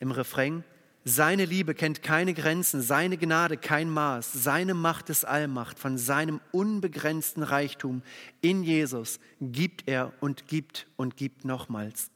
Im 0.05 0.11
Refrain, 0.11 0.65
seine 1.07 1.47
Liebe 1.47 1.75
kennt 1.75 2.03
keine 2.03 2.35
Grenzen, 2.35 2.83
seine 2.83 3.17
Gnade 3.17 3.57
kein 3.57 3.89
Maß, 3.89 4.35
seine 4.35 4.75
Macht 4.75 5.09
ist 5.09 5.25
Allmacht, 5.25 5.79
von 5.79 5.97
seinem 5.97 6.43
unbegrenzten 6.53 7.43
Reichtum 7.43 8.03
in 8.43 8.63
Jesus 8.63 9.19
gibt 9.41 9.89
er 9.89 10.13
und 10.21 10.47
gibt 10.47 10.87
und 10.97 11.17
gibt 11.17 11.47
nochmals. 11.47 12.11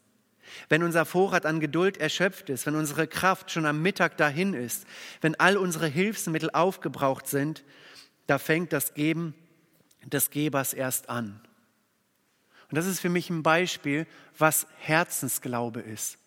Wenn 0.69 0.83
unser 0.83 1.07
Vorrat 1.07 1.47
an 1.47 1.61
Geduld 1.61 1.97
erschöpft 1.97 2.51
ist, 2.51 2.67
wenn 2.67 2.75
unsere 2.75 3.07
Kraft 3.07 3.51
schon 3.51 3.65
am 3.65 3.81
Mittag 3.81 4.19
dahin 4.19 4.53
ist, 4.53 4.85
wenn 5.23 5.35
all 5.37 5.57
unsere 5.57 5.87
Hilfsmittel 5.87 6.51
aufgebraucht 6.51 7.27
sind, 7.27 7.65
da 8.27 8.37
fängt 8.37 8.75
das 8.75 8.93
Geben 8.93 9.33
des 10.05 10.29
Gebers 10.29 10.75
erst 10.75 11.09
an. 11.09 11.41
Und 12.71 12.77
das 12.77 12.85
ist 12.85 13.01
für 13.01 13.09
mich 13.09 13.31
ein 13.31 13.43
Beispiel, 13.43 14.07
was 14.37 14.67
Herzensglaube 14.77 15.81
ist. 15.81 16.19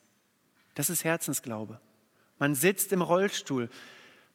Das 0.76 0.90
ist 0.90 1.04
Herzensglaube. 1.04 1.80
Man 2.40 2.56
sitzt 2.56 2.92
im 2.92 3.02
Rollstuhl. 3.02 3.70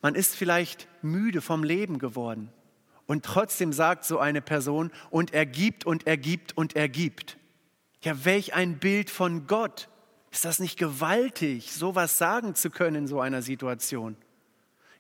Man 0.03 0.15
ist 0.15 0.37
vielleicht 0.37 0.89
müde 1.03 1.41
vom 1.41 1.65
Leben 1.65 1.99
geworden. 1.99 2.51
Und 3.07 3.25
trotzdem 3.25 3.73
sagt 3.73 4.05
so 4.05 4.19
eine 4.19 4.43
Person, 4.43 4.91
und 5.11 5.33
er 5.33 5.47
gibt 5.47 5.87
und 5.87 6.07
er 6.07 6.17
gibt 6.17 6.57
und 6.57 6.77
er 6.77 6.89
gibt. 6.89 7.39
Ja, 8.03 8.25
welch 8.25 8.55
ein 8.55 8.79
Bild 8.79 9.11
von 9.11 9.47
Gott. 9.47 9.89
Ist 10.31 10.45
das 10.45 10.59
nicht 10.59 10.79
gewaltig, 10.79 11.73
sowas 11.73 12.19
sagen 12.19 12.55
zu 12.55 12.71
können 12.71 12.97
in 12.97 13.07
so 13.07 13.21
einer 13.21 13.43
Situation? 13.43 14.17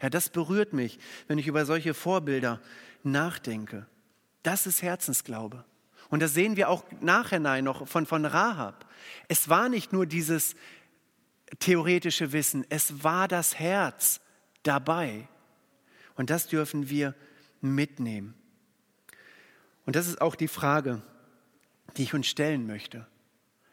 Ja, 0.01 0.09
das 0.09 0.29
berührt 0.29 0.73
mich, 0.73 0.99
wenn 1.27 1.39
ich 1.39 1.47
über 1.47 1.67
solche 1.67 1.95
Vorbilder 1.95 2.61
nachdenke. 3.03 3.87
Das 4.43 4.67
ist 4.67 4.83
Herzensglaube. 4.83 5.65
Und 6.09 6.23
das 6.23 6.35
sehen 6.35 6.57
wir 6.57 6.69
auch 6.69 6.85
nachhinein 7.01 7.65
noch 7.65 7.89
von, 7.89 8.07
von 8.07 8.25
Rahab. 8.25 8.87
Es 9.29 9.49
war 9.49 9.69
nicht 9.69 9.93
nur 9.93 10.07
dieses 10.07 10.55
theoretische 11.59 12.33
Wissen, 12.33 12.65
es 12.69 13.03
war 13.03 13.29
das 13.29 13.59
Herz 13.59 14.21
dabei. 14.63 15.29
Und 16.17 16.31
das 16.31 16.49
dürfen 16.49 16.89
wir 16.89 17.15
mitnehmen. 17.61 18.35
Und 19.85 19.97
das 19.97 20.09
ist 20.09 20.21
auch 20.21 20.35
die 20.35 20.49
Frage, 20.49 21.03
die 21.97 22.03
ich 22.03 22.15
uns 22.15 22.27
stellen 22.27 22.67
möchte. 22.67 23.07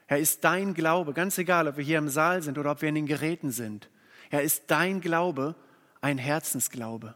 Er 0.08 0.20
ist 0.20 0.44
dein 0.44 0.74
Glaube, 0.74 1.14
ganz 1.14 1.38
egal, 1.38 1.68
ob 1.68 1.78
wir 1.78 1.84
hier 1.84 1.98
im 1.98 2.10
Saal 2.10 2.44
sind 2.44 2.58
oder 2.58 2.72
ob 2.72 2.82
wir 2.82 2.90
in 2.90 2.96
den 2.96 3.08
Geräten 3.08 3.52
sind. 3.52 3.90
Er 4.30 4.44
ist 4.44 4.66
dein 4.68 5.02
Glaube 5.02 5.56
ein 6.02 6.18
Herzensglaube. 6.18 7.16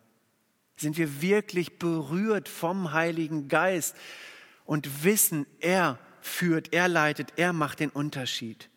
Sind 0.78 0.98
wir 0.98 1.22
wirklich 1.22 1.80
berührt 1.80 2.48
vom 2.48 2.94
Heiligen 2.94 3.48
Geist 3.48 3.96
und 4.66 5.04
wissen, 5.04 5.46
er 5.60 6.00
führt, 6.22 6.74
er 6.74 6.88
leitet, 6.88 7.34
er 7.36 7.54
macht 7.54 7.80
den 7.80 7.90
Unterschied? 7.90 8.70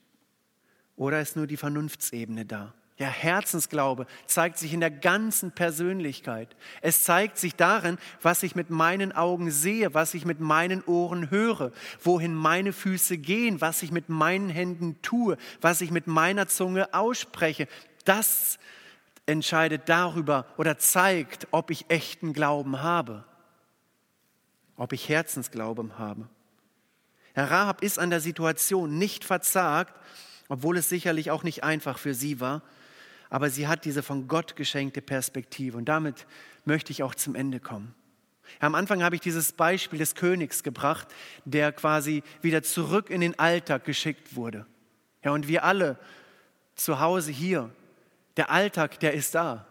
Oder 1.00 1.22
ist 1.22 1.34
nur 1.34 1.46
die 1.46 1.56
Vernunftsebene 1.56 2.44
da? 2.44 2.74
Ja, 2.98 3.06
Herzensglaube 3.06 4.06
zeigt 4.26 4.58
sich 4.58 4.74
in 4.74 4.80
der 4.80 4.90
ganzen 4.90 5.50
Persönlichkeit. 5.50 6.54
Es 6.82 7.04
zeigt 7.04 7.38
sich 7.38 7.56
darin, 7.56 7.96
was 8.20 8.42
ich 8.42 8.54
mit 8.54 8.68
meinen 8.68 9.10
Augen 9.10 9.50
sehe, 9.50 9.94
was 9.94 10.12
ich 10.12 10.26
mit 10.26 10.40
meinen 10.40 10.84
Ohren 10.84 11.30
höre, 11.30 11.72
wohin 12.02 12.34
meine 12.34 12.74
Füße 12.74 13.16
gehen, 13.16 13.62
was 13.62 13.82
ich 13.82 13.92
mit 13.92 14.10
meinen 14.10 14.50
Händen 14.50 15.00
tue, 15.00 15.38
was 15.62 15.80
ich 15.80 15.90
mit 15.90 16.06
meiner 16.06 16.48
Zunge 16.48 16.92
ausspreche. 16.92 17.66
Das 18.04 18.58
entscheidet 19.24 19.88
darüber 19.88 20.44
oder 20.58 20.76
zeigt, 20.76 21.48
ob 21.50 21.70
ich 21.70 21.86
echten 21.88 22.34
Glauben 22.34 22.82
habe, 22.82 23.24
ob 24.76 24.92
ich 24.92 25.08
Herzensglauben 25.08 25.96
habe. 25.96 26.28
Herr 27.32 27.50
Rahab 27.50 27.82
ist 27.82 27.98
an 27.98 28.10
der 28.10 28.20
Situation 28.20 28.98
nicht 28.98 29.24
verzagt, 29.24 29.94
obwohl 30.50 30.76
es 30.76 30.88
sicherlich 30.88 31.30
auch 31.30 31.44
nicht 31.44 31.62
einfach 31.64 31.96
für 31.96 32.12
sie 32.12 32.40
war, 32.40 32.62
aber 33.30 33.48
sie 33.50 33.68
hat 33.68 33.84
diese 33.84 34.02
von 34.02 34.26
Gott 34.26 34.56
geschenkte 34.56 35.00
Perspektive. 35.00 35.78
Und 35.78 35.84
damit 35.84 36.26
möchte 36.64 36.90
ich 36.90 37.04
auch 37.04 37.14
zum 37.14 37.36
Ende 37.36 37.60
kommen. 37.60 37.94
Am 38.58 38.74
Anfang 38.74 39.04
habe 39.04 39.14
ich 39.14 39.20
dieses 39.20 39.52
Beispiel 39.52 40.00
des 40.00 40.16
Königs 40.16 40.64
gebracht, 40.64 41.06
der 41.44 41.70
quasi 41.70 42.24
wieder 42.42 42.64
zurück 42.64 43.10
in 43.10 43.20
den 43.20 43.38
Alltag 43.38 43.84
geschickt 43.84 44.34
wurde. 44.34 44.66
Ja, 45.22 45.30
und 45.30 45.46
wir 45.46 45.62
alle 45.62 45.96
zu 46.74 46.98
Hause 46.98 47.30
hier, 47.30 47.70
der 48.36 48.50
Alltag, 48.50 48.98
der 48.98 49.14
ist 49.14 49.36
da. 49.36 49.66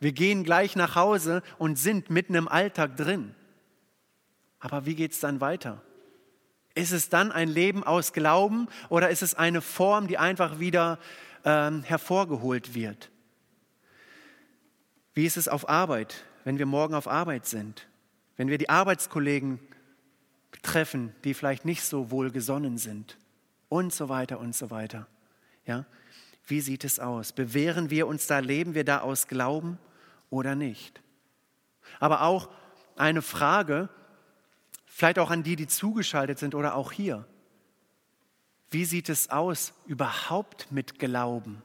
Wir 0.00 0.10
gehen 0.10 0.42
gleich 0.42 0.74
nach 0.74 0.96
Hause 0.96 1.44
und 1.58 1.78
sind 1.78 2.10
mitten 2.10 2.34
im 2.34 2.48
Alltag 2.48 2.96
drin. 2.96 3.36
Aber 4.58 4.84
wie 4.84 4.96
geht 4.96 5.12
es 5.12 5.20
dann 5.20 5.40
weiter? 5.40 5.80
Ist 6.74 6.92
es 6.92 7.08
dann 7.08 7.30
ein 7.30 7.48
Leben 7.48 7.84
aus 7.84 8.12
Glauben 8.12 8.68
oder 8.88 9.10
ist 9.10 9.22
es 9.22 9.34
eine 9.34 9.60
Form, 9.60 10.08
die 10.08 10.18
einfach 10.18 10.58
wieder 10.58 10.98
ähm, 11.44 11.82
hervorgeholt 11.82 12.74
wird. 12.74 13.10
Wie 15.12 15.26
ist 15.26 15.36
es 15.36 15.46
auf 15.46 15.68
Arbeit, 15.68 16.24
wenn 16.44 16.58
wir 16.58 16.66
morgen 16.66 16.94
auf 16.94 17.06
Arbeit 17.06 17.46
sind? 17.46 17.86
Wenn 18.36 18.48
wir 18.48 18.58
die 18.58 18.68
Arbeitskollegen 18.68 19.60
treffen, 20.62 21.14
die 21.22 21.34
vielleicht 21.34 21.64
nicht 21.64 21.84
so 21.84 22.10
wohlgesonnen 22.10 22.78
sind? 22.78 23.18
Und 23.68 23.92
so 23.92 24.08
weiter 24.08 24.40
und 24.40 24.54
so 24.54 24.70
weiter. 24.70 25.06
Ja? 25.66 25.84
Wie 26.46 26.60
sieht 26.60 26.84
es 26.84 26.98
aus? 26.98 27.32
Bewähren 27.32 27.90
wir 27.90 28.06
uns 28.06 28.26
da, 28.26 28.38
leben 28.38 28.74
wir 28.74 28.84
da 28.84 29.00
aus 29.00 29.28
Glauben 29.28 29.78
oder 30.30 30.54
nicht? 30.54 31.00
Aber 32.00 32.22
auch 32.22 32.48
eine 32.96 33.22
Frage, 33.22 33.88
vielleicht 34.94 35.18
auch 35.18 35.30
an 35.30 35.42
die, 35.42 35.56
die 35.56 35.66
zugeschaltet 35.66 36.38
sind 36.38 36.54
oder 36.54 36.76
auch 36.76 36.92
hier. 36.92 37.26
Wie 38.70 38.84
sieht 38.84 39.08
es 39.08 39.28
aus 39.28 39.72
überhaupt 39.86 40.70
mit 40.70 41.00
Glauben? 41.00 41.62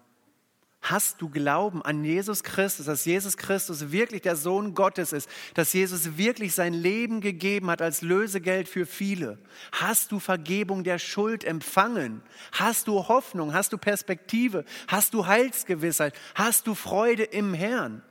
Hast 0.82 1.22
du 1.22 1.30
Glauben 1.30 1.84
an 1.84 2.04
Jesus 2.04 2.42
Christus, 2.42 2.88
dass 2.88 3.06
Jesus 3.06 3.38
Christus 3.38 3.92
wirklich 3.92 4.24
der 4.24 4.36
Sohn 4.36 4.74
Gottes 4.74 5.14
ist, 5.14 5.30
dass 5.54 5.74
Jesus 5.74 6.18
wirklich 6.18 6.56
sein 6.56 6.74
Leben 6.74 7.22
gegeben 7.22 7.70
hat 7.70 7.84
als 7.84 8.02
Lösegeld 8.02 8.68
für 8.68 8.88
viele? 8.88 9.38
Hast 9.74 10.12
du 10.12 10.20
Vergebung 10.20 10.84
der 10.84 10.98
Schuld 10.98 11.44
empfangen? 11.44 12.24
Hast 12.54 12.88
du 12.88 13.08
Hoffnung? 13.08 13.54
Hast 13.54 13.74
du 13.74 13.78
Perspektive? 13.78 14.66
Hast 14.88 15.14
du 15.14 15.28
Heilsgewissheit? 15.28 16.16
Hast 16.34 16.66
du 16.66 16.74
Freude 16.74 17.24
im 17.24 17.54
Herrn? 17.54 18.02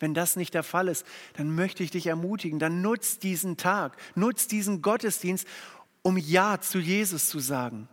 Wenn 0.00 0.14
das 0.14 0.36
nicht 0.36 0.54
der 0.54 0.62
Fall 0.62 0.88
ist, 0.88 1.04
dann 1.36 1.54
möchte 1.54 1.82
ich 1.82 1.90
dich 1.90 2.06
ermutigen, 2.06 2.58
dann 2.58 2.82
nutz 2.82 3.18
diesen 3.18 3.56
Tag, 3.56 3.96
nutz 4.14 4.46
diesen 4.46 4.80
Gottesdienst 4.82 5.46
um 6.02 6.16
Ja 6.16 6.60
zu 6.60 6.78
Jesus 6.78 7.28
zu 7.28 7.38
sagen, 7.38 7.88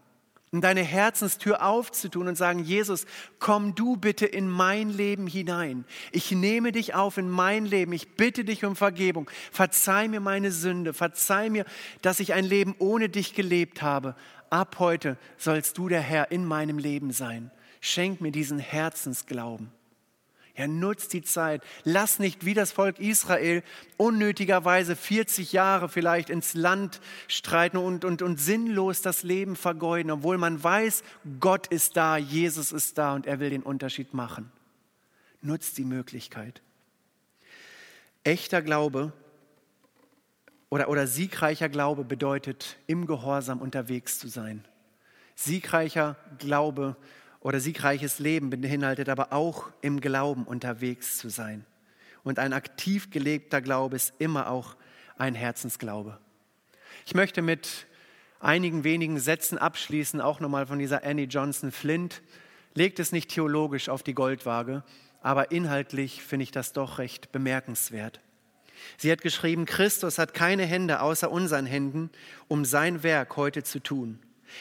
um 0.52 0.62
deine 0.62 0.84
Herzenstür 0.84 1.66
aufzutun 1.66 2.28
und 2.28 2.36
sagen, 2.36 2.60
Jesus, 2.60 3.06
komm 3.40 3.76
du 3.76 3.98
bitte 3.98 4.26
in 4.26 4.48
mein 4.48 4.90
Leben 4.90 5.28
hinein. 5.28 5.86
Ich 6.12 6.32
nehme 6.32 6.72
dich 6.72 6.94
auf 6.94 7.18
in 7.18 7.30
mein 7.30 7.66
Leben. 7.66 7.92
Ich 7.92 8.16
bitte 8.16 8.46
dich 8.46 8.64
um 8.64 8.76
Vergebung. 8.76 9.30
Verzeih 9.52 10.08
mir 10.08 10.22
meine 10.22 10.52
Sünde. 10.52 10.94
Verzeih 10.94 11.50
mir, 11.50 11.66
dass 12.02 12.22
ich 12.22 12.34
ein 12.34 12.46
Leben 12.46 12.76
ohne 12.80 13.10
dich 13.10 13.34
gelebt 13.34 13.82
habe. 13.82 14.16
Ab 14.50 14.78
heute 14.80 15.18
sollst 15.38 15.78
du 15.78 15.90
der 15.90 16.02
Herr 16.02 16.32
in 16.32 16.46
meinem 16.46 16.78
Leben 16.78 17.12
sein. 17.12 17.52
Schenk 17.82 18.22
mir 18.22 18.32
diesen 18.32 18.60
Herzensglauben. 18.60 19.72
Ja, 20.58 20.68
nutzt 20.68 21.12
die 21.12 21.22
Zeit. 21.22 21.62
Lass 21.84 22.18
nicht 22.18 22.46
wie 22.46 22.54
das 22.54 22.72
Volk 22.72 23.00
Israel 23.00 23.62
unnötigerweise 23.98 24.96
40 24.96 25.52
Jahre 25.52 25.90
vielleicht 25.90 26.30
ins 26.30 26.54
Land 26.54 27.02
streiten 27.28 27.76
und, 27.76 28.06
und, 28.06 28.22
und 28.22 28.40
sinnlos 28.40 29.02
das 29.02 29.24
Leben 29.24 29.58
vergeuden, 29.58 30.12
obwohl 30.12 30.38
man 30.38 30.64
weiß, 30.64 31.04
Gott 31.42 31.68
ist 31.68 31.98
da, 31.98 32.16
Jesus 32.16 32.72
ist 32.72 32.98
da 32.98 33.14
und 33.16 33.28
er 33.28 33.42
will 33.42 33.50
den 33.50 33.64
Unterschied 33.64 34.14
machen. 34.14 34.50
Nutzt 35.42 35.78
die 35.78 35.84
Möglichkeit. 35.84 36.62
Echter 38.24 38.62
Glaube 38.62 39.12
oder, 40.70 40.88
oder 40.88 41.06
siegreicher 41.06 41.68
Glaube 41.68 42.06
bedeutet, 42.06 42.78
im 42.88 43.08
Gehorsam 43.08 43.62
unterwegs 43.62 44.20
zu 44.20 44.30
sein. 44.30 44.66
Siegreicher 45.36 46.16
Glaube 46.40 46.96
oder 47.46 47.60
siegreiches 47.60 48.18
Leben 48.18 48.50
beinhaltet 48.50 49.08
aber 49.08 49.32
auch 49.32 49.70
im 49.82 50.02
Glauben 50.02 50.46
unterwegs 50.46 51.20
zu 51.20 51.30
sein. 51.30 51.64
Und 52.24 52.40
ein 52.40 52.54
aktiv 52.54 53.12
gelebter 53.12 53.62
Glaube 53.62 53.98
ist 53.98 54.16
immer 54.18 54.50
auch 54.50 54.76
ein 55.20 55.36
Herzensglaube. 55.36 56.18
Ich 57.06 57.14
möchte 57.14 57.44
mit 57.44 57.86
einigen 58.40 58.84
wenigen 58.84 59.20
Sätzen 59.20 59.60
abschließen, 59.60 60.22
auch 60.22 60.40
nochmal 60.40 60.66
von 60.66 60.80
dieser 60.80 61.04
Annie 61.04 61.28
Johnson 61.28 61.72
Flint. 61.72 62.24
Legt 62.74 62.98
es 63.00 63.12
nicht 63.12 63.30
theologisch 63.30 63.90
auf 63.90 64.02
die 64.02 64.16
Goldwaage, 64.16 64.84
aber 65.22 65.52
inhaltlich 65.52 66.24
finde 66.24 66.46
ich 66.46 66.52
das 66.52 66.74
doch 66.74 66.98
recht 66.98 67.32
bemerkenswert. 67.32 68.22
Sie 68.98 69.12
hat 69.12 69.22
geschrieben, 69.22 69.68
Christus 69.68 70.18
hat 70.18 70.34
keine 70.34 70.66
Hände 70.66 71.00
außer 71.00 71.30
unseren 71.30 71.68
Händen, 71.68 72.10
um 72.48 72.66
sein 72.66 73.04
Werk 73.04 73.38
heute 73.38 73.62
zu 73.62 73.84
tun. 73.84 74.18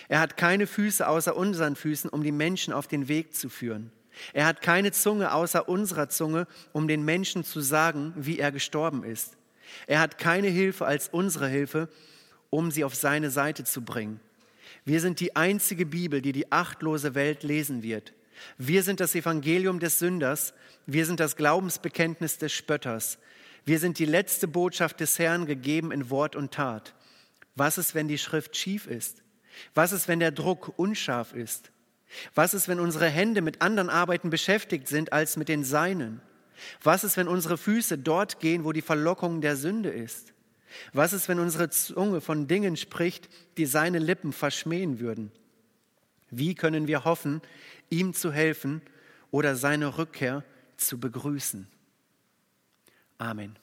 Er 0.08 0.20
hat 0.20 0.36
keine 0.36 0.66
Füße 0.66 1.06
außer 1.06 1.36
unseren 1.36 1.76
Füßen, 1.76 2.10
um 2.10 2.22
die 2.22 2.32
Menschen 2.32 2.72
auf 2.72 2.86
den 2.86 3.08
Weg 3.08 3.34
zu 3.34 3.48
führen. 3.48 3.90
Er 4.32 4.46
hat 4.46 4.62
keine 4.62 4.92
Zunge 4.92 5.32
außer 5.32 5.68
unserer 5.68 6.08
Zunge, 6.08 6.46
um 6.72 6.88
den 6.88 7.04
Menschen 7.04 7.44
zu 7.44 7.60
sagen, 7.60 8.12
wie 8.16 8.38
er 8.38 8.52
gestorben 8.52 9.04
ist. 9.04 9.36
Er 9.86 10.00
hat 10.00 10.18
keine 10.18 10.48
Hilfe 10.48 10.86
als 10.86 11.08
unsere 11.08 11.48
Hilfe, 11.48 11.88
um 12.50 12.70
sie 12.70 12.84
auf 12.84 12.94
seine 12.94 13.30
Seite 13.30 13.64
zu 13.64 13.82
bringen. 13.82 14.20
Wir 14.84 15.00
sind 15.00 15.20
die 15.20 15.34
einzige 15.34 15.86
Bibel, 15.86 16.20
die 16.20 16.32
die 16.32 16.52
achtlose 16.52 17.14
Welt 17.14 17.42
lesen 17.42 17.82
wird. 17.82 18.12
Wir 18.58 18.82
sind 18.82 19.00
das 19.00 19.14
Evangelium 19.14 19.80
des 19.80 19.98
Sünders. 19.98 20.54
Wir 20.86 21.06
sind 21.06 21.20
das 21.20 21.36
Glaubensbekenntnis 21.36 22.38
des 22.38 22.52
Spötters. 22.52 23.18
Wir 23.64 23.78
sind 23.78 23.98
die 23.98 24.04
letzte 24.04 24.46
Botschaft 24.46 25.00
des 25.00 25.18
Herrn, 25.18 25.46
gegeben 25.46 25.90
in 25.90 26.10
Wort 26.10 26.36
und 26.36 26.52
Tat. 26.52 26.94
Was 27.54 27.78
ist, 27.78 27.94
wenn 27.94 28.08
die 28.08 28.18
Schrift 28.18 28.56
schief 28.56 28.86
ist? 28.86 29.23
Was 29.74 29.92
ist, 29.92 30.08
wenn 30.08 30.20
der 30.20 30.32
Druck 30.32 30.78
unscharf 30.78 31.32
ist? 31.32 31.70
Was 32.34 32.54
ist, 32.54 32.68
wenn 32.68 32.80
unsere 32.80 33.08
Hände 33.08 33.42
mit 33.42 33.60
anderen 33.62 33.90
Arbeiten 33.90 34.30
beschäftigt 34.30 34.88
sind 34.88 35.12
als 35.12 35.36
mit 35.36 35.48
den 35.48 35.64
Seinen? 35.64 36.20
Was 36.82 37.04
ist, 37.04 37.16
wenn 37.16 37.28
unsere 37.28 37.58
Füße 37.58 37.98
dort 37.98 38.40
gehen, 38.40 38.64
wo 38.64 38.72
die 38.72 38.82
Verlockung 38.82 39.40
der 39.40 39.56
Sünde 39.56 39.90
ist? 39.90 40.32
Was 40.92 41.12
ist, 41.12 41.28
wenn 41.28 41.38
unsere 41.38 41.70
Zunge 41.70 42.20
von 42.20 42.46
Dingen 42.46 42.76
spricht, 42.76 43.28
die 43.56 43.66
seine 43.66 43.98
Lippen 43.98 44.32
verschmähen 44.32 45.00
würden? 45.00 45.30
Wie 46.30 46.54
können 46.54 46.86
wir 46.86 47.04
hoffen, 47.04 47.42
ihm 47.90 48.12
zu 48.12 48.32
helfen 48.32 48.82
oder 49.30 49.56
seine 49.56 49.98
Rückkehr 49.98 50.44
zu 50.76 50.98
begrüßen? 50.98 51.68
Amen. 53.18 53.56